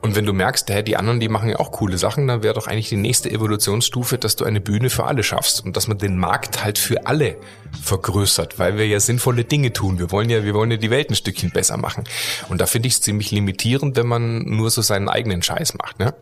Und 0.00 0.16
wenn 0.16 0.26
du 0.26 0.32
merkst, 0.32 0.68
hä, 0.70 0.82
die 0.82 0.96
anderen, 0.96 1.20
die 1.20 1.28
machen 1.28 1.48
ja 1.48 1.58
auch 1.58 1.70
coole 1.72 1.98
Sachen, 1.98 2.26
dann 2.26 2.42
wäre 2.42 2.54
doch 2.54 2.66
eigentlich 2.66 2.88
die 2.88 2.96
nächste 2.96 3.30
Evolutionsstufe, 3.30 4.18
dass 4.18 4.36
du 4.36 4.44
eine 4.44 4.60
Bühne 4.60 4.90
für 4.90 5.04
alle 5.04 5.22
schaffst 5.22 5.64
und 5.64 5.76
dass 5.76 5.86
man 5.88 5.98
den 5.98 6.18
Markt 6.18 6.64
halt 6.64 6.78
für 6.78 7.06
alle 7.06 7.36
vergrößert, 7.82 8.58
weil 8.58 8.76
wir 8.76 8.86
ja 8.86 9.00
sinnvolle 9.00 9.44
Dinge 9.44 9.72
tun. 9.72 9.98
Wir 9.98 10.10
wollen 10.10 10.28
ja, 10.30 10.44
wir 10.44 10.54
wollen 10.54 10.70
ja 10.70 10.76
die 10.76 10.90
Welt 10.90 11.10
ein 11.10 11.14
Stückchen 11.14 11.50
besser 11.50 11.76
machen. 11.76 12.04
Und 12.48 12.60
da 12.60 12.66
finde 12.66 12.88
ich 12.88 12.94
es 12.94 13.00
ziemlich 13.00 13.30
limitierend, 13.30 13.96
wenn 13.96 14.06
man 14.06 14.42
nur 14.42 14.70
so 14.70 14.82
seinen 14.82 15.08
eigenen 15.08 15.42
Scheiß 15.42 15.74
macht. 15.74 15.98
Ne? 15.98 16.14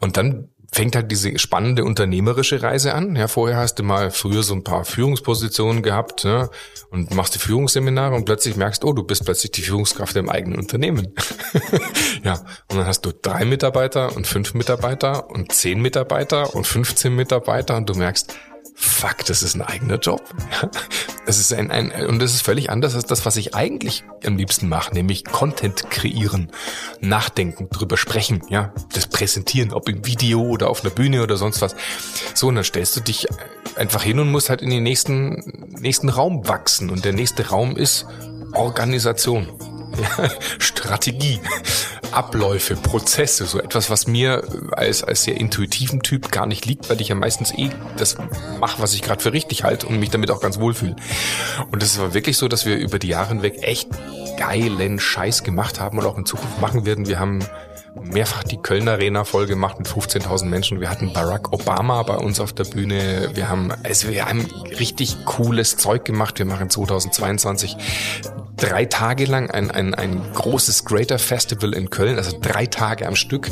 Und 0.00 0.16
dann 0.16 0.48
fängt 0.70 0.94
halt 0.94 1.10
diese 1.10 1.38
spannende 1.38 1.84
unternehmerische 1.84 2.62
Reise 2.62 2.94
an. 2.94 3.16
Ja, 3.16 3.26
vorher 3.26 3.56
hast 3.56 3.76
du 3.76 3.82
mal 3.82 4.10
früher 4.10 4.42
so 4.42 4.54
ein 4.54 4.64
paar 4.64 4.84
Führungspositionen 4.84 5.82
gehabt 5.82 6.24
ne, 6.24 6.50
und 6.90 7.14
machst 7.14 7.34
die 7.34 7.38
Führungsseminare 7.38 8.14
und 8.14 8.26
plötzlich 8.26 8.56
merkst, 8.56 8.84
oh, 8.84 8.92
du 8.92 9.02
bist 9.02 9.24
plötzlich 9.24 9.52
die 9.52 9.62
Führungskraft 9.62 10.14
im 10.16 10.28
eigenen 10.28 10.58
Unternehmen. 10.58 11.14
ja, 12.22 12.34
und 12.68 12.78
dann 12.78 12.86
hast 12.86 13.02
du 13.02 13.12
drei 13.12 13.44
Mitarbeiter 13.44 14.14
und 14.14 14.26
fünf 14.26 14.54
Mitarbeiter 14.54 15.30
und 15.30 15.52
zehn 15.52 15.80
Mitarbeiter 15.80 16.54
und 16.54 16.66
15 16.66 17.14
Mitarbeiter 17.14 17.76
und 17.76 17.88
du 17.88 17.94
merkst, 17.94 18.36
fuck, 18.78 19.24
das 19.26 19.42
ist 19.42 19.54
ein 19.54 19.62
eigener 19.62 19.98
Job. 19.98 20.22
Das 21.26 21.38
ist 21.38 21.52
ein, 21.52 21.70
ein, 21.70 21.92
und 22.06 22.20
das 22.20 22.32
ist 22.32 22.40
völlig 22.40 22.70
anders 22.70 22.94
als 22.94 23.04
das, 23.04 23.26
was 23.26 23.36
ich 23.36 23.54
eigentlich 23.54 24.02
am 24.24 24.38
liebsten 24.38 24.66
mache, 24.66 24.94
nämlich 24.94 25.26
Content 25.26 25.90
kreieren, 25.90 26.50
nachdenken, 27.02 27.68
drüber 27.68 27.98
sprechen, 27.98 28.40
ja, 28.48 28.72
das 28.94 29.08
präsentieren, 29.08 29.74
ob 29.74 29.90
im 29.90 30.06
Video 30.06 30.40
oder 30.40 30.70
auf 30.70 30.82
einer 30.82 30.90
Bühne 30.90 31.22
oder 31.22 31.36
sonst 31.36 31.60
was. 31.60 31.76
So, 32.32 32.48
und 32.48 32.54
dann 32.54 32.64
stellst 32.64 32.96
du 32.96 33.00
dich 33.00 33.26
einfach 33.76 34.02
hin 34.02 34.20
und 34.20 34.30
musst 34.30 34.48
halt 34.48 34.62
in 34.62 34.70
den 34.70 34.82
nächsten, 34.82 35.68
nächsten 35.78 36.08
Raum 36.08 36.48
wachsen. 36.48 36.88
Und 36.88 37.04
der 37.04 37.12
nächste 37.12 37.48
Raum 37.48 37.76
ist 37.76 38.06
Organisation. 38.52 39.48
Strategie, 40.58 41.40
Abläufe, 42.12 42.76
Prozesse, 42.76 43.46
so 43.46 43.60
etwas, 43.60 43.90
was 43.90 44.06
mir 44.06 44.44
als, 44.72 45.02
als 45.02 45.24
sehr 45.24 45.36
intuitiven 45.36 46.00
Typ 46.00 46.30
gar 46.30 46.46
nicht 46.46 46.66
liegt, 46.66 46.88
weil 46.88 47.00
ich 47.00 47.08
ja 47.08 47.14
meistens 47.14 47.52
eh 47.52 47.70
das 47.96 48.16
mache, 48.60 48.80
was 48.80 48.94
ich 48.94 49.02
gerade 49.02 49.22
für 49.22 49.32
richtig 49.32 49.64
halte 49.64 49.86
und 49.86 49.98
mich 49.98 50.10
damit 50.10 50.30
auch 50.30 50.40
ganz 50.40 50.58
wohlfühle. 50.58 50.96
Und 51.70 51.82
es 51.82 51.98
war 51.98 52.14
wirklich 52.14 52.36
so, 52.36 52.48
dass 52.48 52.64
wir 52.64 52.76
über 52.76 52.98
die 52.98 53.08
Jahre 53.08 53.28
hinweg 53.28 53.58
echt 53.62 53.88
geilen 54.38 54.98
Scheiß 54.98 55.42
gemacht 55.42 55.80
haben 55.80 55.98
und 55.98 56.06
auch 56.06 56.16
in 56.16 56.24
Zukunft 56.24 56.60
machen 56.60 56.86
werden. 56.86 57.06
Wir 57.06 57.18
haben 57.18 57.40
mehrfach 58.02 58.44
die 58.44 58.56
Kölner 58.56 58.92
Arena 58.92 59.24
voll 59.24 59.46
gemacht 59.46 59.78
mit 59.78 59.88
15.000 59.88 60.46
Menschen. 60.46 60.80
Wir 60.80 60.90
hatten 60.90 61.12
Barack 61.12 61.52
Obama 61.52 62.02
bei 62.04 62.16
uns 62.16 62.40
auf 62.40 62.52
der 62.52 62.64
Bühne. 62.64 63.30
Wir 63.34 63.48
haben, 63.48 63.72
also 63.82 64.08
wir 64.08 64.26
haben 64.26 64.46
richtig 64.78 65.24
cooles 65.24 65.76
Zeug 65.76 66.04
gemacht. 66.04 66.38
Wir 66.38 66.46
machen 66.46 66.70
2022 66.70 67.76
drei 68.58 68.84
Tage 68.84 69.24
lang 69.24 69.50
ein, 69.50 69.70
ein, 69.70 69.94
ein 69.94 70.20
großes 70.34 70.84
Greater 70.84 71.18
Festival 71.18 71.74
in 71.74 71.90
Köln, 71.90 72.16
also 72.16 72.36
drei 72.40 72.66
Tage 72.66 73.06
am 73.06 73.16
Stück. 73.16 73.50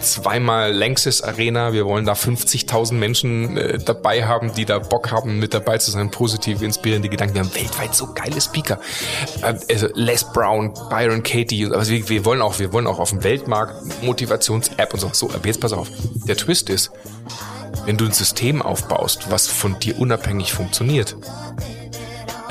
Zweimal 0.00 0.72
Lanxess 0.72 1.22
Arena. 1.22 1.72
Wir 1.72 1.86
wollen 1.86 2.04
da 2.04 2.14
50.000 2.14 2.94
Menschen 2.94 3.56
äh, 3.56 3.78
dabei 3.78 4.26
haben, 4.26 4.52
die 4.54 4.64
da 4.64 4.78
Bock 4.78 5.12
haben, 5.12 5.38
mit 5.38 5.54
dabei 5.54 5.78
zu 5.78 5.90
sein, 5.90 6.10
positive, 6.10 6.64
inspirierende 6.64 7.08
Gedanken. 7.08 7.34
Wir 7.34 7.42
haben 7.42 7.54
weltweit 7.54 7.94
so 7.94 8.12
geile 8.12 8.40
Speaker. 8.40 8.80
Äh, 9.42 9.54
also 9.70 9.88
Les 9.94 10.24
Brown, 10.24 10.74
Byron 10.90 11.22
Katie. 11.22 11.70
Also 11.72 11.92
wir, 11.92 12.08
wir 12.08 12.24
wollen 12.24 12.42
auch, 12.42 12.58
wir 12.58 12.72
wollen 12.72 12.86
auch 12.86 12.98
auf 12.98 13.10
dem 13.10 13.22
Weltmarkt 13.22 14.02
Motivations-App 14.02 14.94
und 14.94 15.00
so. 15.00 15.10
So, 15.12 15.30
aber 15.30 15.46
jetzt 15.46 15.60
pass 15.60 15.72
auf. 15.72 15.88
Der 16.26 16.36
Twist 16.36 16.70
ist, 16.70 16.90
wenn 17.86 17.96
du 17.96 18.06
ein 18.06 18.12
System 18.12 18.62
aufbaust, 18.62 19.30
was 19.30 19.46
von 19.46 19.78
dir 19.78 19.98
unabhängig 19.98 20.52
funktioniert, 20.52 21.16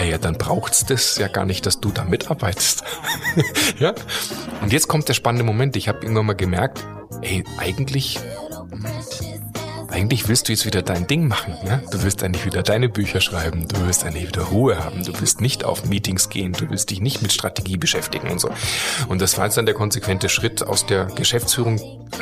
Ah 0.03 0.05
ja, 0.05 0.17
dann 0.17 0.37
braucht's 0.37 0.85
das 0.85 1.17
ja 1.17 1.29
gar 1.29 1.45
nicht, 1.45 1.65
dass 1.65 1.79
du 1.79 1.89
da 1.89 2.03
mitarbeitest. 2.03 2.83
ja? 3.79 3.93
Und 4.61 4.73
jetzt 4.73 4.89
kommt 4.89 5.07
der 5.07 5.13
spannende 5.13 5.45
Moment. 5.45 5.77
Ich 5.77 5.87
habe 5.87 5.99
irgendwann 6.01 6.25
mal 6.25 6.35
gemerkt, 6.35 6.85
ey, 7.21 7.45
eigentlich 7.57 8.19
eigentlich 9.87 10.27
willst 10.27 10.49
du 10.49 10.51
jetzt 10.51 10.65
wieder 10.65 10.81
dein 10.81 11.07
Ding 11.07 11.29
machen. 11.29 11.55
Ne? 11.63 11.81
Du 11.89 12.03
willst 12.03 12.21
eigentlich 12.21 12.45
wieder 12.45 12.63
deine 12.63 12.89
Bücher 12.89 13.21
schreiben, 13.21 13.67
du 13.69 13.85
willst 13.85 14.03
eigentlich 14.03 14.27
wieder 14.27 14.41
Ruhe 14.41 14.83
haben, 14.83 15.05
du 15.05 15.17
willst 15.21 15.39
nicht 15.39 15.63
auf 15.63 15.85
Meetings 15.85 16.27
gehen, 16.27 16.51
du 16.51 16.69
willst 16.69 16.89
dich 16.89 16.99
nicht 16.99 17.21
mit 17.21 17.31
Strategie 17.31 17.77
beschäftigen 17.77 18.29
und 18.29 18.41
so. 18.41 18.49
Und 19.07 19.21
das 19.21 19.37
war 19.37 19.45
jetzt 19.45 19.55
dann 19.55 19.67
der 19.67 19.75
konsequente 19.75 20.27
Schritt, 20.27 20.63
aus 20.63 20.85
der 20.85 21.05
Geschäftsführung 21.05 21.79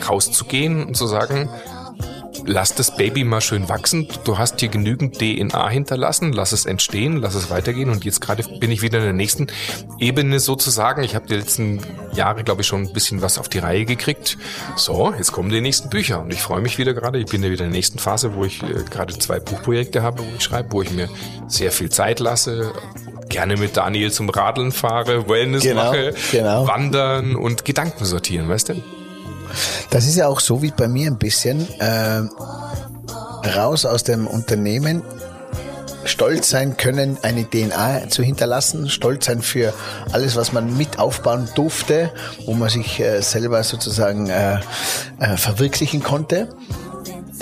rauszugehen 0.08 0.84
und 0.86 0.96
zu 0.96 1.08
sagen, 1.08 1.50
lass 2.45 2.76
das 2.76 2.95
Baby 2.95 3.24
mal 3.24 3.41
schön 3.41 3.70
wachsen. 3.70 4.07
Du 4.24 4.38
hast 4.38 4.59
hier 4.59 4.70
genügend 4.70 5.20
DNA 5.20 5.70
hinterlassen, 5.70 6.34
lass 6.34 6.51
es 6.51 6.66
entstehen, 6.66 7.18
lass 7.18 7.36
es 7.36 7.49
weitergehen. 7.49 7.89
Und 7.89 8.05
jetzt 8.05 8.22
gerade 8.22 8.43
bin 8.59 8.72
ich 8.72 8.82
wieder 8.82 8.99
in 8.99 9.05
der 9.05 9.13
nächsten 9.13 9.47
Ebene 9.99 10.39
sozusagen. 10.39 11.03
Ich 11.03 11.16
habe 11.16 11.28
die 11.28 11.36
letzten 11.36 11.82
Jahre, 12.13 12.43
glaube 12.43 12.61
ich, 12.61 12.68
schon 12.68 12.84
ein 12.84 12.93
bisschen 12.93 13.22
was 13.22 13.38
auf 13.38 13.49
die 13.49 13.59
Reihe 13.59 13.86
gekriegt. 13.86 14.38
So, 14.76 15.13
jetzt 15.18 15.32
kommen 15.32 15.49
die 15.49 15.61
nächsten 15.61 15.89
Bücher 15.89 16.22
und 16.22 16.32
ich 16.32 16.41
freue 16.41 16.61
mich 16.61 16.78
wieder 16.78 16.93
gerade. 16.93 17.20
Ich 17.20 17.28
bin 17.28 17.43
ja 17.43 17.49
wieder 17.49 17.66
in 17.66 17.72
der 17.72 17.78
nächsten 17.78 17.99
Phase, 17.99 18.36
wo 18.36 18.45
ich 18.45 18.61
äh, 18.63 18.84
gerade 18.89 19.18
zwei 19.18 19.39
Buchprojekte 19.39 20.01
habe, 20.01 20.20
wo 20.20 20.28
ich 20.36 20.43
schreibe, 20.43 20.72
wo 20.72 20.82
ich 20.82 20.91
mir 20.91 21.09
sehr 21.47 21.72
viel 21.72 21.89
Zeit 21.89 22.20
lasse, 22.20 22.74
gerne 23.30 23.57
mit 23.57 23.78
Daniel 23.78 24.11
zum 24.11 24.30
Radeln 24.30 24.72
fahre, 24.72 25.30
Wellness 25.30 25.63
genau, 25.63 25.86
mache, 25.86 26.13
genau. 26.32 26.68
wandern 26.68 27.36
und 27.36 27.66
Gedanken 27.66 28.05
sortieren, 28.05 28.49
weißt 28.49 28.70
du? 28.70 29.01
Das 29.89 30.06
ist 30.06 30.16
ja 30.16 30.28
auch 30.28 30.39
so 30.39 30.62
wie 30.62 30.72
bei 30.72 30.88
mir 30.88 31.08
ein 31.08 31.18
bisschen. 31.18 31.68
Äh, 31.80 32.24
raus 33.56 33.86
aus 33.86 34.04
dem 34.04 34.28
Unternehmen, 34.28 35.02
stolz 36.06 36.49
sein 36.49 36.78
können, 36.78 37.18
eine 37.22 37.49
DNA 37.49 38.10
zu 38.10 38.24
hinterlassen, 38.24 38.89
stolz 38.89 39.26
sein 39.26 39.41
für 39.41 39.74
alles, 40.12 40.36
was 40.36 40.52
man 40.52 40.78
mit 40.78 40.99
aufbauen 40.99 41.49
durfte, 41.56 42.12
wo 42.45 42.54
man 42.54 42.70
sich 42.70 42.99
äh, 42.99 43.22
selber 43.22 43.64
sozusagen 43.64 44.30
äh, 44.30 44.60
äh, 45.20 45.38
verwirklichen 45.38 46.04
konnte. 46.04 46.49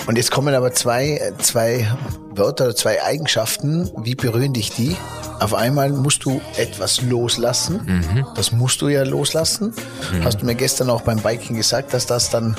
Und 0.06 0.16
jetzt 0.16 0.30
kommen 0.30 0.54
aber 0.54 0.72
zwei, 0.72 1.34
zwei 1.38 1.86
Wörter 2.30 2.66
oder 2.66 2.76
zwei 2.76 3.02
Eigenschaften. 3.02 3.90
Wie 4.02 4.14
berühren 4.14 4.52
dich 4.52 4.70
die? 4.72 4.96
Auf 5.40 5.54
einmal 5.54 5.90
musst 5.90 6.24
du 6.26 6.40
etwas 6.56 7.00
loslassen. 7.00 7.80
Mhm. 7.84 8.26
Das 8.34 8.52
musst 8.52 8.82
du 8.82 8.88
ja 8.88 9.04
loslassen. 9.04 9.72
Mhm. 10.12 10.24
Hast 10.24 10.42
du 10.42 10.46
mir 10.46 10.54
gestern 10.54 10.90
auch 10.90 11.00
beim 11.00 11.18
Biking 11.18 11.56
gesagt, 11.56 11.94
dass 11.94 12.06
das 12.06 12.28
dann 12.28 12.56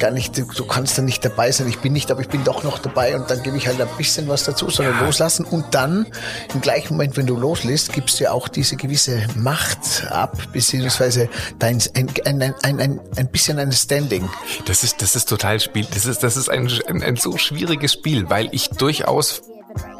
gar 0.00 0.10
nicht, 0.10 0.36
du 0.36 0.64
kannst 0.66 0.98
dann 0.98 1.04
nicht 1.04 1.24
dabei 1.24 1.52
sein. 1.52 1.68
Ich 1.68 1.78
bin 1.78 1.92
nicht, 1.92 2.10
aber 2.10 2.22
ich 2.22 2.28
bin 2.28 2.42
doch 2.42 2.64
noch 2.64 2.80
dabei 2.80 3.14
und 3.14 3.30
dann 3.30 3.42
gebe 3.42 3.56
ich 3.56 3.68
halt 3.68 3.80
ein 3.80 3.88
bisschen 3.96 4.28
was 4.28 4.42
dazu, 4.44 4.68
sondern 4.68 4.96
ja. 4.96 5.06
loslassen. 5.06 5.44
Und 5.44 5.66
dann 5.72 6.06
im 6.52 6.60
gleichen 6.60 6.94
Moment, 6.94 7.16
wenn 7.16 7.26
du 7.26 7.36
loslässt, 7.36 7.92
gibst 7.92 8.18
du 8.18 8.24
ja 8.24 8.32
auch 8.32 8.48
diese 8.48 8.76
gewisse 8.76 9.22
Macht 9.36 10.06
ab, 10.10 10.36
beziehungsweise 10.52 11.28
dein, 11.60 11.80
ein, 11.94 12.08
ein, 12.24 12.42
ein, 12.42 12.80
ein, 12.80 13.00
ein 13.16 13.28
bisschen 13.28 13.60
ein 13.60 13.70
Standing. 13.70 14.28
Das 14.66 14.82
ist, 14.82 15.00
das 15.00 15.14
ist 15.14 15.28
total 15.28 15.60
Spiel. 15.60 15.86
Das 15.94 16.04
ist, 16.04 16.24
das 16.24 16.36
ist 16.36 16.48
ein, 16.48 16.68
ein, 16.88 17.02
ein 17.02 17.16
so 17.16 17.36
schwieriges 17.36 17.92
Spiel, 17.92 18.28
weil 18.28 18.48
ich 18.50 18.70
durchaus 18.70 19.42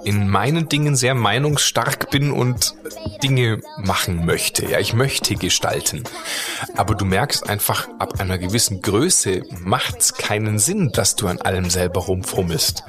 in 0.04 0.28
meinen 0.28 0.68
Dingen 0.68 0.96
sehr 0.96 1.14
meinungsstark 1.14 2.10
bin 2.10 2.30
und 2.30 2.74
Dinge 3.22 3.60
machen 3.78 4.26
möchte. 4.26 4.66
Ja, 4.66 4.78
ich 4.78 4.92
möchte 4.92 5.34
gestalten. 5.34 6.04
Aber 6.76 6.94
du 6.94 7.04
merkst 7.04 7.48
einfach, 7.48 7.88
ab 7.98 8.20
einer 8.20 8.36
gewissen 8.38 8.82
Größe 8.82 9.42
macht's 9.60 10.14
keinen 10.14 10.58
Sinn, 10.58 10.90
dass 10.92 11.16
du 11.16 11.26
an 11.26 11.40
allem 11.40 11.70
selber 11.70 12.02
rumfummelst. 12.02 12.84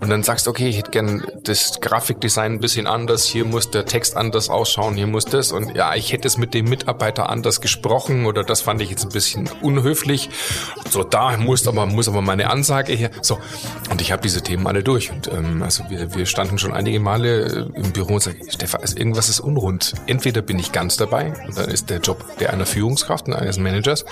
Und 0.00 0.10
dann 0.10 0.22
sagst, 0.22 0.46
okay, 0.46 0.68
ich 0.68 0.76
hätte 0.76 0.90
gern 0.90 1.26
das 1.42 1.80
Grafikdesign 1.80 2.52
ein 2.52 2.60
bisschen 2.60 2.86
anders, 2.86 3.24
hier 3.24 3.44
muss 3.44 3.70
der 3.70 3.86
Text 3.86 4.16
anders 4.16 4.50
ausschauen, 4.50 4.94
hier 4.94 5.06
muss 5.06 5.24
das 5.24 5.52
und 5.52 5.74
ja, 5.74 5.94
ich 5.94 6.12
hätte 6.12 6.28
es 6.28 6.36
mit 6.36 6.54
dem 6.54 6.66
Mitarbeiter 6.66 7.30
anders 7.30 7.60
gesprochen 7.60 8.26
oder 8.26 8.44
das 8.44 8.60
fand 8.60 8.82
ich 8.82 8.90
jetzt 8.90 9.04
ein 9.04 9.12
bisschen 9.12 9.48
unhöflich. 9.62 10.28
So, 10.90 11.02
da 11.02 11.36
muss 11.36 11.66
aber, 11.66 11.86
muss 11.86 12.08
aber 12.08 12.20
meine 12.20 12.50
Ansage 12.50 12.92
her. 12.92 13.10
So. 13.22 13.38
Und 13.90 14.00
ich 14.00 14.12
habe 14.12 14.22
diese 14.22 14.42
Themen 14.42 14.66
alle 14.66 14.82
durch. 14.82 15.10
Und 15.10 15.28
ähm, 15.28 15.62
also 15.62 15.84
wir, 15.88 16.14
wir 16.14 16.26
standen 16.28 16.58
schon 16.58 16.72
einige 16.72 17.00
Male 17.00 17.68
äh, 17.74 17.78
im 17.78 17.92
Büro 17.92 18.14
und 18.14 18.22
sagen, 18.22 18.38
Stefan, 18.48 18.80
also 18.80 18.96
irgendwas 18.96 19.28
ist 19.28 19.40
unrund. 19.40 19.94
Entweder 20.06 20.42
bin 20.42 20.58
ich 20.58 20.72
ganz 20.72 20.96
dabei 20.96 21.32
und 21.46 21.56
dann 21.56 21.68
ist 21.70 21.90
der 21.90 21.98
Job 21.98 22.24
der 22.38 22.52
einer 22.52 22.66
Führungskraft 22.66 23.26
und 23.26 23.34
eines 23.34 23.58
Managers, 23.58 24.04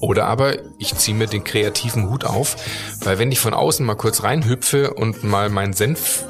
oder 0.00 0.26
aber 0.26 0.56
ich 0.78 0.94
ziehe 0.96 1.16
mir 1.16 1.26
den 1.26 1.44
kreativen 1.44 2.10
Hut 2.10 2.24
auf, 2.24 2.56
weil 3.04 3.18
wenn 3.18 3.32
ich 3.32 3.40
von 3.40 3.54
außen 3.54 3.84
mal 3.84 3.94
kurz 3.94 4.22
reinhüpfe 4.22 4.94
und 4.94 5.24
mal 5.24 5.48
meinen 5.48 5.72
Senf 5.72 6.24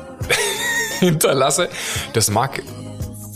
hinterlasse, 1.01 1.69
das 2.13 2.31
mag 2.31 2.63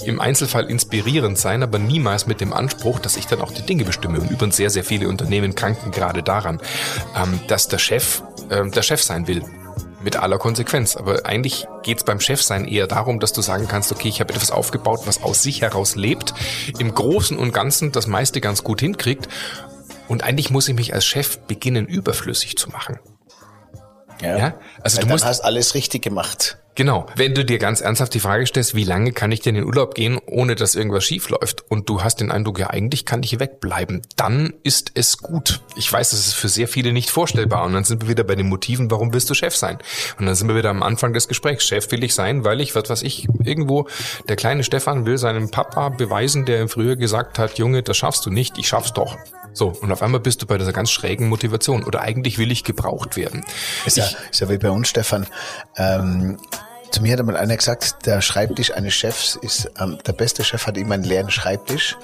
im 0.04 0.20
Einzelfall 0.20 0.68
inspirierend 0.68 1.38
sein, 1.38 1.62
aber 1.62 1.78
niemals 1.78 2.26
mit 2.26 2.40
dem 2.40 2.52
Anspruch, 2.52 2.98
dass 2.98 3.16
ich 3.16 3.26
dann 3.26 3.40
auch 3.40 3.52
die 3.52 3.62
Dinge 3.62 3.84
bestimme. 3.84 4.20
Und 4.20 4.30
übrigens 4.30 4.56
sehr, 4.56 4.70
sehr 4.70 4.84
viele 4.84 5.08
Unternehmen 5.08 5.54
kranken 5.54 5.92
gerade 5.92 6.22
daran, 6.22 6.60
ähm, 7.16 7.40
dass 7.46 7.68
der 7.68 7.78
Chef 7.78 8.22
äh, 8.48 8.68
der 8.68 8.82
Chef 8.82 9.02
sein 9.02 9.28
will 9.28 9.42
mit 10.02 10.16
aller 10.16 10.38
Konsequenz. 10.38 10.96
Aber 10.96 11.26
eigentlich 11.26 11.66
geht's 11.82 12.04
beim 12.04 12.20
Chefsein 12.20 12.66
eher 12.66 12.86
darum, 12.86 13.20
dass 13.20 13.32
du 13.32 13.42
sagen 13.42 13.68
kannst, 13.68 13.92
okay, 13.92 14.08
ich 14.08 14.20
habe 14.20 14.32
etwas 14.34 14.50
aufgebaut, 14.50 15.02
was 15.04 15.22
aus 15.22 15.42
sich 15.42 15.62
heraus 15.62 15.96
lebt, 15.96 16.34
im 16.78 16.94
Großen 16.94 17.38
und 17.38 17.52
Ganzen 17.52 17.92
das 17.92 18.06
meiste 18.06 18.40
ganz 18.40 18.64
gut 18.64 18.80
hinkriegt. 18.80 19.28
Und 20.08 20.24
eigentlich 20.24 20.50
muss 20.50 20.68
ich 20.68 20.74
mich 20.74 20.94
als 20.94 21.04
Chef 21.04 21.38
beginnen, 21.38 21.86
überflüssig 21.86 22.56
zu 22.56 22.70
machen. 22.70 22.98
Ja, 24.20 24.36
ja? 24.36 24.54
also 24.82 24.98
Weil 24.98 25.04
du 25.04 25.10
musst 25.10 25.24
hast 25.24 25.40
alles 25.40 25.74
richtig 25.74 26.02
gemacht. 26.02 26.58
Genau. 26.74 27.06
Wenn 27.16 27.34
du 27.34 27.44
dir 27.44 27.58
ganz 27.58 27.82
ernsthaft 27.82 28.14
die 28.14 28.20
Frage 28.20 28.46
stellst, 28.46 28.74
wie 28.74 28.84
lange 28.84 29.12
kann 29.12 29.30
ich 29.30 29.40
denn 29.40 29.54
in 29.54 29.62
den 29.62 29.68
Urlaub 29.68 29.94
gehen, 29.94 30.18
ohne 30.26 30.54
dass 30.54 30.74
irgendwas 30.74 31.04
schief 31.04 31.28
läuft, 31.28 31.70
und 31.70 31.88
du 31.88 32.02
hast 32.02 32.20
den 32.20 32.30
Eindruck, 32.30 32.58
ja, 32.58 32.70
eigentlich 32.70 33.04
kann 33.04 33.22
ich 33.22 33.30
hier 33.30 33.40
wegbleiben, 33.40 34.02
dann 34.16 34.54
ist 34.62 34.92
es 34.94 35.18
gut. 35.18 35.60
Ich 35.76 35.92
weiß, 35.92 36.10
das 36.10 36.26
ist 36.26 36.34
für 36.34 36.48
sehr 36.48 36.68
viele 36.68 36.92
nicht 36.92 37.10
vorstellbar. 37.10 37.64
Und 37.64 37.74
dann 37.74 37.84
sind 37.84 38.02
wir 38.02 38.08
wieder 38.08 38.24
bei 38.24 38.36
den 38.36 38.48
Motiven, 38.48 38.90
warum 38.90 39.12
willst 39.12 39.28
du 39.28 39.34
Chef 39.34 39.54
sein? 39.54 39.78
Und 40.18 40.26
dann 40.26 40.34
sind 40.34 40.48
wir 40.48 40.56
wieder 40.56 40.70
am 40.70 40.82
Anfang 40.82 41.12
des 41.12 41.28
Gesprächs. 41.28 41.64
Chef 41.64 41.90
will 41.92 42.04
ich 42.04 42.14
sein, 42.14 42.44
weil 42.44 42.60
ich, 42.60 42.74
was 42.74 42.88
weiß 42.88 43.02
ich, 43.02 43.28
irgendwo, 43.44 43.86
der 44.28 44.36
kleine 44.36 44.64
Stefan 44.64 45.04
will 45.04 45.18
seinem 45.18 45.50
Papa 45.50 45.90
beweisen, 45.90 46.46
der 46.46 46.62
ihm 46.62 46.68
früher 46.68 46.96
gesagt 46.96 47.38
hat, 47.38 47.58
Junge, 47.58 47.82
das 47.82 47.96
schaffst 47.96 48.24
du 48.24 48.30
nicht, 48.30 48.56
ich 48.56 48.68
schaff's 48.68 48.92
doch. 48.92 49.18
So, 49.54 49.68
und 49.68 49.92
auf 49.92 50.02
einmal 50.02 50.20
bist 50.20 50.40
du 50.40 50.46
bei 50.46 50.56
dieser 50.56 50.72
ganz 50.72 50.90
schrägen 50.90 51.28
Motivation. 51.28 51.84
Oder 51.84 52.00
eigentlich 52.00 52.38
will 52.38 52.50
ich 52.50 52.64
gebraucht 52.64 53.16
werden. 53.16 53.44
Ist 53.84 53.98
ja, 53.98 54.06
ist 54.30 54.40
ja 54.40 54.48
wie 54.48 54.58
bei 54.58 54.70
uns, 54.70 54.88
Stefan. 54.88 55.26
Ähm, 55.76 56.38
zu 56.92 57.02
mir 57.02 57.12
hat 57.12 57.20
einmal 57.20 57.36
einer 57.36 57.56
gesagt, 57.56 58.06
der 58.06 58.20
Schreibtisch 58.20 58.72
eines 58.72 58.94
Chefs 58.94 59.36
ist, 59.40 59.70
ähm, 59.80 59.98
der 60.06 60.12
beste 60.12 60.44
Chef 60.44 60.66
hat 60.66 60.76
immer 60.76 60.94
einen 60.94 61.04
leeren 61.04 61.30
Schreibtisch. 61.30 61.96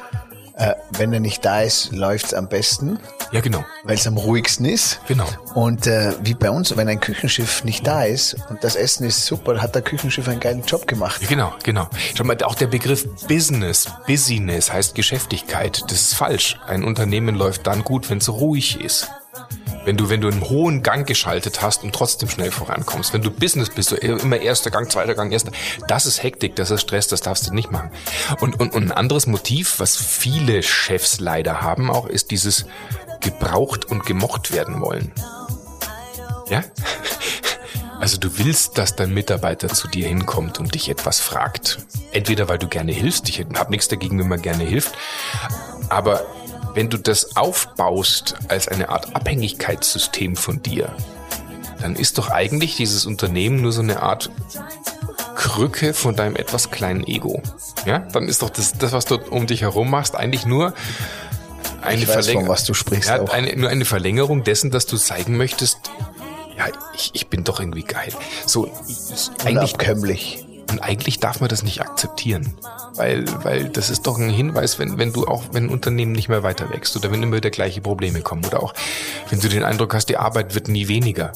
Äh, 0.54 0.74
wenn 0.90 1.12
er 1.12 1.20
nicht 1.20 1.44
da 1.44 1.60
ist, 1.60 1.92
läuft's 1.92 2.34
am 2.34 2.48
besten. 2.48 2.98
Ja, 3.30 3.40
genau. 3.40 3.64
Weil 3.84 3.94
es 3.94 4.08
am 4.08 4.16
ruhigsten 4.16 4.66
ist. 4.66 5.00
Genau. 5.06 5.26
Und 5.54 5.86
äh, 5.86 6.14
wie 6.22 6.34
bei 6.34 6.50
uns, 6.50 6.76
wenn 6.76 6.88
ein 6.88 6.98
Küchenschiff 6.98 7.62
nicht 7.62 7.86
da 7.86 8.02
ist 8.02 8.36
und 8.48 8.64
das 8.64 8.74
Essen 8.74 9.06
ist 9.06 9.24
super, 9.24 9.62
hat 9.62 9.76
der 9.76 9.82
Küchenschiff 9.82 10.26
einen 10.26 10.40
geilen 10.40 10.64
Job 10.64 10.88
gemacht. 10.88 11.22
Ja, 11.22 11.28
genau, 11.28 11.54
genau. 11.62 11.88
Schau 12.16 12.24
mal, 12.24 12.36
auch 12.42 12.56
der 12.56 12.66
Begriff 12.66 13.06
Business, 13.28 13.86
Business 14.08 14.72
heißt 14.72 14.96
Geschäftigkeit. 14.96 15.84
Das 15.86 16.00
ist 16.00 16.14
falsch. 16.14 16.58
Ein 16.66 16.82
Unternehmen 16.82 17.36
läuft 17.36 17.68
dann 17.68 17.84
gut, 17.84 18.10
wenn 18.10 18.18
es 18.18 18.28
ruhig 18.28 18.80
ist. 18.80 19.08
Wenn 19.88 19.96
du, 19.96 20.10
wenn 20.10 20.20
du 20.20 20.28
einen 20.28 20.46
hohen 20.50 20.82
Gang 20.82 21.06
geschaltet 21.06 21.62
hast 21.62 21.82
und 21.82 21.94
trotzdem 21.94 22.28
schnell 22.28 22.50
vorankommst, 22.50 23.14
wenn 23.14 23.22
du 23.22 23.30
Business 23.30 23.70
bist, 23.70 23.88
so 23.88 23.96
immer 23.96 24.36
erster 24.36 24.70
Gang, 24.70 24.92
zweiter 24.92 25.14
Gang, 25.14 25.32
erster, 25.32 25.50
das 25.86 26.04
ist 26.04 26.22
Hektik, 26.22 26.56
das 26.56 26.70
ist 26.70 26.82
Stress, 26.82 27.08
das 27.08 27.22
darfst 27.22 27.46
du 27.46 27.54
nicht 27.54 27.70
machen. 27.70 27.88
Und, 28.40 28.60
und, 28.60 28.74
und 28.74 28.82
ein 28.82 28.92
anderes 28.92 29.26
Motiv, 29.26 29.80
was 29.80 29.96
viele 29.96 30.62
Chefs 30.62 31.20
leider 31.20 31.62
haben 31.62 31.90
auch, 31.90 32.06
ist 32.06 32.30
dieses 32.32 32.66
gebraucht 33.22 33.86
und 33.86 34.04
gemocht 34.04 34.52
werden 34.52 34.82
wollen. 34.82 35.10
Ja? 36.50 36.62
Also 38.00 38.16
du 38.16 38.38
willst, 38.38 38.78
dass 38.78 38.94
dein 38.94 39.12
Mitarbeiter 39.12 39.66
zu 39.66 39.88
dir 39.88 40.06
hinkommt 40.06 40.60
und 40.60 40.76
dich 40.76 40.88
etwas 40.88 41.18
fragt. 41.18 41.78
Entweder 42.12 42.48
weil 42.48 42.58
du 42.58 42.68
gerne 42.68 42.92
hilfst, 42.92 43.28
ich 43.28 43.40
habe 43.40 43.72
nichts 43.72 43.88
dagegen, 43.88 44.20
wenn 44.20 44.28
man 44.28 44.40
gerne 44.40 44.62
hilft, 44.62 44.92
aber 45.88 46.24
wenn 46.78 46.90
du 46.90 46.96
das 46.96 47.36
aufbaust 47.36 48.36
als 48.46 48.68
eine 48.68 48.90
Art 48.90 49.16
Abhängigkeitssystem 49.16 50.36
von 50.36 50.62
dir, 50.62 50.94
dann 51.80 51.96
ist 51.96 52.18
doch 52.18 52.30
eigentlich 52.30 52.76
dieses 52.76 53.04
Unternehmen 53.04 53.60
nur 53.60 53.72
so 53.72 53.80
eine 53.80 54.00
Art 54.00 54.30
Krücke 55.34 55.92
von 55.92 56.14
deinem 56.14 56.36
etwas 56.36 56.70
kleinen 56.70 57.04
Ego. 57.04 57.42
Ja, 57.84 57.98
dann 57.98 58.28
ist 58.28 58.42
doch 58.42 58.50
das, 58.50 58.74
das 58.78 58.92
was 58.92 59.06
du 59.06 59.16
um 59.16 59.48
dich 59.48 59.62
herum 59.62 59.90
machst, 59.90 60.14
eigentlich 60.14 60.46
nur 60.46 60.72
eine 61.82 62.06
Verlängerung, 62.06 62.46
was 62.46 62.62
du 62.62 62.74
sprichst. 62.74 63.08
Ja, 63.08 63.24
eine, 63.24 63.56
nur 63.56 63.70
eine 63.70 63.84
Verlängerung 63.84 64.44
dessen, 64.44 64.70
dass 64.70 64.86
du 64.86 64.98
zeigen 64.98 65.36
möchtest, 65.36 65.80
ja, 66.56 66.66
ich, 66.94 67.10
ich 67.12 67.26
bin 67.26 67.42
doch 67.42 67.58
irgendwie 67.58 67.82
geil. 67.82 68.12
So, 68.46 68.70
ich, 68.86 69.44
eigentlich, 69.44 70.46
und 70.70 70.80
eigentlich 70.80 71.18
darf 71.18 71.40
man 71.40 71.48
das 71.48 71.62
nicht 71.62 71.80
akzeptieren. 71.80 72.54
Weil, 72.94 73.24
weil 73.44 73.68
das 73.68 73.90
ist 73.90 74.06
doch 74.06 74.18
ein 74.18 74.30
Hinweis, 74.30 74.78
wenn, 74.78 74.98
wenn 74.98 75.12
du 75.12 75.26
auch, 75.26 75.44
wenn 75.52 75.66
ein 75.66 75.70
Unternehmen 75.70 76.12
nicht 76.12 76.28
mehr 76.28 76.42
weiter 76.42 76.70
wächst 76.70 76.96
oder 76.96 77.10
wenn 77.10 77.22
immer 77.22 77.36
wieder 77.36 77.50
gleiche 77.50 77.80
Probleme 77.80 78.20
kommen 78.20 78.44
oder 78.44 78.62
auch, 78.62 78.74
wenn 79.30 79.40
du 79.40 79.48
den 79.48 79.64
Eindruck 79.64 79.94
hast, 79.94 80.08
die 80.08 80.16
Arbeit 80.16 80.54
wird 80.54 80.68
nie 80.68 80.88
weniger. 80.88 81.32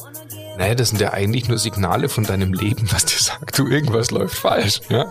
Naja, 0.59 0.75
das 0.75 0.91
sind 0.91 1.01
ja 1.01 1.13
eigentlich 1.13 1.49
nur 1.49 1.59
Signale 1.59 2.09
von 2.09 2.25
deinem 2.25 2.53
Leben, 2.53 2.91
was 2.93 3.07
dir 3.07 3.19
sagt, 3.19 3.59
du, 3.59 3.69
irgendwas 3.69 4.11
läuft 4.11 4.37
falsch, 4.37 4.81
ja. 4.91 5.11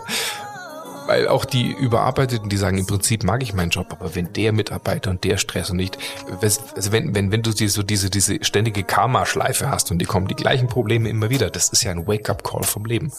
weil 1.07 1.28
auch 1.28 1.45
die 1.45 1.72
Überarbeiteten, 1.72 2.47
die 2.47 2.57
sagen, 2.57 2.78
im 2.78 2.86
Prinzip 2.86 3.24
mag 3.24 3.41
ich 3.41 3.53
meinen 3.53 3.72
Job, 3.72 3.88
aber 3.89 4.13
wenn 4.13 4.32
der 4.34 4.51
Mitarbeiter 4.51 5.09
und 5.09 5.24
der 5.24 5.38
Stress 5.38 5.72
und 5.72 5.78
nicht, 5.78 5.97
also 6.41 6.91
wenn, 6.91 7.15
wenn, 7.15 7.32
wenn 7.32 7.41
du 7.41 7.51
so 7.51 7.82
diese, 7.82 8.11
diese 8.11 8.43
ständige 8.43 8.84
Karma-Schleife 8.84 9.69
hast 9.69 9.89
und 9.89 9.99
die 9.99 10.05
kommen 10.05 10.28
die 10.28 10.36
gleichen 10.36 10.67
Probleme 10.67 11.09
immer 11.09 11.32
wieder, 11.32 11.49
das 11.49 11.69
ist 11.69 11.84
ja 11.84 11.91
ein 11.91 12.07
Wake-up-Call 12.07 12.63
vom 12.63 12.86
Leben. 12.86 13.11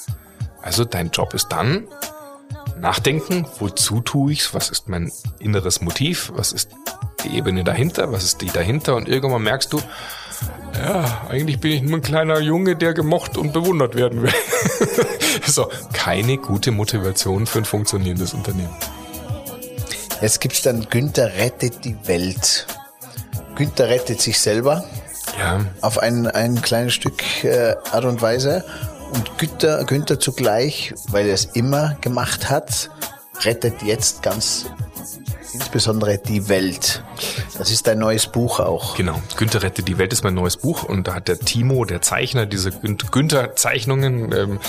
Also 0.63 0.85
dein 0.85 1.11
Job 1.11 1.35
ist 1.35 1.49
dann, 1.49 1.89
nachdenken, 2.81 3.47
wozu 3.59 4.01
tue 4.01 4.33
ich's, 4.33 4.55
was 4.55 4.71
ist 4.71 4.89
mein 4.89 5.13
inneres 5.39 5.81
Motiv, 5.81 6.33
was 6.35 6.53
ist 6.53 6.71
die 7.25 7.37
Ebene 7.37 7.65
dahinter, 7.65 8.13
was 8.13 8.25
ist 8.25 8.41
die 8.41 8.51
dahinter 8.51 8.97
und 8.97 9.09
irgendwann 9.09 9.43
merkst 9.43 9.73
du, 9.73 9.81
ja, 10.75 11.23
eigentlich 11.29 11.61
bin 11.61 11.73
ich 11.73 11.83
nur 11.83 11.99
ein 11.99 12.03
kleiner 12.03 12.41
Junge, 12.41 12.77
der 12.77 12.95
gemocht 12.95 13.37
und 13.37 13.53
bewundert 13.53 13.95
werden 13.95 14.23
will. 14.23 14.33
so, 15.47 15.69
keine 15.93 16.39
gute 16.39 16.71
Motivation 16.71 17.47
für 17.47 17.59
ein 17.59 17.65
funktionierendes 17.65 18.35
Unternehmen. 18.35 18.75
Jetzt 20.21 20.41
gibt's 20.41 20.63
dann 20.63 20.89
Günther 20.89 21.35
rettet 21.37 21.85
die 21.85 21.97
Welt. 22.07 22.67
Günther 23.57 23.89
rettet 23.89 24.21
sich 24.21 24.39
selber. 24.39 24.85
Ja. 25.39 25.65
Auf 25.81 25.99
ein, 25.99 26.27
ein 26.27 26.63
kleines 26.63 26.95
Stück 26.95 27.45
äh, 27.45 27.75
Art 27.91 28.05
und 28.05 28.23
Weise. 28.23 28.65
Und 29.13 29.39
Günther, 29.39 29.85
Günther 29.85 30.19
zugleich, 30.19 30.95
weil 31.09 31.29
er 31.29 31.35
es 31.35 31.45
immer 31.45 31.97
gemacht 32.01 32.51
hat, 32.51 32.91
rettet 33.45 33.83
jetzt 33.83 34.23
ganz 34.23 34.67
insbesondere 35.53 36.19
die 36.19 36.49
Welt. 36.49 37.05
Das 37.59 37.71
ist 37.71 37.89
ein 37.89 37.99
neues 37.99 38.27
Buch 38.27 38.61
auch. 38.61 38.97
Genau, 38.97 39.21
Günther 39.37 39.63
rettet 39.63 39.89
die 39.89 39.99
Welt 39.99 40.13
ist 40.13 40.25
mein 40.25 40.35
neues 40.35 40.57
Buch 40.57 40.85
und 40.85 41.07
da 41.09 41.15
hat 41.15 41.29
der 41.29 41.39
Timo, 41.39 41.85
der 41.85 42.01
Zeichner, 42.01 42.47
diese 42.47 42.71
Günther-Zeichnungen 42.71 44.33
ähm, 44.33 44.61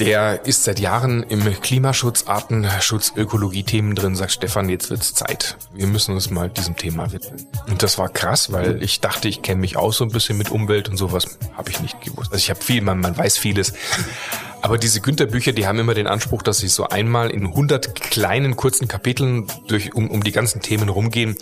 der 0.00 0.46
ist 0.46 0.64
seit 0.64 0.80
Jahren 0.80 1.22
im 1.24 1.44
Klimaschutz, 1.60 2.24
Artenschutz, 2.26 3.12
Ökologie-Themen 3.14 3.94
drin, 3.94 4.16
sagt 4.16 4.32
Stefan, 4.32 4.70
jetzt 4.70 4.88
wird's 4.88 5.12
Zeit. 5.12 5.58
Wir 5.74 5.86
müssen 5.86 6.14
uns 6.14 6.30
mal 6.30 6.48
diesem 6.48 6.74
Thema 6.74 7.12
widmen. 7.12 7.46
Und 7.68 7.82
das 7.82 7.98
war 7.98 8.08
krass, 8.08 8.50
weil 8.50 8.82
ich 8.82 9.00
dachte, 9.00 9.28
ich 9.28 9.42
kenne 9.42 9.60
mich 9.60 9.76
auch 9.76 9.92
so 9.92 10.04
ein 10.04 10.10
bisschen 10.10 10.38
mit 10.38 10.50
Umwelt 10.50 10.88
und 10.88 10.96
sowas. 10.96 11.38
Habe 11.54 11.70
ich 11.70 11.80
nicht 11.80 12.00
gewusst. 12.00 12.32
Also 12.32 12.42
ich 12.42 12.48
habe 12.48 12.62
viel, 12.62 12.80
man, 12.80 13.00
man 13.00 13.16
weiß 13.16 13.36
vieles. 13.36 13.74
Aber 14.62 14.78
diese 14.78 15.00
Günther-Bücher, 15.00 15.52
die 15.52 15.66
haben 15.66 15.78
immer 15.78 15.94
den 15.94 16.06
Anspruch, 16.06 16.42
dass 16.42 16.58
sie 16.58 16.68
so 16.68 16.88
einmal 16.88 17.30
in 17.30 17.46
100 17.46 17.94
kleinen, 18.00 18.56
kurzen 18.56 18.88
Kapiteln 18.88 19.46
durch, 19.66 19.94
um, 19.94 20.10
um 20.10 20.22
die 20.22 20.32
ganzen 20.32 20.62
Themen 20.62 20.88
rumgehen. 20.88 21.36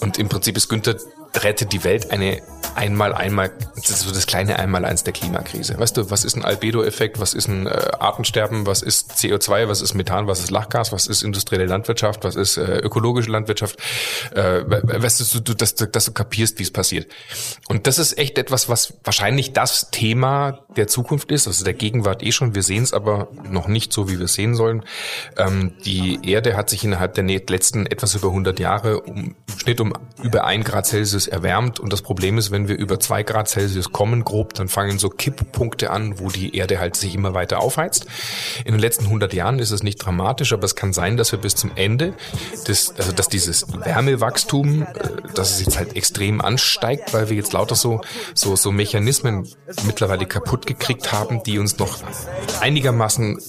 Und 0.00 0.18
im 0.18 0.28
Prinzip 0.28 0.56
ist 0.56 0.68
Günther 0.68 0.96
rettet 1.34 1.72
die 1.72 1.84
Welt 1.84 2.10
eine 2.10 2.42
einmal, 2.74 3.12
einmal, 3.12 3.50
so 3.74 4.12
das 4.12 4.26
kleine 4.26 4.58
Einmaleins 4.58 5.02
der 5.02 5.12
Klimakrise. 5.12 5.78
Weißt 5.78 5.96
du, 5.96 6.10
was 6.10 6.24
ist 6.24 6.36
ein 6.36 6.44
Albedo-Effekt, 6.44 7.18
was 7.18 7.34
ist 7.34 7.48
ein 7.48 7.66
äh, 7.66 7.70
Artensterben, 7.98 8.66
was 8.66 8.82
ist 8.82 9.12
CO2, 9.12 9.68
was 9.68 9.82
ist 9.82 9.94
Methan, 9.94 10.26
was 10.26 10.40
ist 10.40 10.50
Lachgas, 10.50 10.92
was 10.92 11.06
ist 11.06 11.22
industrielle 11.22 11.66
Landwirtschaft, 11.66 12.24
was 12.24 12.36
ist 12.36 12.56
äh, 12.56 12.78
ökologische 12.78 13.30
Landwirtschaft, 13.30 13.78
äh, 14.32 14.62
weißt 14.66 15.34
du, 15.34 15.40
du 15.40 15.54
dass, 15.54 15.74
dass 15.74 16.04
du 16.04 16.12
kapierst, 16.12 16.58
wie 16.58 16.62
es 16.62 16.70
passiert. 16.70 17.10
Und 17.68 17.86
das 17.86 17.98
ist 17.98 18.16
echt 18.16 18.38
etwas, 18.38 18.68
was 18.68 18.94
wahrscheinlich 19.02 19.52
das 19.52 19.90
Thema 19.90 20.60
der 20.76 20.86
Zukunft 20.86 21.32
ist, 21.32 21.46
also 21.46 21.64
der 21.64 21.74
Gegenwart 21.74 22.22
eh 22.22 22.32
schon, 22.32 22.54
wir 22.54 22.62
sehen 22.62 22.84
es 22.84 22.92
aber 22.92 23.28
noch 23.48 23.66
nicht 23.66 23.92
so, 23.92 24.08
wie 24.08 24.18
wir 24.18 24.26
es 24.26 24.34
sehen 24.34 24.54
sollen. 24.54 24.84
Ähm, 25.36 25.72
die 25.84 26.30
Erde 26.30 26.56
hat 26.56 26.70
sich 26.70 26.84
innerhalb 26.84 27.14
der 27.14 27.24
letzten 27.24 27.86
etwas 27.86 28.14
über 28.14 28.28
100 28.28 28.60
Jahre 28.60 29.00
um, 29.00 29.34
im 29.48 29.58
Schnitt 29.58 29.80
um 29.80 29.92
über 30.22 30.44
ein 30.44 30.62
Grad 30.62 30.86
Celsius 30.86 31.17
erwärmt 31.26 31.80
und 31.80 31.92
das 31.92 32.02
Problem 32.02 32.38
ist, 32.38 32.50
wenn 32.50 32.68
wir 32.68 32.76
über 32.76 33.00
zwei 33.00 33.22
Grad 33.22 33.48
Celsius 33.48 33.92
kommen, 33.92 34.24
grob, 34.24 34.54
dann 34.54 34.68
fangen 34.68 34.98
so 34.98 35.08
Kipppunkte 35.08 35.90
an, 35.90 36.18
wo 36.20 36.28
die 36.28 36.56
Erde 36.56 36.78
halt 36.78 36.96
sich 36.96 37.14
immer 37.14 37.34
weiter 37.34 37.60
aufheizt. 37.60 38.06
In 38.64 38.72
den 38.72 38.80
letzten 38.80 39.04
100 39.04 39.32
Jahren 39.32 39.58
ist 39.58 39.70
es 39.70 39.82
nicht 39.82 39.96
dramatisch, 39.96 40.52
aber 40.52 40.64
es 40.64 40.76
kann 40.76 40.92
sein, 40.92 41.16
dass 41.16 41.32
wir 41.32 41.38
bis 41.38 41.54
zum 41.54 41.72
Ende 41.74 42.14
des, 42.66 42.94
also 42.96 43.12
dass 43.12 43.28
dieses 43.28 43.66
Wärmewachstum, 43.72 44.82
äh, 44.82 44.86
dass 45.34 45.52
es 45.52 45.64
jetzt 45.64 45.78
halt 45.78 45.96
extrem 45.96 46.40
ansteigt, 46.40 47.12
weil 47.14 47.28
wir 47.28 47.36
jetzt 47.36 47.52
lauter 47.52 47.74
so, 47.74 48.00
so, 48.34 48.56
so 48.56 48.70
Mechanismen 48.72 49.48
mittlerweile 49.84 50.26
kaputt 50.26 50.66
gekriegt 50.66 51.12
haben, 51.12 51.42
die 51.42 51.58
uns 51.58 51.78
noch 51.78 51.98
einigermaßen 52.60 53.40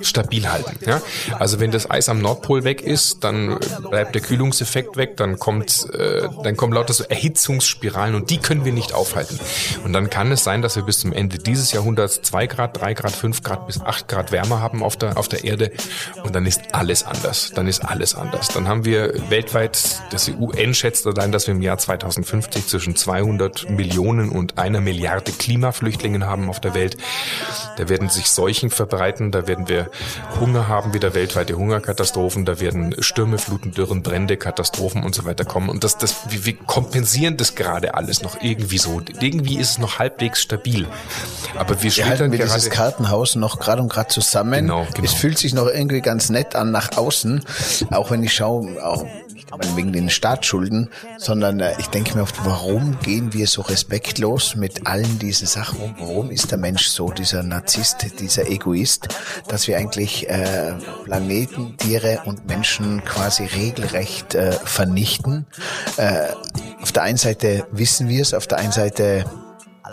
stabil 0.00 0.48
halten. 0.50 0.78
Ja? 0.86 1.00
Also 1.38 1.60
wenn 1.60 1.70
das 1.70 1.90
Eis 1.90 2.08
am 2.08 2.20
Nordpol 2.20 2.64
weg 2.64 2.82
ist, 2.82 3.24
dann 3.24 3.58
bleibt 3.90 4.14
der 4.14 4.22
Kühlungseffekt 4.22 4.96
weg, 4.96 5.16
dann 5.16 5.38
kommt, 5.38 5.88
äh, 5.92 6.28
dann 6.42 6.56
kommen 6.56 6.72
lauter 6.80 6.94
so 6.94 7.04
Erhitzungsspiralen 7.04 8.14
und 8.14 8.30
die 8.30 8.38
können 8.38 8.64
wir 8.64 8.72
nicht 8.72 8.94
aufhalten. 8.94 9.38
Und 9.84 9.92
dann 9.92 10.08
kann 10.08 10.32
es 10.32 10.44
sein, 10.44 10.62
dass 10.62 10.76
wir 10.76 10.82
bis 10.82 10.98
zum 11.00 11.12
Ende 11.12 11.38
dieses 11.38 11.72
Jahrhunderts 11.72 12.22
zwei 12.22 12.46
Grad, 12.46 12.80
drei 12.80 12.94
Grad, 12.94 13.12
fünf 13.12 13.42
Grad 13.42 13.66
bis 13.66 13.80
acht 13.80 14.08
Grad 14.08 14.32
Wärme 14.32 14.60
haben 14.60 14.82
auf 14.82 14.96
der, 14.96 15.18
auf 15.18 15.28
der 15.28 15.44
Erde 15.44 15.72
und 16.24 16.34
dann 16.34 16.46
ist 16.46 16.62
alles 16.72 17.04
anders. 17.04 17.52
Dann 17.54 17.66
ist 17.66 17.80
alles 17.80 18.14
anders. 18.14 18.48
Dann 18.48 18.66
haben 18.66 18.86
wir 18.86 19.12
weltweit, 19.28 20.00
das 20.10 20.28
UN 20.28 20.72
schätzt 20.72 21.06
allein, 21.06 21.32
dass 21.32 21.46
wir 21.46 21.54
im 21.54 21.60
Jahr 21.60 21.76
2050 21.76 22.66
zwischen 22.66 22.96
200 22.96 23.68
Millionen 23.68 24.30
und 24.30 24.58
einer 24.58 24.80
Milliarde 24.80 25.32
Klimaflüchtlingen 25.32 26.24
haben 26.24 26.48
auf 26.48 26.60
der 26.60 26.74
Welt. 26.74 26.96
Da 27.76 27.88
werden 27.90 28.08
sich 28.08 28.30
Seuchen 28.30 28.70
verbreiten, 28.70 29.32
da 29.32 29.46
werden 29.46 29.68
wir 29.68 29.90
Hunger 30.40 30.68
haben, 30.68 30.94
wieder 30.94 31.14
weltweite 31.14 31.56
Hungerkatastrophen, 31.56 32.46
da 32.46 32.58
werden 32.58 32.94
Stürme, 33.00 33.36
Fluten, 33.36 33.72
Dürren, 33.72 34.02
Brände, 34.02 34.38
Katastrophen 34.38 35.04
und 35.04 35.14
so 35.14 35.26
weiter 35.26 35.44
kommen. 35.44 35.68
Und 35.68 35.84
das, 35.84 35.98
das, 35.98 36.30
wir, 36.30 36.46
wir 36.46 36.54
kompensieren 36.70 37.36
das 37.36 37.56
gerade 37.56 37.94
alles 37.94 38.22
noch 38.22 38.40
irgendwie 38.42 38.78
so. 38.78 39.02
Irgendwie 39.18 39.58
ist 39.58 39.70
es 39.70 39.78
noch 39.78 39.98
halbwegs 39.98 40.40
stabil. 40.40 40.86
Aber 41.56 41.82
wir, 41.82 41.90
halten 42.06 42.30
wir 42.30 42.38
dieses 42.38 42.70
Kartenhaus 42.70 43.34
noch 43.34 43.58
gerade 43.58 43.82
und 43.82 43.88
gerade 43.88 44.08
zusammen. 44.08 44.66
Genau, 44.66 44.86
genau. 44.94 45.04
Es 45.04 45.12
fühlt 45.12 45.36
sich 45.36 45.52
noch 45.52 45.66
irgendwie 45.66 46.00
ganz 46.00 46.30
nett 46.30 46.54
an 46.54 46.70
nach 46.70 46.96
außen, 46.96 47.44
auch 47.90 48.12
wenn 48.12 48.22
ich 48.22 48.32
schaue, 48.34 48.80
auch 48.86 49.04
wegen 49.74 49.92
den 49.92 50.10
Staatsschulden, 50.10 50.90
sondern 51.18 51.60
äh, 51.60 51.74
ich 51.78 51.86
denke 51.88 52.16
mir 52.16 52.22
oft, 52.22 52.44
warum 52.44 52.98
gehen 53.00 53.32
wir 53.32 53.46
so 53.46 53.62
respektlos 53.62 54.56
mit 54.56 54.86
allen 54.86 55.18
diesen 55.18 55.46
Sachen 55.46 55.80
um? 55.80 55.94
Warum 55.98 56.30
ist 56.30 56.50
der 56.50 56.58
Mensch 56.58 56.88
so, 56.88 57.10
dieser 57.10 57.42
Narzisst, 57.42 58.20
dieser 58.20 58.48
Egoist, 58.48 59.08
dass 59.48 59.66
wir 59.68 59.76
eigentlich 59.76 60.28
äh, 60.28 60.74
Planeten, 61.04 61.76
Tiere 61.76 62.22
und 62.24 62.46
Menschen 62.46 63.04
quasi 63.04 63.44
regelrecht 63.44 64.34
äh, 64.34 64.52
vernichten? 64.52 65.46
Äh, 65.96 66.28
auf 66.80 66.92
der 66.92 67.02
einen 67.02 67.18
Seite 67.18 67.66
wissen 67.72 68.08
wir 68.08 68.22
es, 68.22 68.34
auf 68.34 68.46
der 68.46 68.58
einen 68.58 68.72
Seite 68.72 69.24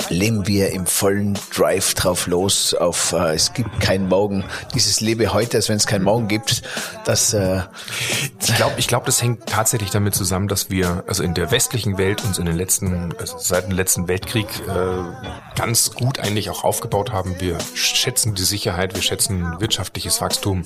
leben 0.10 0.48
wir 0.48 0.72
im 0.72 0.86
vollen 0.86 1.38
Drive 1.56 1.94
drauf 1.94 2.28
los 2.28 2.74
auf 2.74 3.14
äh, 3.14 3.36
es 3.36 3.54
gibt 3.54 3.80
keinen 3.80 4.08
Morgen. 4.08 4.44
Dieses 4.74 5.02
lebe 5.02 5.34
heute, 5.34 5.58
als 5.58 5.70
wenn 5.70 5.78
es 5.78 5.88
keinen 5.88 6.04
Morgen 6.04 6.28
gibt. 6.28 6.64
Das 7.06 7.34
äh, 7.34 7.62
ich 8.40 8.56
glaube, 8.56 8.74
ich 8.78 8.88
glaube, 8.88 9.06
das 9.06 9.22
hängt 9.22 9.46
tatsächlich 9.46 9.92
damit 9.92 10.16
zusammen, 10.16 10.48
dass 10.48 10.70
wir 10.70 11.04
also 11.08 11.24
in 11.24 11.34
der 11.34 11.52
westlichen 11.52 11.98
Welt 11.98 12.24
uns 12.24 12.38
in 12.40 12.46
den 12.46 12.56
letzten 12.56 13.14
also 13.20 13.38
seit 13.38 13.66
dem 13.66 13.72
letzten 13.72 14.08
Weltkrieg 14.08 14.48
äh, 14.68 15.58
ganz 15.58 15.92
gut 15.92 16.20
eigentlich 16.20 16.50
auch 16.50 16.64
aufgebaut 16.64 17.12
haben. 17.12 17.36
Wir 17.40 17.58
schätzen 17.74 18.36
die 18.36 18.44
Sicherheit, 18.44 18.96
wir 18.96 19.02
schätzen 19.02 19.60
wirtschaftliches 19.60 20.22
Wachstum. 20.22 20.64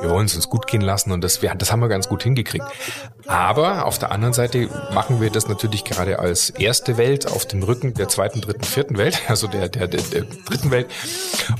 Wir 0.00 0.10
wollen 0.10 0.26
es 0.26 0.34
uns 0.34 0.48
gut 0.48 0.66
gehen 0.66 0.80
lassen 0.80 1.12
und 1.12 1.22
das 1.22 1.42
wir, 1.42 1.54
das 1.54 1.72
haben 1.72 1.80
wir 1.80 1.88
ganz 1.88 2.08
gut 2.08 2.22
hingekriegt. 2.22 2.66
Aber 3.26 3.86
auf 3.86 3.98
der 3.98 4.10
anderen 4.10 4.34
Seite 4.34 4.68
machen 4.92 5.20
wir 5.20 5.30
das 5.30 5.48
natürlich 5.48 5.84
gerade 5.84 6.18
als 6.18 6.50
erste 6.50 6.96
Welt 6.96 7.26
auf 7.26 7.46
dem 7.46 7.62
Rücken 7.62 7.94
der 7.94 8.08
zweiten, 8.08 8.40
dritten, 8.40 8.64
vierten 8.72 8.98
Welt, 8.98 9.18
also 9.28 9.46
der, 9.46 9.68
der, 9.68 9.88
der, 9.88 10.00
der 10.02 10.22
dritten 10.22 10.70
Welt. 10.70 10.88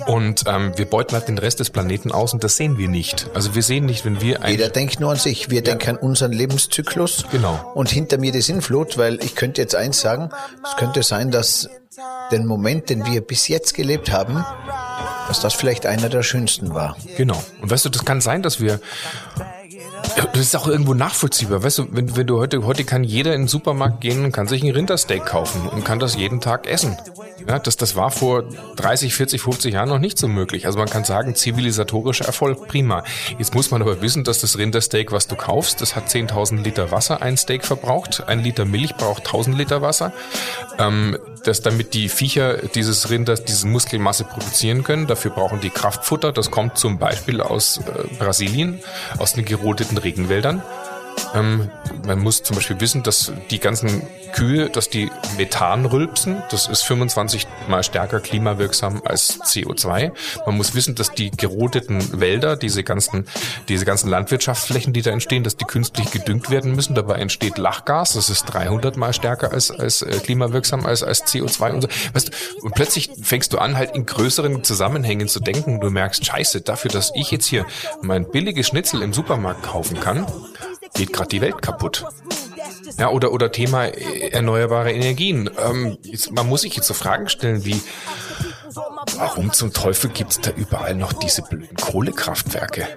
Und 0.06 0.44
ähm, 0.46 0.72
wir 0.76 0.86
beuten 0.86 1.14
halt 1.14 1.28
den 1.28 1.38
Rest 1.38 1.60
des 1.60 1.70
Planeten 1.70 2.12
aus 2.12 2.32
und 2.32 2.44
das 2.44 2.56
sehen 2.56 2.78
wir 2.78 2.88
nicht. 2.88 3.28
Also 3.34 3.54
wir 3.54 3.62
sehen 3.62 3.84
nicht, 3.86 4.04
wenn 4.04 4.20
wir 4.20 4.42
ein 4.42 4.52
Jeder 4.52 4.68
denkt 4.68 5.00
nur 5.00 5.10
an 5.10 5.18
sich. 5.18 5.50
Wir 5.50 5.58
ja. 5.58 5.62
denken 5.62 5.90
an 5.90 5.96
unseren 5.96 6.32
Lebenszyklus. 6.32 7.24
Genau. 7.30 7.72
Und 7.74 7.90
hinter 7.90 8.18
mir 8.18 8.32
die 8.32 8.42
Sinnflut, 8.42 8.98
weil 8.98 9.22
ich 9.22 9.34
könnte 9.34 9.60
jetzt 9.60 9.74
eins 9.74 10.00
sagen, 10.00 10.30
es 10.64 10.76
könnte 10.76 11.02
sein, 11.02 11.30
dass 11.30 11.68
den 12.30 12.46
Moment, 12.46 12.88
den 12.88 13.04
wir 13.04 13.20
bis 13.20 13.48
jetzt 13.48 13.74
gelebt 13.74 14.10
haben, 14.10 14.44
dass 15.28 15.40
das 15.40 15.52
vielleicht 15.54 15.84
einer 15.86 16.08
der 16.08 16.22
schönsten 16.22 16.74
war. 16.74 16.96
Genau. 17.16 17.42
Und 17.60 17.70
weißt 17.70 17.84
du, 17.84 17.90
das 17.90 18.04
kann 18.04 18.20
sein, 18.20 18.42
dass 18.42 18.60
wir 18.60 18.80
das 20.32 20.40
ist 20.40 20.56
auch 20.56 20.66
irgendwo 20.66 20.94
nachvollziehbar. 20.94 21.62
Weißt 21.62 21.78
du, 21.78 21.86
wenn, 21.90 22.16
wenn 22.16 22.26
du 22.26 22.38
heute, 22.38 22.64
heute 22.64 22.84
kann 22.84 23.04
jeder 23.04 23.34
in 23.34 23.42
den 23.42 23.48
Supermarkt 23.48 24.00
gehen 24.00 24.24
und 24.24 24.32
kann 24.32 24.46
sich 24.46 24.62
ein 24.62 24.70
Rindersteak 24.70 25.24
kaufen 25.24 25.68
und 25.68 25.84
kann 25.84 25.98
das 25.98 26.16
jeden 26.16 26.40
Tag 26.40 26.66
essen. 26.66 26.96
Ja, 27.48 27.58
das, 27.58 27.76
das 27.76 27.96
war 27.96 28.10
vor 28.10 28.44
30, 28.76 29.14
40, 29.14 29.40
50 29.40 29.74
Jahren 29.74 29.88
noch 29.88 29.98
nicht 29.98 30.18
so 30.18 30.28
möglich. 30.28 30.66
Also 30.66 30.78
man 30.78 30.88
kann 30.88 31.04
sagen, 31.04 31.34
zivilisatorischer 31.34 32.24
Erfolg, 32.24 32.68
prima. 32.68 33.04
Jetzt 33.38 33.54
muss 33.54 33.70
man 33.70 33.82
aber 33.82 34.00
wissen, 34.00 34.24
dass 34.24 34.40
das 34.40 34.58
Rindersteak, 34.58 35.12
was 35.12 35.26
du 35.26 35.36
kaufst, 35.36 35.80
das 35.80 35.96
hat 35.96 36.08
10.000 36.08 36.62
Liter 36.62 36.90
Wasser, 36.90 37.22
ein 37.22 37.36
Steak 37.36 37.64
verbraucht. 37.64 38.24
Ein 38.26 38.40
Liter 38.40 38.64
Milch 38.64 38.94
braucht 38.96 39.28
1.000 39.28 39.56
Liter 39.56 39.82
Wasser. 39.82 40.12
Ähm, 40.78 41.18
dass 41.44 41.60
damit 41.60 41.94
die 41.94 42.08
Viecher 42.08 42.58
dieses 42.68 43.10
Rinders, 43.10 43.44
diese 43.44 43.66
Muskelmasse 43.66 44.24
produzieren 44.24 44.84
können. 44.84 45.06
Dafür 45.06 45.30
brauchen 45.30 45.60
die 45.60 45.70
Kraftfutter. 45.70 46.32
Das 46.32 46.50
kommt 46.50 46.78
zum 46.78 46.98
Beispiel 46.98 47.40
aus 47.40 47.78
äh, 47.78 48.14
Brasilien, 48.18 48.80
aus 49.18 49.32
den 49.34 49.44
gerodeten 49.44 49.91
Regenwäldern. 49.98 50.62
Ähm, 51.34 51.70
man 52.06 52.18
muss 52.18 52.42
zum 52.42 52.56
Beispiel 52.56 52.80
wissen, 52.80 53.02
dass 53.02 53.32
die 53.50 53.58
ganzen 53.58 54.02
Kühe, 54.32 54.70
dass 54.70 54.88
die 54.88 55.10
Methan 55.36 55.86
rülpsen. 55.86 56.42
Das 56.50 56.68
ist 56.68 56.82
25 56.82 57.46
mal 57.68 57.82
stärker 57.82 58.20
klimawirksam 58.20 59.02
als 59.04 59.40
CO2. 59.42 60.12
Man 60.46 60.56
muss 60.56 60.74
wissen, 60.74 60.94
dass 60.94 61.12
die 61.12 61.30
gerodeten 61.30 62.20
Wälder, 62.20 62.56
diese 62.56 62.82
ganzen, 62.82 63.26
diese 63.68 63.84
ganzen 63.84 64.08
Landwirtschaftsflächen, 64.08 64.92
die 64.92 65.02
da 65.02 65.10
entstehen, 65.10 65.44
dass 65.44 65.56
die 65.56 65.64
künstlich 65.64 66.10
gedüngt 66.10 66.50
werden 66.50 66.74
müssen. 66.74 66.94
Dabei 66.94 67.16
entsteht 67.16 67.58
Lachgas. 67.58 68.14
Das 68.14 68.30
ist 68.30 68.44
300 68.46 68.96
mal 68.96 69.12
stärker 69.12 69.52
als, 69.52 69.70
als 69.70 70.02
äh, 70.02 70.18
klimawirksam 70.22 70.86
als, 70.86 71.02
als 71.02 71.24
CO2 71.24 71.72
und 71.72 71.82
so. 71.82 71.88
Weißt 72.12 72.28
du, 72.28 72.32
und 72.62 72.74
plötzlich 72.74 73.10
fängst 73.22 73.52
du 73.52 73.58
an, 73.58 73.76
halt 73.76 73.94
in 73.94 74.06
größeren 74.06 74.64
Zusammenhängen 74.64 75.28
zu 75.28 75.40
denken. 75.40 75.80
Du 75.80 75.90
merkst, 75.90 76.24
scheiße, 76.24 76.62
dafür, 76.62 76.90
dass 76.90 77.12
ich 77.14 77.30
jetzt 77.30 77.46
hier 77.46 77.66
mein 78.00 78.28
billiges 78.28 78.68
Schnitzel 78.68 79.02
im 79.02 79.12
Supermarkt 79.12 79.62
kaufen 79.62 80.00
kann, 80.00 80.26
geht 80.94 81.12
gerade 81.12 81.28
die 81.28 81.40
Welt 81.40 81.62
kaputt. 81.62 82.04
Ja, 82.98 83.10
oder, 83.10 83.32
oder 83.32 83.50
Thema 83.50 83.86
äh, 83.86 84.28
erneuerbare 84.28 84.92
Energien. 84.92 85.50
Ähm, 85.58 85.98
jetzt, 86.02 86.32
man 86.32 86.48
muss 86.48 86.62
sich 86.62 86.76
jetzt 86.76 86.86
so 86.86 86.94
Fragen 86.94 87.28
stellen 87.28 87.64
wie, 87.64 87.80
warum 89.16 89.52
zum 89.52 89.72
Teufel 89.72 90.10
gibt's 90.10 90.40
da 90.40 90.50
überall 90.50 90.94
noch 90.94 91.12
diese 91.12 91.42
blöden 91.42 91.76
Kohlekraftwerke? 91.76 92.88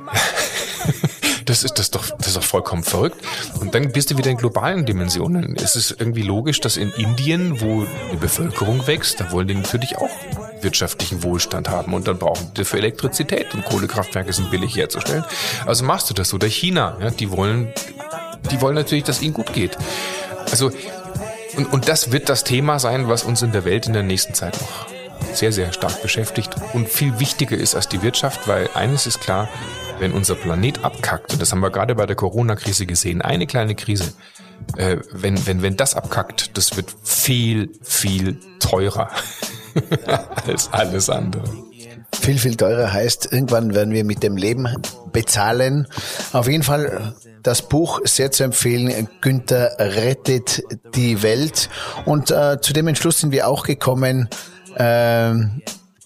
Das 1.46 1.64
ist 1.64 1.80
das 1.80 1.92
doch, 1.92 2.10
das 2.18 2.28
ist 2.28 2.38
doch 2.38 2.44
vollkommen 2.44 2.84
verrückt. 2.84 3.18
Und 3.60 3.76
dann 3.76 3.92
bist 3.92 4.12
du 4.12 4.18
wieder 4.18 4.32
in 4.32 4.38
globalen 4.38 4.86
Dimensionen. 4.86 5.56
Es 5.56 5.76
ist 5.76 5.96
irgendwie 6.00 6.24
logisch, 6.24 6.60
dass 6.60 6.76
in 6.76 6.92
Indien, 6.92 7.62
wo 7.62 7.86
die 8.12 8.18
Bevölkerung 8.18 8.86
wächst, 8.88 9.20
da 9.20 9.32
wollen 9.32 9.48
die 9.48 9.56
natürlich 9.56 9.98
auch 9.98 10.10
wirtschaftlichen 10.62 11.22
Wohlstand 11.24 11.70
haben 11.70 11.94
und 11.94 12.08
dann 12.08 12.18
brauchen 12.18 12.52
die 12.52 12.62
dafür 12.62 12.80
Elektrizität 12.80 13.54
und 13.54 13.64
Kohlekraftwerke 13.66 14.34
sind 14.34 14.50
billig 14.50 14.76
herzustellen. 14.76 15.24
Also 15.66 15.86
machst 15.86 16.10
du 16.10 16.14
das. 16.14 16.34
Oder 16.34 16.48
China, 16.48 16.98
ja, 17.00 17.12
die 17.12 17.30
wollen 17.30 17.72
die 18.52 18.62
wollen 18.62 18.76
natürlich, 18.76 19.04
dass 19.04 19.22
ihnen 19.22 19.34
gut 19.34 19.54
geht. 19.54 19.78
Also, 20.52 20.72
und, 21.58 21.72
und 21.72 21.88
das 21.88 22.12
wird 22.12 22.30
das 22.30 22.44
Thema 22.44 22.80
sein, 22.80 23.08
was 23.08 23.24
uns 23.24 23.42
in 23.42 23.52
der 23.52 23.66
Welt 23.66 23.88
in 23.88 23.94
der 23.94 24.04
nächsten 24.04 24.34
Zeit 24.34 24.60
noch 24.62 24.95
sehr, 25.38 25.52
sehr 25.52 25.74
stark 25.74 26.02
beschäftigt 26.02 26.56
und 26.74 26.88
viel 26.90 27.20
wichtiger 27.20 27.58
ist 27.58 27.76
als 27.76 27.88
die 27.88 28.02
Wirtschaft, 28.02 28.48
weil 28.48 28.70
eines 28.74 29.06
ist 29.06 29.22
klar, 29.22 29.50
wenn 30.00 30.12
unser 30.12 30.36
Planet 30.36 30.84
abkackt, 30.84 31.34
und 31.34 31.42
das 31.42 31.52
haben 31.52 31.62
wir 31.62 31.72
gerade 31.72 31.96
bei 31.96 32.06
der 32.06 32.16
Corona-Krise 32.16 32.86
gesehen, 32.86 33.22
eine 33.22 33.48
kleine 33.48 33.76
Krise, 33.76 34.14
äh, 34.78 34.98
wenn, 35.12 35.46
wenn, 35.48 35.62
wenn 35.62 35.78
das 35.78 35.96
abkackt, 35.96 36.58
das 36.58 36.76
wird 36.76 36.94
viel, 37.04 37.72
viel 37.82 38.40
teurer 38.60 39.10
als 40.48 40.72
alles 40.72 41.10
andere. 41.10 41.44
Viel, 42.22 42.40
viel 42.40 42.56
teurer 42.56 42.92
heißt, 42.92 43.32
irgendwann 43.32 43.76
werden 43.76 43.94
wir 43.94 44.04
mit 44.04 44.24
dem 44.24 44.38
Leben 44.38 44.68
bezahlen. 45.12 45.88
Auf 46.32 46.48
jeden 46.48 46.64
Fall 46.64 47.14
das 47.44 47.62
Buch 47.62 48.02
sehr 48.04 48.32
zu 48.32 48.44
empfehlen. 48.44 49.08
Günther 49.22 49.76
rettet 49.78 50.64
die 50.96 51.22
Welt. 51.22 51.70
Und 52.06 52.32
äh, 52.32 52.60
zu 52.62 52.74
dem 52.74 52.88
Entschluss 52.88 53.20
sind 53.20 53.32
wir 53.32 53.48
auch 53.48 53.64
gekommen, 53.64 54.30
äh, 54.76 55.34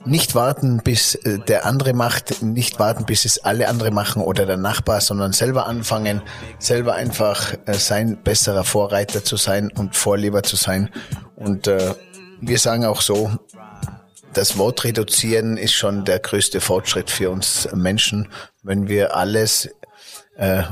nicht 0.06 0.34
warten, 0.36 0.82
bis 0.84 1.16
äh, 1.16 1.40
der 1.40 1.66
andere 1.66 1.94
macht, 1.94 2.42
nicht 2.42 2.80
warten, 2.80 3.06
bis 3.06 3.26
es 3.26 3.44
alle 3.44 3.68
andere 3.68 3.92
machen 3.92 4.22
oder 4.22 4.46
der 4.46 4.58
Nachbar, 4.58 5.02
sondern 5.02 5.34
selber 5.34 5.68
anfangen, 5.68 6.22
selber 6.58 6.96
einfach 6.96 7.54
äh, 7.66 7.74
sein 7.74 8.18
besserer 8.24 8.64
Vorreiter 8.64 9.24
zu 9.24 9.36
sein 9.36 9.72
und 9.72 9.96
Vorleber 9.96 10.44
zu 10.44 10.56
sein. 10.56 10.90
Und 11.36 11.68
äh, 11.68 11.94
wir 12.42 12.60
sagen 12.60 12.86
auch 12.86 13.02
so, 13.02 13.32
das 14.34 14.58
Wort 14.58 14.84
reduzieren 14.84 15.58
ist 15.58 15.74
schon 15.74 16.06
der 16.06 16.20
größte 16.20 16.62
Fortschritt 16.62 17.10
für 17.10 17.30
uns 17.30 17.68
Menschen, 17.74 18.30
wenn 18.64 18.88
wir 18.88 19.16
alles, 19.16 19.70
äh, 20.38 20.64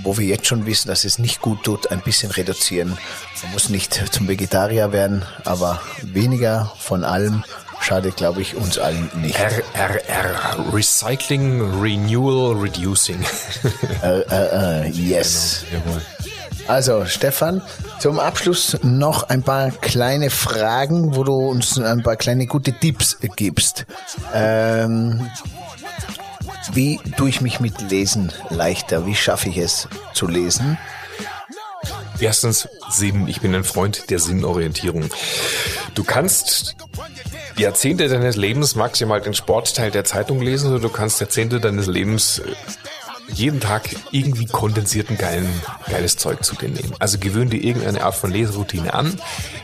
wo 0.00 0.18
wir 0.18 0.26
jetzt 0.26 0.46
schon 0.46 0.66
wissen, 0.66 0.88
dass 0.88 1.04
es 1.04 1.18
nicht 1.18 1.40
gut 1.40 1.64
tut, 1.64 1.90
ein 1.90 2.00
bisschen 2.00 2.30
reduzieren. 2.30 2.96
Man 3.42 3.52
muss 3.52 3.68
nicht 3.68 3.94
zum 4.12 4.28
Vegetarier 4.28 4.92
werden, 4.92 5.24
aber 5.44 5.80
weniger 6.02 6.72
von 6.78 7.04
allem 7.04 7.44
schadet, 7.80 8.16
glaube 8.16 8.42
ich, 8.42 8.56
uns 8.56 8.78
allen 8.78 9.10
nicht. 9.20 9.38
RRR, 9.38 10.72
Recycling, 10.72 11.80
Renewal, 11.80 12.56
Reducing. 12.56 13.24
äh, 14.02 14.20
äh, 14.20 14.86
äh, 14.86 14.88
yes. 14.88 15.64
Genau. 15.70 15.98
Also, 16.68 17.04
Stefan, 17.04 17.62
zum 18.00 18.18
Abschluss 18.18 18.76
noch 18.82 19.28
ein 19.28 19.42
paar 19.44 19.70
kleine 19.70 20.30
Fragen, 20.30 21.14
wo 21.14 21.22
du 21.22 21.34
uns 21.34 21.78
ein 21.78 22.02
paar 22.02 22.16
kleine 22.16 22.46
gute 22.46 22.72
Tipps 22.72 23.18
gibst. 23.36 23.86
Ähm, 24.34 25.30
wie 26.72 26.98
tue 27.16 27.28
ich 27.28 27.40
mich 27.40 27.60
mit 27.60 27.80
Lesen 27.90 28.32
leichter? 28.50 29.06
Wie 29.06 29.14
schaffe 29.14 29.48
ich 29.48 29.58
es 29.58 29.88
zu 30.12 30.26
lesen? 30.26 30.78
Erstens 32.18 32.68
Sinn. 32.90 33.28
Ich 33.28 33.40
bin 33.40 33.54
ein 33.54 33.64
Freund 33.64 34.10
der 34.10 34.18
Sinnorientierung. 34.18 35.04
Du 35.94 36.04
kannst 36.04 36.76
Jahrzehnte 37.56 38.08
deines 38.08 38.36
Lebens 38.36 38.74
maximal 38.74 39.20
den 39.20 39.34
Sportteil 39.34 39.90
der 39.90 40.04
Zeitung 40.04 40.40
lesen 40.40 40.70
oder 40.70 40.80
du 40.80 40.88
kannst 40.88 41.20
Jahrzehnte 41.20 41.60
deines 41.60 41.86
Lebens 41.86 42.38
äh, 42.38 42.52
jeden 43.28 43.60
Tag 43.60 43.88
irgendwie 44.12 44.46
kondensierten 44.46 45.18
geilen, 45.18 45.48
geiles 45.88 46.16
Zeug 46.16 46.44
zu 46.44 46.54
dir 46.54 46.68
nehmen. 46.68 46.94
Also 46.98 47.18
gewöhn 47.18 47.50
dir 47.50 47.62
irgendeine 47.62 48.04
Art 48.04 48.14
von 48.14 48.30
Leseroutine 48.30 48.94
an. 48.94 49.20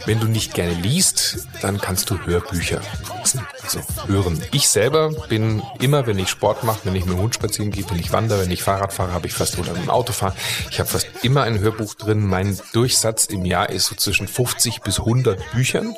Wenn 0.06 0.20
du 0.20 0.26
nicht 0.26 0.54
gerne 0.54 0.74
liest, 0.74 1.46
dann 1.60 1.80
kannst 1.80 2.10
du 2.10 2.18
Hörbücher 2.18 2.80
lesen, 3.18 3.46
also 3.62 3.80
hören. 4.06 4.42
Ich 4.52 4.68
selber 4.68 5.10
bin 5.28 5.62
immer, 5.80 6.06
wenn 6.06 6.18
ich 6.18 6.28
Sport 6.28 6.64
mache, 6.64 6.80
wenn 6.84 6.94
ich 6.94 7.04
mit 7.04 7.14
dem 7.14 7.20
Hund 7.20 7.34
spazieren 7.34 7.70
gehe, 7.70 7.88
wenn 7.88 7.98
ich 7.98 8.12
wandere, 8.12 8.42
wenn 8.42 8.50
ich 8.50 8.62
Fahrrad 8.62 8.92
fahre, 8.92 9.12
habe 9.12 9.26
ich 9.26 9.32
fast 9.32 9.58
oder 9.58 9.72
mit 9.72 9.82
dem 9.82 9.90
Auto 9.90 10.12
fahre, 10.12 10.34
ich 10.70 10.78
habe 10.78 10.88
fast 10.88 11.06
immer 11.22 11.42
ein 11.42 11.60
Hörbuch 11.60 11.94
drin. 11.94 12.26
Mein 12.26 12.58
Durchsatz 12.72 13.26
im 13.26 13.44
Jahr 13.44 13.70
ist 13.70 13.86
so 13.86 13.94
zwischen 13.94 14.28
50 14.28 14.82
bis 14.82 14.98
100 14.98 15.52
Büchern 15.52 15.94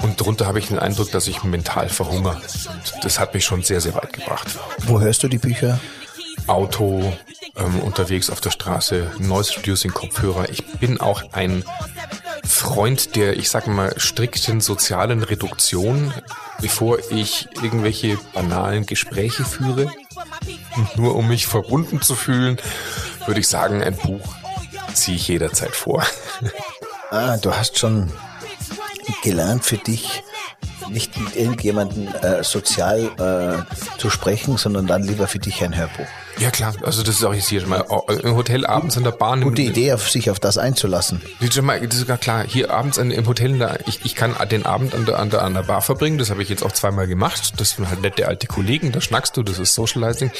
und 0.00 0.20
darunter 0.20 0.46
habe 0.46 0.58
ich 0.58 0.68
den 0.68 0.78
Eindruck, 0.78 1.10
dass 1.10 1.26
ich 1.26 1.42
mental 1.44 1.88
verhungere. 1.88 2.40
Das 3.02 3.20
hat 3.20 3.34
mich 3.34 3.44
schon 3.44 3.62
sehr, 3.62 3.80
sehr 3.80 3.94
weit 3.94 4.12
gebracht. 4.12 4.48
Wo 4.86 5.00
hörst 5.00 5.22
du 5.22 5.28
die 5.28 5.38
Bücher? 5.38 5.78
Auto 6.46 7.12
ähm, 7.56 7.80
unterwegs 7.80 8.30
auf 8.30 8.40
der 8.40 8.50
Straße, 8.50 9.12
Noise 9.18 9.58
Reducing 9.58 9.92
Kopfhörer. 9.92 10.48
Ich 10.50 10.64
bin 10.64 11.00
auch 11.00 11.22
ein 11.32 11.64
Freund 12.44 13.16
der, 13.16 13.36
ich 13.36 13.50
sag 13.50 13.66
mal, 13.66 13.94
strikten 13.98 14.60
sozialen 14.60 15.22
Reduktion, 15.22 16.12
bevor 16.60 16.98
ich 17.10 17.48
irgendwelche 17.62 18.18
banalen 18.32 18.86
Gespräche 18.86 19.44
führe. 19.44 19.90
Nur 20.96 21.16
um 21.16 21.28
mich 21.28 21.46
verbunden 21.46 22.00
zu 22.00 22.14
fühlen, 22.14 22.58
würde 23.26 23.40
ich 23.40 23.48
sagen, 23.48 23.82
ein 23.82 23.96
Buch 23.96 24.34
ziehe 24.94 25.16
ich 25.16 25.28
jederzeit 25.28 25.74
vor. 25.74 26.04
Ah, 27.10 27.36
du 27.36 27.54
hast 27.54 27.78
schon 27.78 28.12
gelernt 29.22 29.64
für 29.64 29.78
dich, 29.78 30.22
nicht 30.88 31.16
mit 31.18 31.36
irgendjemandem 31.36 32.08
äh, 32.08 32.42
sozial 32.42 33.64
äh, 33.68 33.98
zu 33.98 34.10
sprechen, 34.10 34.56
sondern 34.56 34.86
dann 34.86 35.02
lieber 35.02 35.26
für 35.28 35.38
dich 35.38 35.62
ein 35.62 35.76
Hörbuch. 35.76 36.06
Ja 36.38 36.50
klar, 36.50 36.74
also 36.82 37.02
das 37.02 37.16
ist 37.16 37.24
auch 37.24 37.32
jetzt 37.32 37.48
hier 37.48 37.62
schon 37.62 37.70
mal 37.70 37.84
im 38.22 38.34
Hotel 38.34 38.66
abends 38.66 38.96
in 38.96 39.04
der 39.04 39.10
Bahn. 39.10 39.40
Gute 39.40 39.62
Idee, 39.62 39.94
auf 39.94 40.10
sich 40.10 40.30
auf 40.30 40.38
das 40.38 40.58
einzulassen. 40.58 41.22
Das 41.40 41.56
ist 41.56 41.98
sogar 41.98 42.18
klar. 42.18 42.44
Hier 42.46 42.70
abends 42.70 42.98
im 42.98 43.26
Hotel, 43.26 43.78
ich, 43.86 44.04
ich 44.04 44.14
kann 44.14 44.34
den 44.50 44.66
Abend 44.66 44.94
an 44.94 45.06
der, 45.06 45.18
an, 45.18 45.30
der, 45.30 45.42
an 45.42 45.54
der 45.54 45.62
Bar 45.62 45.80
verbringen. 45.80 46.18
Das 46.18 46.28
habe 46.28 46.42
ich 46.42 46.50
jetzt 46.50 46.62
auch 46.62 46.72
zweimal 46.72 47.06
gemacht. 47.06 47.54
Das 47.58 47.70
sind 47.70 47.88
halt 47.88 48.02
nette 48.02 48.28
alte 48.28 48.46
Kollegen, 48.46 48.92
da 48.92 49.00
schnackst 49.00 49.36
du, 49.36 49.42
das 49.42 49.58
ist 49.58 49.74
Socializing. 49.74 50.30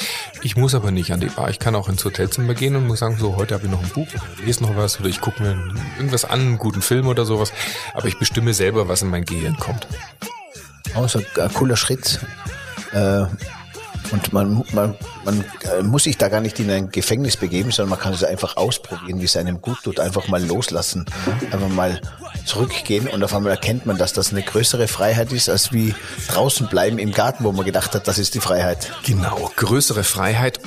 Ich 0.43 0.55
muss 0.57 0.75
aber 0.75 0.91
nicht 0.91 1.13
an 1.13 1.21
die 1.21 1.27
Bar. 1.27 1.49
Ich 1.49 1.59
kann 1.59 1.75
auch 1.75 1.89
ins 1.89 2.05
Hotelzimmer 2.05 2.53
gehen 2.53 2.77
und 2.77 2.87
muss 2.87 2.99
sagen, 2.99 3.17
so 3.19 3.37
heute 3.37 3.55
habe 3.55 3.65
ich 3.65 3.71
noch 3.71 3.83
ein 3.83 3.89
Buch, 3.89 4.09
lese 4.45 4.63
noch 4.63 4.77
was 4.77 5.01
oder 5.01 5.09
ich 5.09 5.23
gucke 5.23 5.43
mir 5.43 5.53
irgendwas 5.97 6.27
an, 6.27 6.41
einen 6.41 6.59
guten 6.59 6.83
Film 6.83 7.09
oder 7.09 7.25
sowas. 7.25 7.53
Aber 7.95 8.07
ich 8.07 8.19
bestimme 8.19 8.53
selber, 8.53 8.87
was 8.87 9.01
in 9.01 9.09
mein 9.09 9.25
Gehirn 9.25 9.57
kommt. 9.57 9.87
Oh, 10.95 11.07
so 11.07 11.21
ein 11.21 11.53
cooler 11.55 11.77
Schritt. 11.77 12.21
Äh, 12.93 13.25
und 14.13 14.33
man, 14.33 14.65
man, 14.73 14.95
man 15.25 15.45
äh, 15.63 15.83
muss 15.83 16.05
sich 16.05 16.17
da 16.17 16.29
gar 16.29 16.41
nicht 16.41 16.59
in 16.61 16.71
ein 16.71 16.91
Gefängnis 16.91 17.37
begeben, 17.37 17.71
sondern 17.71 17.91
man 17.91 17.99
kann 17.99 18.13
es 18.13 18.25
einfach 18.25 18.57
ausprobieren, 18.57 19.21
wie 19.21 19.25
es 19.25 19.37
einem 19.37 19.61
gut 19.61 19.83
tut. 19.83 20.01
Einfach 20.01 20.29
mal 20.29 20.45
loslassen. 20.45 21.07
Einfach 21.51 21.69
mal 21.69 22.01
zurückgehen 22.45 23.09
und 23.09 23.23
auf 23.25 23.35
einmal 23.35 23.53
erkennt 23.53 23.87
man, 23.87 23.99
dass 23.99 24.13
das 24.13 24.33
eine 24.33 24.43
größere 24.43 24.89
Freiheit 24.89 25.33
ist, 25.33 25.49
als 25.49 25.73
wie 25.73 25.95
draußen 26.29 26.69
bleiben 26.69 26.99
im 26.99 27.13
Garten, 27.13 27.45
wo 27.45 27.53
man 27.53 27.65
gedacht 27.65 27.95
hat, 27.95 28.07
das 28.09 28.19
ist 28.19 28.35
die 28.35 28.41
Freiheit. 28.41 28.93
Genau, 29.05 29.51
größere 29.57 30.05
Freiheit. 30.05 30.61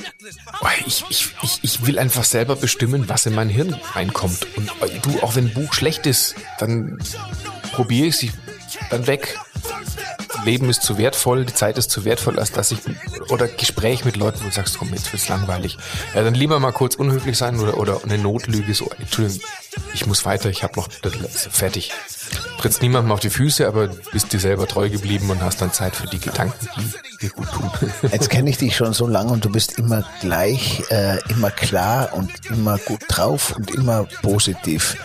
Ich, 0.86 1.04
ich, 1.08 1.34
ich, 1.42 1.58
ich 1.62 1.86
will 1.86 1.98
einfach 1.98 2.24
selber 2.24 2.56
bestimmen, 2.56 3.08
was 3.08 3.26
in 3.26 3.34
mein 3.34 3.48
Hirn 3.48 3.74
reinkommt. 3.94 4.46
Und 4.56 4.68
äh, 4.82 4.98
du, 5.02 5.22
auch 5.22 5.34
wenn 5.34 5.46
ein 5.46 5.54
Buch 5.54 5.72
schlecht 5.72 6.06
ist, 6.06 6.34
dann 6.58 6.98
probiere 7.72 8.08
ich 8.08 8.16
sie 8.16 8.32
dann 8.90 9.06
weg. 9.06 9.38
Leben 10.44 10.70
ist 10.70 10.82
zu 10.82 10.96
wertvoll, 10.96 11.44
die 11.44 11.54
Zeit 11.54 11.76
ist 11.76 11.90
zu 11.90 12.04
wertvoll, 12.04 12.38
als 12.38 12.52
dass 12.52 12.70
ich 12.70 12.78
oder 13.28 13.46
Gespräch 13.46 14.04
mit 14.04 14.16
Leuten, 14.16 14.40
wo 14.40 14.44
du 14.48 14.52
sagst, 14.52 14.78
komm, 14.78 14.92
jetzt 14.92 15.12
wird's 15.12 15.28
langweilig. 15.28 15.76
Ja, 16.14 16.22
dann 16.22 16.34
lieber 16.34 16.58
mal 16.60 16.72
kurz 16.72 16.94
unhöflich 16.94 17.36
sein 17.36 17.60
oder, 17.60 17.76
oder 17.76 18.00
eine 18.04 18.18
Notlüge, 18.18 18.74
so, 18.74 18.90
Entschuldigung, 18.98 19.40
ich 19.94 20.06
muss 20.06 20.24
weiter, 20.24 20.50
ich 20.50 20.62
habe 20.62 20.76
noch 20.76 20.88
das 21.02 21.48
fertig. 21.50 21.92
trittst 22.58 22.82
niemandem 22.82 23.12
auf 23.12 23.20
die 23.20 23.30
Füße, 23.30 23.66
aber 23.66 23.88
bist 24.12 24.32
dir 24.32 24.40
selber 24.40 24.66
treu 24.66 24.88
geblieben 24.88 25.30
und 25.30 25.42
hast 25.42 25.60
dann 25.60 25.72
Zeit 25.72 25.94
für 25.94 26.06
die 26.06 26.18
Gedanken, 26.18 26.68
die 26.76 27.26
dir 27.26 27.30
gut 27.30 27.50
tun. 27.50 27.70
Jetzt 28.10 28.30
kenne 28.30 28.50
ich 28.50 28.58
dich 28.58 28.76
schon 28.76 28.92
so 28.92 29.06
lange 29.06 29.32
und 29.32 29.44
du 29.44 29.50
bist 29.50 29.78
immer 29.78 30.04
gleich, 30.20 30.82
äh, 30.90 31.18
immer 31.28 31.50
klar 31.50 32.14
und 32.14 32.30
immer 32.46 32.78
gut 32.78 33.02
drauf 33.08 33.54
und 33.56 33.70
immer 33.72 34.04
positiv. 34.22 34.96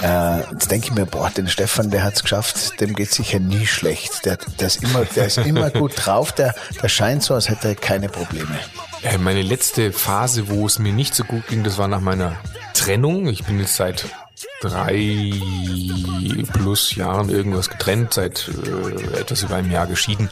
Äh, 0.00 0.40
jetzt 0.52 0.70
denke 0.70 0.88
ich 0.88 0.94
mir, 0.94 1.06
boah, 1.06 1.30
den 1.30 1.48
Stefan, 1.48 1.90
der 1.90 2.04
hat's 2.04 2.22
geschafft, 2.22 2.80
dem 2.80 2.94
geht 2.94 3.12
sicher 3.12 3.40
nie 3.40 3.66
schlecht. 3.66 4.24
Der, 4.24 4.38
der, 4.60 4.68
ist 4.68 4.82
immer, 4.82 5.04
der 5.04 5.26
ist 5.26 5.38
immer 5.38 5.70
gut 5.70 5.92
drauf, 5.96 6.32
der, 6.32 6.54
der 6.80 6.88
scheint 6.88 7.22
so, 7.22 7.34
als 7.34 7.48
hätte 7.48 7.68
er 7.68 7.74
keine 7.74 8.08
Probleme. 8.08 8.58
Äh, 9.02 9.18
meine 9.18 9.42
letzte 9.42 9.92
Phase, 9.92 10.48
wo 10.48 10.66
es 10.66 10.78
mir 10.78 10.92
nicht 10.92 11.14
so 11.14 11.24
gut 11.24 11.46
ging, 11.48 11.64
das 11.64 11.78
war 11.78 11.88
nach 11.88 12.00
meiner 12.00 12.36
Trennung. 12.74 13.26
Ich 13.28 13.44
bin 13.44 13.58
jetzt 13.58 13.74
seit 13.74 14.04
drei 14.60 15.32
plus 16.52 16.94
Jahren 16.94 17.28
irgendwas 17.28 17.68
getrennt, 17.68 18.14
seit 18.14 18.48
äh, 18.48 19.20
etwas 19.20 19.42
über 19.42 19.56
einem 19.56 19.70
Jahr 19.70 19.86
geschieden. 19.86 20.28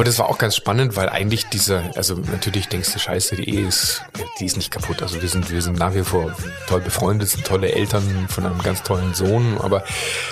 Aber 0.00 0.06
das 0.06 0.18
war 0.18 0.30
auch 0.30 0.38
ganz 0.38 0.56
spannend, 0.56 0.96
weil 0.96 1.10
eigentlich 1.10 1.50
dieser, 1.50 1.94
also 1.94 2.14
natürlich 2.14 2.68
denkst 2.68 2.90
du, 2.90 2.98
scheiße, 2.98 3.36
die 3.36 3.50
Ehe 3.50 3.66
ist, 3.66 4.02
die 4.38 4.46
ist 4.46 4.56
nicht 4.56 4.70
kaputt. 4.70 5.02
Also 5.02 5.20
wir 5.20 5.28
sind, 5.28 5.50
wir 5.50 5.60
sind 5.60 5.78
nach 5.78 5.94
wie 5.94 6.04
vor 6.04 6.34
toll 6.68 6.80
befreundet, 6.80 7.28
sind 7.28 7.44
tolle 7.44 7.70
Eltern 7.70 8.26
von 8.30 8.46
einem 8.46 8.62
ganz 8.62 8.82
tollen 8.82 9.12
Sohn. 9.12 9.58
Aber 9.58 9.84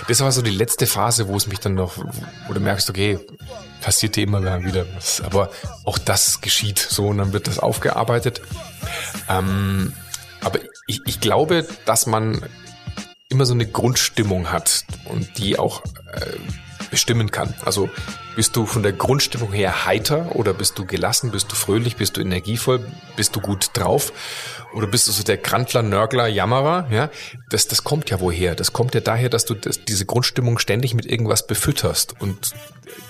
das 0.09 0.21
war 0.21 0.33
so 0.33 0.41
die 0.41 0.53
letzte 0.53 0.87
Phase, 0.87 1.29
wo 1.29 1.37
es 1.37 1.49
mich 1.49 1.61
dann 1.61 1.75
noch, 1.75 1.99
wo 2.47 2.55
du 2.55 2.61
merkst, 2.61 2.89
okay, 2.89 3.19
passiert 3.83 4.17
dir 4.17 4.23
immer 4.23 4.41
wieder 4.65 4.87
was. 4.97 5.21
Aber 5.21 5.51
auch 5.85 5.99
das 5.99 6.41
geschieht 6.41 6.79
so 6.79 7.09
und 7.09 7.19
dann 7.19 7.35
wird 7.35 7.47
das 7.47 7.59
aufgearbeitet. 7.59 8.41
Ähm, 9.29 9.93
aber 10.41 10.61
ich, 10.87 11.03
ich 11.05 11.21
glaube, 11.21 11.69
dass 11.85 12.07
man 12.07 12.41
immer 13.29 13.45
so 13.45 13.53
eine 13.53 13.67
Grundstimmung 13.67 14.51
hat 14.51 14.87
und 15.05 15.37
die 15.37 15.59
auch 15.59 15.85
äh, 16.15 16.39
bestimmen 16.91 17.31
kann. 17.31 17.53
Also 17.67 17.91
bist 18.39 18.55
du 18.55 18.67
von 18.67 18.85
der 18.85 18.93
Grundstimmung 18.93 19.53
her 19.53 19.85
heiter 19.85 20.37
oder 20.37 20.55
bist 20.55 20.79
du 20.79 20.87
gelassen, 20.87 21.33
bist 21.33 21.51
du 21.51 21.57
fröhlich, 21.57 21.97
bist 21.97 22.17
du 22.17 22.21
energievoll, 22.21 22.87
bist 23.17 23.35
du 23.35 23.41
gut 23.41 23.71
drauf 23.73 24.13
oder 24.73 24.87
bist 24.87 25.09
du 25.09 25.11
so 25.11 25.25
der 25.25 25.39
Krantler, 25.39 25.83
Nörgler, 25.83 26.29
Jammerer? 26.29 26.87
Ja, 26.89 27.11
das, 27.51 27.67
das 27.67 27.83
kommt 27.83 28.11
ja 28.11 28.21
woher. 28.21 28.55
Das 28.55 28.73
kommt 28.73 28.95
ja 28.95 29.01
daher, 29.01 29.29
dass 29.29 29.45
du 29.45 29.55
das, 29.55 29.85
diese 29.85 30.07
Grundstimmung 30.07 30.61
ständig 30.61 30.95
mit 30.95 31.05
irgendwas 31.05 31.49
befütterst 31.49 32.15
und 32.21 32.53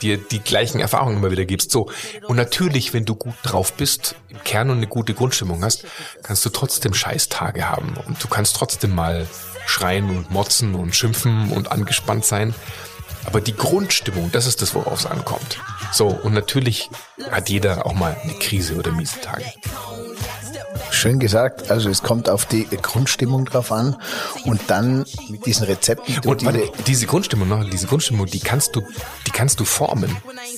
dir 0.00 0.16
die 0.16 0.40
gleichen 0.40 0.80
Erfahrungen 0.80 1.18
immer 1.18 1.30
wieder 1.30 1.44
gibst. 1.44 1.72
So. 1.72 1.90
Und 2.26 2.38
natürlich, 2.38 2.94
wenn 2.94 3.04
du 3.04 3.14
gut 3.14 3.34
drauf 3.42 3.74
bist, 3.74 4.14
im 4.30 4.42
Kern 4.44 4.70
und 4.70 4.78
eine 4.78 4.86
gute 4.86 5.12
Grundstimmung 5.12 5.62
hast, 5.62 5.84
kannst 6.22 6.42
du 6.46 6.48
trotzdem 6.48 6.94
Scheißtage 6.94 7.68
haben 7.68 7.98
und 8.06 8.24
du 8.24 8.28
kannst 8.28 8.56
trotzdem 8.56 8.94
mal 8.94 9.26
schreien 9.66 10.08
und 10.08 10.30
motzen 10.30 10.74
und 10.74 10.96
schimpfen 10.96 11.52
und 11.52 11.70
angespannt 11.70 12.24
sein. 12.24 12.54
Aber 13.28 13.42
die 13.42 13.54
Grundstimmung, 13.54 14.32
das 14.32 14.46
ist 14.46 14.62
das, 14.62 14.74
worauf 14.74 15.00
es 15.00 15.04
ankommt. 15.04 15.58
So, 15.92 16.06
und 16.06 16.32
natürlich 16.32 16.88
hat 17.30 17.50
jeder 17.50 17.84
auch 17.84 17.92
mal 17.92 18.16
eine 18.22 18.32
Krise 18.38 18.74
oder 18.76 18.90
miese 18.90 19.20
Tage. 19.20 19.44
Schön 20.90 21.18
gesagt. 21.18 21.70
Also 21.70 21.90
es 21.90 22.02
kommt 22.02 22.30
auf 22.30 22.46
die 22.46 22.64
Grundstimmung 22.80 23.44
drauf 23.44 23.70
an 23.70 23.96
und 24.46 24.62
dann 24.68 25.04
mit 25.28 25.44
diesen 25.44 25.66
Rezepten. 25.66 26.26
Und 26.26 26.42
warte, 26.46 26.72
diese 26.86 27.04
Grundstimmung 27.06 27.50
noch, 27.50 27.68
diese 27.68 27.86
Grundstimmung, 27.86 28.24
die 28.24 28.40
kannst 28.40 28.74
du, 28.74 28.80
die 29.26 29.30
kannst 29.30 29.60
du 29.60 29.66
formen. 29.66 30.16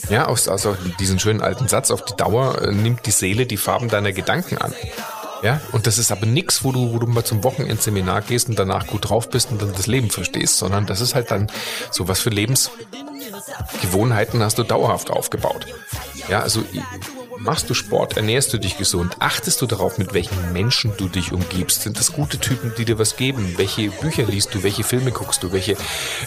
Ja, 0.09 0.27
aus, 0.27 0.47
also 0.47 0.77
diesen 1.01 1.19
schönen 1.19 1.43
alten 1.43 1.67
Satz, 1.67 1.91
auf 1.91 2.05
die 2.05 2.15
Dauer 2.15 2.63
äh, 2.63 2.71
nimmt 2.71 3.05
die 3.05 3.11
Seele 3.11 3.47
die 3.47 3.57
Farben 3.57 3.89
deiner 3.89 4.13
Gedanken 4.13 4.59
an. 4.59 4.73
Ja, 5.43 5.61
und 5.73 5.87
das 5.87 5.99
ist 5.99 6.13
aber 6.13 6.27
nichts, 6.27 6.65
wo 6.65 6.73
du, 6.73 6.93
wo 6.93 6.99
du 6.99 7.07
mal 7.07 7.25
zum 7.25 7.43
Wochenendseminar 7.45 8.23
gehst 8.23 8.49
und 8.49 8.59
danach 8.59 8.87
gut 8.87 9.09
drauf 9.09 9.31
bist 9.31 9.51
und 9.51 9.63
dann 9.63 9.73
das 9.73 9.87
Leben 9.87 10.11
verstehst, 10.11 10.59
sondern 10.59 10.87
das 10.87 11.01
ist 11.01 11.15
halt 11.15 11.31
dann 11.31 11.51
so 11.91 12.09
was 12.09 12.21
für 12.21 12.31
Lebensgewohnheiten 12.31 14.43
hast 14.43 14.59
du 14.59 14.65
dauerhaft 14.65 15.11
aufgebaut. 15.11 15.67
Ja, 16.29 16.41
also 16.41 16.63
machst 17.39 17.71
du 17.71 17.75
Sport, 17.75 18.17
ernährst 18.17 18.53
du 18.53 18.59
dich 18.59 18.77
gesund, 18.77 19.17
achtest 19.19 19.63
du 19.63 19.67
darauf, 19.67 19.97
mit 19.97 20.13
welchen 20.13 20.53
Menschen 20.53 20.93
du 20.99 21.09
dich 21.09 21.33
umgibst? 21.33 21.83
Sind 21.83 21.99
das 21.99 22.13
gute 22.13 22.39
Typen, 22.39 22.75
die 22.77 22.85
dir 22.85 22.99
was 22.99 23.17
geben? 23.17 23.55
Welche 23.57 23.91
Bücher 23.91 24.25
liest 24.25 24.55
du? 24.55 24.63
Welche 24.63 24.85
Filme 24.85 25.11
guckst 25.11 25.43
du? 25.43 25.53
Welche, 25.53 25.73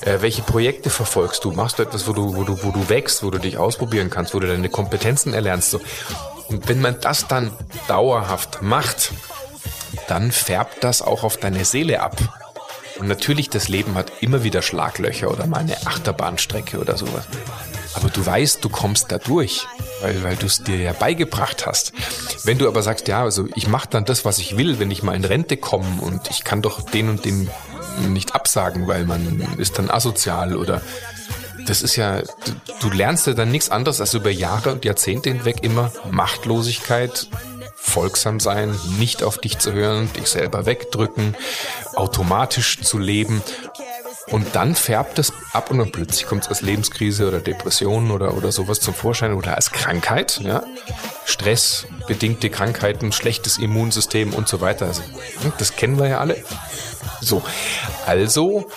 äh, 0.01 0.21
welche 0.21 0.41
Projekte 0.41 0.89
verfolgst 0.89 1.45
du? 1.45 1.51
Machst 1.51 1.77
du 1.77 1.83
etwas, 1.83 2.07
wo 2.07 2.13
du, 2.13 2.35
wo 2.35 2.43
du, 2.43 2.63
wo 2.63 2.71
du 2.71 2.89
wächst, 2.89 3.23
wo 3.23 3.29
du 3.29 3.37
dich 3.37 3.57
ausprobieren 3.57 4.09
kannst, 4.09 4.33
wo 4.33 4.39
du 4.39 4.47
deine 4.47 4.69
Kompetenzen 4.69 5.33
erlernst? 5.33 5.71
So. 5.71 5.79
Und 6.47 6.67
wenn 6.67 6.81
man 6.81 6.99
das 6.99 7.27
dann 7.27 7.51
dauerhaft 7.87 8.61
macht, 8.61 9.11
dann 10.07 10.31
färbt 10.31 10.83
das 10.83 11.01
auch 11.01 11.23
auf 11.23 11.37
deine 11.37 11.65
Seele 11.65 12.01
ab. 12.01 12.17
Und 12.99 13.07
natürlich, 13.07 13.49
das 13.49 13.69
Leben 13.69 13.95
hat 13.95 14.11
immer 14.21 14.43
wieder 14.43 14.61
Schlaglöcher 14.61 15.31
oder 15.31 15.47
mal 15.47 15.59
eine 15.59 15.77
Achterbahnstrecke 15.85 16.79
oder 16.79 16.97
sowas. 16.97 17.25
Aber 17.95 18.09
du 18.09 18.25
weißt, 18.25 18.63
du 18.63 18.69
kommst 18.69 19.11
da 19.11 19.17
durch, 19.17 19.67
weil, 20.01 20.23
weil 20.23 20.35
du 20.35 20.45
es 20.45 20.63
dir 20.63 20.77
ja 20.77 20.93
beigebracht 20.93 21.65
hast. 21.65 21.93
Wenn 22.43 22.57
du 22.57 22.67
aber 22.67 22.83
sagst, 22.83 23.07
ja, 23.07 23.23
also 23.23 23.47
ich 23.55 23.67
mache 23.67 23.87
dann 23.89 24.05
das, 24.05 24.25
was 24.25 24.37
ich 24.39 24.57
will, 24.57 24.79
wenn 24.79 24.91
ich 24.91 25.03
mal 25.03 25.15
in 25.15 25.25
Rente 25.25 25.57
komme 25.57 26.01
und 26.01 26.29
ich 26.29 26.43
kann 26.43 26.61
doch 26.61 26.81
den 26.81 27.09
und 27.09 27.25
den 27.25 27.49
nicht 28.07 28.33
absagen, 28.33 28.87
weil 28.87 29.05
man 29.05 29.55
ist 29.57 29.77
dann 29.77 29.89
asozial 29.89 30.55
oder 30.55 30.81
das 31.65 31.81
ist 31.81 31.95
ja, 31.95 32.21
du, 32.21 32.53
du 32.81 32.89
lernst 32.89 33.27
ja 33.27 33.33
dann 33.33 33.51
nichts 33.51 33.69
anderes 33.69 34.01
als 34.01 34.13
über 34.13 34.29
Jahre 34.29 34.71
und 34.71 34.85
Jahrzehnte 34.85 35.29
hinweg 35.29 35.63
immer 35.63 35.91
Machtlosigkeit, 36.11 37.27
folgsam 37.75 38.39
sein, 38.39 38.75
nicht 38.97 39.23
auf 39.23 39.37
dich 39.37 39.59
zu 39.59 39.73
hören, 39.73 40.11
dich 40.13 40.27
selber 40.27 40.65
wegdrücken, 40.65 41.35
automatisch 41.95 42.81
zu 42.81 42.97
leben. 42.97 43.43
Und 44.27 44.55
dann 44.55 44.73
färbt 44.73 45.19
es 45.19 45.33
ab 45.51 45.69
und 45.69 45.79
dann 45.79 45.91
plötzlich 45.91 46.25
kommt 46.25 46.43
es 46.43 46.49
als 46.49 46.61
Lebenskrise 46.61 47.27
oder 47.27 47.39
Depression 47.39 48.09
oder, 48.09 48.35
oder 48.35 48.51
sowas 48.51 48.79
zum 48.79 48.93
Vorschein 48.93 49.33
oder 49.33 49.55
als 49.55 49.71
Krankheit, 49.71 50.39
ja. 50.41 50.63
Stressbedingte 51.25 52.49
Krankheiten, 52.49 53.11
schlechtes 53.11 53.57
Immunsystem 53.57 54.33
und 54.33 54.47
so 54.47 54.61
weiter. 54.61 54.87
Also, 54.87 55.03
das 55.57 55.75
kennen 55.75 55.99
wir 55.99 56.07
ja 56.07 56.19
alle. 56.19 56.41
So. 57.19 57.43
Also, 58.05 58.69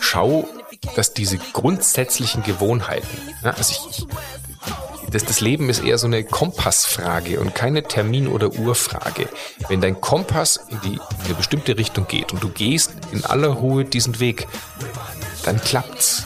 schau 0.00 0.48
dass 0.96 1.14
diese 1.14 1.38
grundsätzlichen 1.38 2.42
Gewohnheiten, 2.42 3.08
ja, 3.42 3.50
also 3.50 3.72
ich, 3.72 4.06
das, 5.10 5.24
das 5.24 5.40
Leben 5.40 5.68
ist 5.68 5.84
eher 5.84 5.98
so 5.98 6.06
eine 6.06 6.24
Kompassfrage 6.24 7.38
und 7.40 7.54
keine 7.54 7.82
Termin- 7.82 8.28
oder 8.28 8.52
Uhrfrage. 8.52 9.28
Wenn 9.68 9.80
dein 9.80 10.00
Kompass 10.00 10.58
in, 10.68 10.80
die, 10.80 10.94
in 10.94 11.24
eine 11.24 11.34
bestimmte 11.34 11.76
Richtung 11.76 12.06
geht 12.06 12.32
und 12.32 12.42
du 12.42 12.48
gehst 12.48 12.92
in 13.12 13.24
aller 13.24 13.48
Ruhe 13.48 13.84
diesen 13.84 14.20
Weg, 14.20 14.48
dann 15.44 15.60
klappt's. 15.60 16.24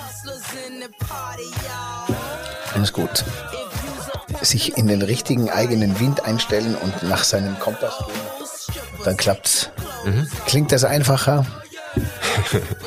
Alles 2.75 2.93
gut. 2.93 3.25
Sich 4.43 4.77
in 4.77 4.87
den 4.87 5.03
richtigen 5.03 5.51
eigenen 5.51 5.99
Wind 5.99 6.25
einstellen 6.25 6.77
und 6.77 7.03
nach 7.03 7.25
seinem 7.25 7.59
Kompass 7.59 7.99
gehen, 7.99 8.75
dann 9.05 9.17
klappt's. 9.17 9.71
Mhm. 10.05 10.29
Klingt 10.47 10.73
das 10.73 10.85
einfacher? 10.85 11.47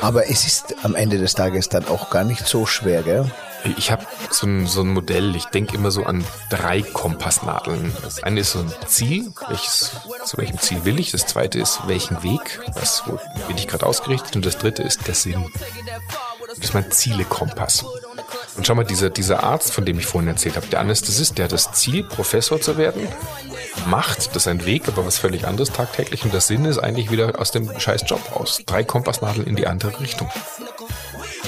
Aber 0.00 0.28
es 0.28 0.46
ist 0.46 0.74
am 0.82 0.94
Ende 0.94 1.18
des 1.18 1.34
Tages 1.34 1.68
dann 1.68 1.86
auch 1.88 2.10
gar 2.10 2.24
nicht 2.24 2.46
so 2.46 2.66
schwer, 2.66 3.02
gell? 3.02 3.30
Ich 3.76 3.90
habe 3.90 4.06
so 4.30 4.46
ein, 4.46 4.66
so 4.66 4.80
ein 4.80 4.94
Modell, 4.94 5.36
ich 5.36 5.44
denke 5.46 5.74
immer 5.74 5.90
so 5.90 6.04
an 6.04 6.24
drei 6.48 6.80
Kompassnadeln. 6.80 7.94
Das 8.02 8.22
eine 8.22 8.40
ist 8.40 8.52
so 8.52 8.60
ein 8.60 8.72
Ziel, 8.86 9.32
welches, 9.48 9.92
zu 10.24 10.38
welchem 10.38 10.58
Ziel 10.58 10.84
will 10.84 10.98
ich. 10.98 11.10
Das 11.10 11.26
zweite 11.26 11.58
ist, 11.58 11.80
welchen 11.86 12.22
Weg, 12.22 12.60
was, 12.74 13.02
wo 13.06 13.18
bin 13.48 13.58
ich 13.58 13.68
gerade 13.68 13.84
ausgerichtet. 13.84 14.34
Und 14.36 14.46
das 14.46 14.56
dritte 14.56 14.82
ist 14.82 15.06
der 15.06 15.14
Sinn. 15.14 15.46
Das 16.48 16.58
ist 16.58 16.74
mein 16.74 16.90
Zielekompass. 16.90 17.84
Und 18.56 18.66
schau 18.66 18.74
mal, 18.74 18.84
dieser, 18.84 19.10
dieser 19.10 19.42
Arzt, 19.42 19.72
von 19.72 19.84
dem 19.84 19.98
ich 19.98 20.06
vorhin 20.06 20.28
erzählt 20.28 20.56
habe, 20.56 20.66
der 20.66 20.80
Anästhesist, 20.80 21.38
der 21.38 21.44
hat 21.44 21.52
das 21.52 21.72
Ziel, 21.72 22.04
Professor 22.04 22.60
zu 22.60 22.76
werden, 22.76 23.06
macht, 23.86 24.34
das 24.34 24.36
ist 24.36 24.48
ein 24.48 24.64
Weg, 24.66 24.88
aber 24.88 25.06
was 25.06 25.18
völlig 25.18 25.46
anderes 25.46 25.72
tagtäglich. 25.72 26.24
Und 26.24 26.32
der 26.32 26.40
Sinn 26.40 26.64
ist 26.64 26.78
eigentlich 26.78 27.10
wieder 27.10 27.38
aus 27.38 27.50
dem 27.50 27.78
scheiß 27.78 28.04
Job 28.06 28.20
raus. 28.34 28.62
Drei 28.66 28.84
Kompassnadeln 28.84 29.46
in 29.46 29.56
die 29.56 29.66
andere 29.66 29.98
Richtung. 30.00 30.28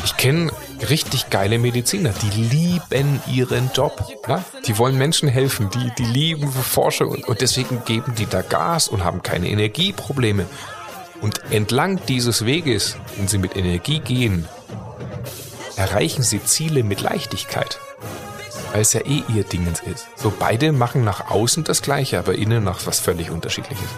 Ich 0.05 0.17
kenne 0.17 0.51
richtig 0.89 1.31
geile 1.31 1.59
Mediziner, 1.59 2.13
die 2.23 2.41
lieben 2.43 3.21
ihren 3.31 3.71
Job. 3.73 4.05
Ne? 4.27 4.45
Die 4.67 4.77
wollen 4.79 4.97
Menschen 4.97 5.29
helfen, 5.29 5.71
die, 5.71 5.93
die 5.97 6.05
lieben 6.05 6.51
Forschung 6.51 7.11
und, 7.11 7.29
und 7.29 7.41
deswegen 7.41 7.85
geben 7.85 8.15
die 8.17 8.27
da 8.27 8.43
Gas 8.43 8.89
und 8.89 9.05
haben 9.05 9.23
keine 9.23 9.49
Energieprobleme. 9.49 10.47
Und 11.21 11.41
entlang 11.51 12.01
dieses 12.07 12.45
Weges, 12.45 12.97
wenn 13.17 13.29
sie 13.29 13.39
mit 13.39 13.57
Energie 13.57 14.01
gehen, 14.01 14.49
erreichen 15.83 16.23
sie 16.23 16.43
Ziele 16.45 16.85
mit 16.85 17.01
Leichtigkeit. 17.01 17.81
Weil 18.71 18.83
es 18.83 18.93
ja 18.93 19.01
eh 19.01 19.25
ihr 19.35 19.43
Dingens 19.43 19.81
ist. 19.81 20.07
So 20.17 20.33
beide 20.39 20.71
machen 20.71 21.03
nach 21.03 21.31
außen 21.31 21.65
das 21.65 21.83
Gleiche, 21.83 22.21
aber 22.21 22.37
innen 22.37 22.63
nach 22.63 22.87
was 22.87 23.01
völlig 23.01 23.31
unterschiedliches. 23.31 23.89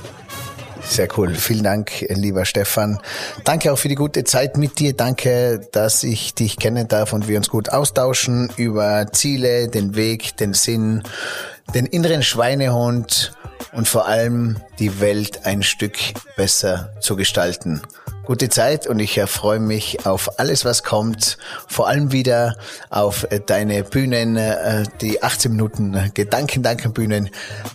Sehr 0.83 1.09
cool. 1.17 1.35
Vielen 1.35 1.65
Dank, 1.65 2.07
lieber 2.09 2.45
Stefan. 2.45 3.01
Danke 3.45 3.73
auch 3.73 3.79
für 3.79 3.89
die 3.89 3.95
gute 3.95 4.25
Zeit 4.25 4.57
mit 4.57 4.79
dir. 4.79 4.95
Danke, 4.95 5.61
dass 5.73 6.03
ich 6.03 6.35
dich 6.35 6.59
kennen 6.59 6.89
darf 6.89 7.13
und 7.13 7.29
wir 7.29 7.37
uns 7.37 7.49
gut 7.49 7.69
austauschen 7.71 8.51
über 8.57 9.07
Ziele, 9.13 9.69
den 9.69 9.95
Weg, 9.95 10.37
den 10.39 10.55
Sinn, 10.55 11.03
den 11.73 11.87
inneren 11.87 12.23
Schweinehund 12.23 13.33
und 13.73 13.89
vor 13.89 14.07
allem 14.07 14.57
die 14.79 15.01
Welt 15.01 15.47
ein 15.47 15.63
Stück 15.63 15.99
besser 16.37 16.93
zu 17.01 17.17
gestalten. 17.17 17.83
gute 18.25 18.49
Zeit 18.49 18.87
und 18.87 19.01
ich 19.01 19.21
freue 19.27 19.61
mich 19.61 20.07
auf 20.07 20.39
alles, 20.39 20.65
was 20.65 20.83
kommt. 20.83 21.37
Vor 21.69 21.89
allem 21.89 22.11
wieder 22.11 22.57
auf 22.89 23.27
deine 23.47 23.85
Bühnen, 23.85 24.37
äh, 24.37 24.85
die 25.03 25.23
18 25.23 25.53
Minuten 25.53 26.11
Gedanken-Danken-Bühnen, 26.15 27.29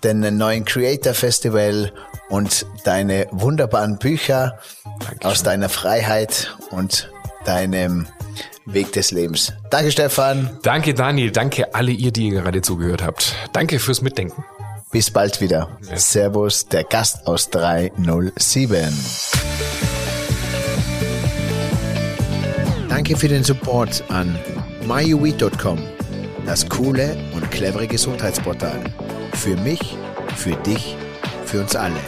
den 0.03 0.37
neuen 0.37 0.65
Creator 0.65 1.13
Festival 1.13 1.91
und 2.29 2.65
deine 2.83 3.27
wunderbaren 3.31 3.99
Bücher 3.99 4.57
Dankeschön. 4.83 5.31
aus 5.31 5.43
deiner 5.43 5.69
Freiheit 5.69 6.55
und 6.71 7.11
deinem 7.45 8.07
Weg 8.73 8.91
des 8.93 9.11
Lebens. 9.11 9.53
Danke, 9.69 9.91
Stefan. 9.91 10.57
Danke, 10.61 10.93
Daniel. 10.93 11.31
Danke 11.31 11.73
alle 11.73 11.91
ihr, 11.91 12.11
die 12.11 12.27
ihr 12.27 12.41
gerade 12.41 12.61
zugehört 12.61 13.03
habt. 13.03 13.35
Danke 13.53 13.79
fürs 13.79 14.01
Mitdenken. 14.01 14.43
Bis 14.91 15.11
bald 15.11 15.39
wieder. 15.41 15.77
Ja. 15.89 15.97
Servus, 15.97 16.67
der 16.67 16.83
Gast 16.83 17.27
aus 17.27 17.49
307. 17.49 18.93
Danke 22.89 23.15
für 23.15 23.27
den 23.27 23.43
Support 23.43 24.03
an 24.09 24.37
myuweed.com, 24.85 25.79
das 26.45 26.67
coole 26.67 27.15
und 27.33 27.49
clevere 27.51 27.87
Gesundheitsportal. 27.87 28.79
Für 29.33 29.55
mich, 29.57 29.95
für 30.35 30.55
dich, 30.55 30.97
für 31.45 31.61
uns 31.61 31.75
alle. 31.75 31.99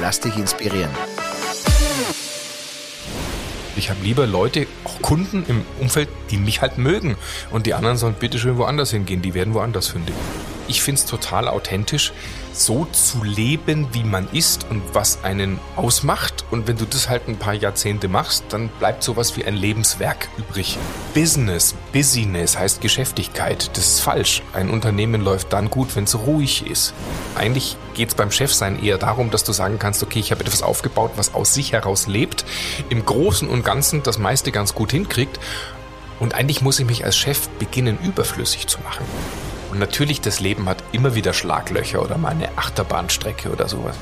Lass 0.00 0.20
dich 0.20 0.36
inspirieren. 0.36 0.90
Ich 3.78 3.90
habe 3.90 4.02
lieber 4.02 4.26
Leute, 4.26 4.66
auch 4.84 5.00
Kunden 5.00 5.44
im 5.46 5.62
Umfeld, 5.78 6.08
die 6.30 6.36
mich 6.36 6.60
halt 6.60 6.78
mögen. 6.78 7.16
Und 7.52 7.66
die 7.66 7.74
anderen 7.74 7.96
sollen 7.96 8.16
bitte 8.18 8.38
schön 8.38 8.58
woanders 8.58 8.90
hingehen. 8.90 9.22
Die 9.22 9.34
werden 9.34 9.54
woanders 9.54 9.86
fündig. 9.86 10.16
Ich 10.68 10.82
finde 10.82 11.00
es 11.00 11.06
total 11.06 11.48
authentisch, 11.48 12.12
so 12.52 12.86
zu 12.92 13.24
leben, 13.24 13.88
wie 13.92 14.04
man 14.04 14.28
ist 14.32 14.66
und 14.68 14.82
was 14.92 15.24
einen 15.24 15.58
ausmacht. 15.76 16.44
Und 16.50 16.68
wenn 16.68 16.76
du 16.76 16.84
das 16.84 17.08
halt 17.08 17.26
ein 17.26 17.38
paar 17.38 17.54
Jahrzehnte 17.54 18.08
machst, 18.08 18.44
dann 18.50 18.68
bleibt 18.68 19.02
sowas 19.02 19.36
wie 19.36 19.44
ein 19.44 19.54
Lebenswerk 19.54 20.28
übrig. 20.36 20.76
Business, 21.14 21.74
Business 21.92 22.58
heißt 22.58 22.80
Geschäftigkeit. 22.80 23.70
Das 23.76 23.86
ist 23.86 24.00
falsch. 24.00 24.42
Ein 24.52 24.68
Unternehmen 24.70 25.22
läuft 25.22 25.52
dann 25.52 25.70
gut, 25.70 25.96
wenn 25.96 26.04
es 26.04 26.18
ruhig 26.18 26.66
ist. 26.66 26.92
Eigentlich 27.34 27.76
geht 27.94 28.10
es 28.10 28.14
beim 28.14 28.30
Chefsein 28.30 28.82
eher 28.82 28.98
darum, 28.98 29.30
dass 29.30 29.44
du 29.44 29.52
sagen 29.52 29.78
kannst, 29.78 30.02
okay, 30.02 30.18
ich 30.18 30.32
habe 30.32 30.44
etwas 30.44 30.62
aufgebaut, 30.62 31.12
was 31.16 31.32
aus 31.34 31.54
sich 31.54 31.72
heraus 31.72 32.06
lebt, 32.08 32.44
im 32.90 33.06
Großen 33.06 33.48
und 33.48 33.64
Ganzen 33.64 34.02
das 34.02 34.18
meiste 34.18 34.52
ganz 34.52 34.74
gut 34.74 34.92
hinkriegt. 34.92 35.40
Und 36.20 36.34
eigentlich 36.34 36.60
muss 36.60 36.78
ich 36.78 36.86
mich 36.86 37.04
als 37.04 37.16
Chef 37.16 37.48
beginnen, 37.58 37.98
überflüssig 38.02 38.66
zu 38.66 38.80
machen. 38.80 39.04
Und 39.70 39.78
natürlich, 39.78 40.20
das 40.20 40.40
Leben 40.40 40.68
hat 40.68 40.82
immer 40.92 41.14
wieder 41.14 41.32
Schlaglöcher 41.32 42.02
oder 42.02 42.18
mal 42.18 42.30
eine 42.30 42.56
Achterbahnstrecke 42.56 43.50
oder 43.50 43.68
sowas. 43.68 43.96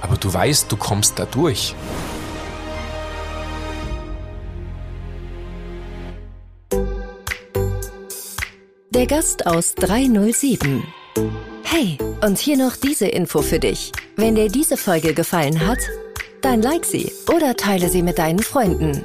Aber 0.00 0.16
du 0.16 0.32
weißt, 0.32 0.70
du 0.70 0.76
kommst 0.76 1.18
da 1.18 1.26
durch. 1.26 1.74
Der 8.90 9.06
Gast 9.06 9.46
aus 9.46 9.74
307. 9.74 10.84
Hey, 11.64 11.98
und 12.22 12.38
hier 12.38 12.56
noch 12.56 12.76
diese 12.76 13.06
Info 13.06 13.42
für 13.42 13.58
dich. 13.58 13.92
Wenn 14.16 14.36
dir 14.36 14.48
diese 14.48 14.76
Folge 14.76 15.14
gefallen 15.14 15.66
hat, 15.66 15.80
dann 16.40 16.62
like 16.62 16.84
sie 16.84 17.12
oder 17.34 17.56
teile 17.56 17.88
sie 17.88 18.02
mit 18.02 18.18
deinen 18.18 18.38
Freunden. 18.38 19.04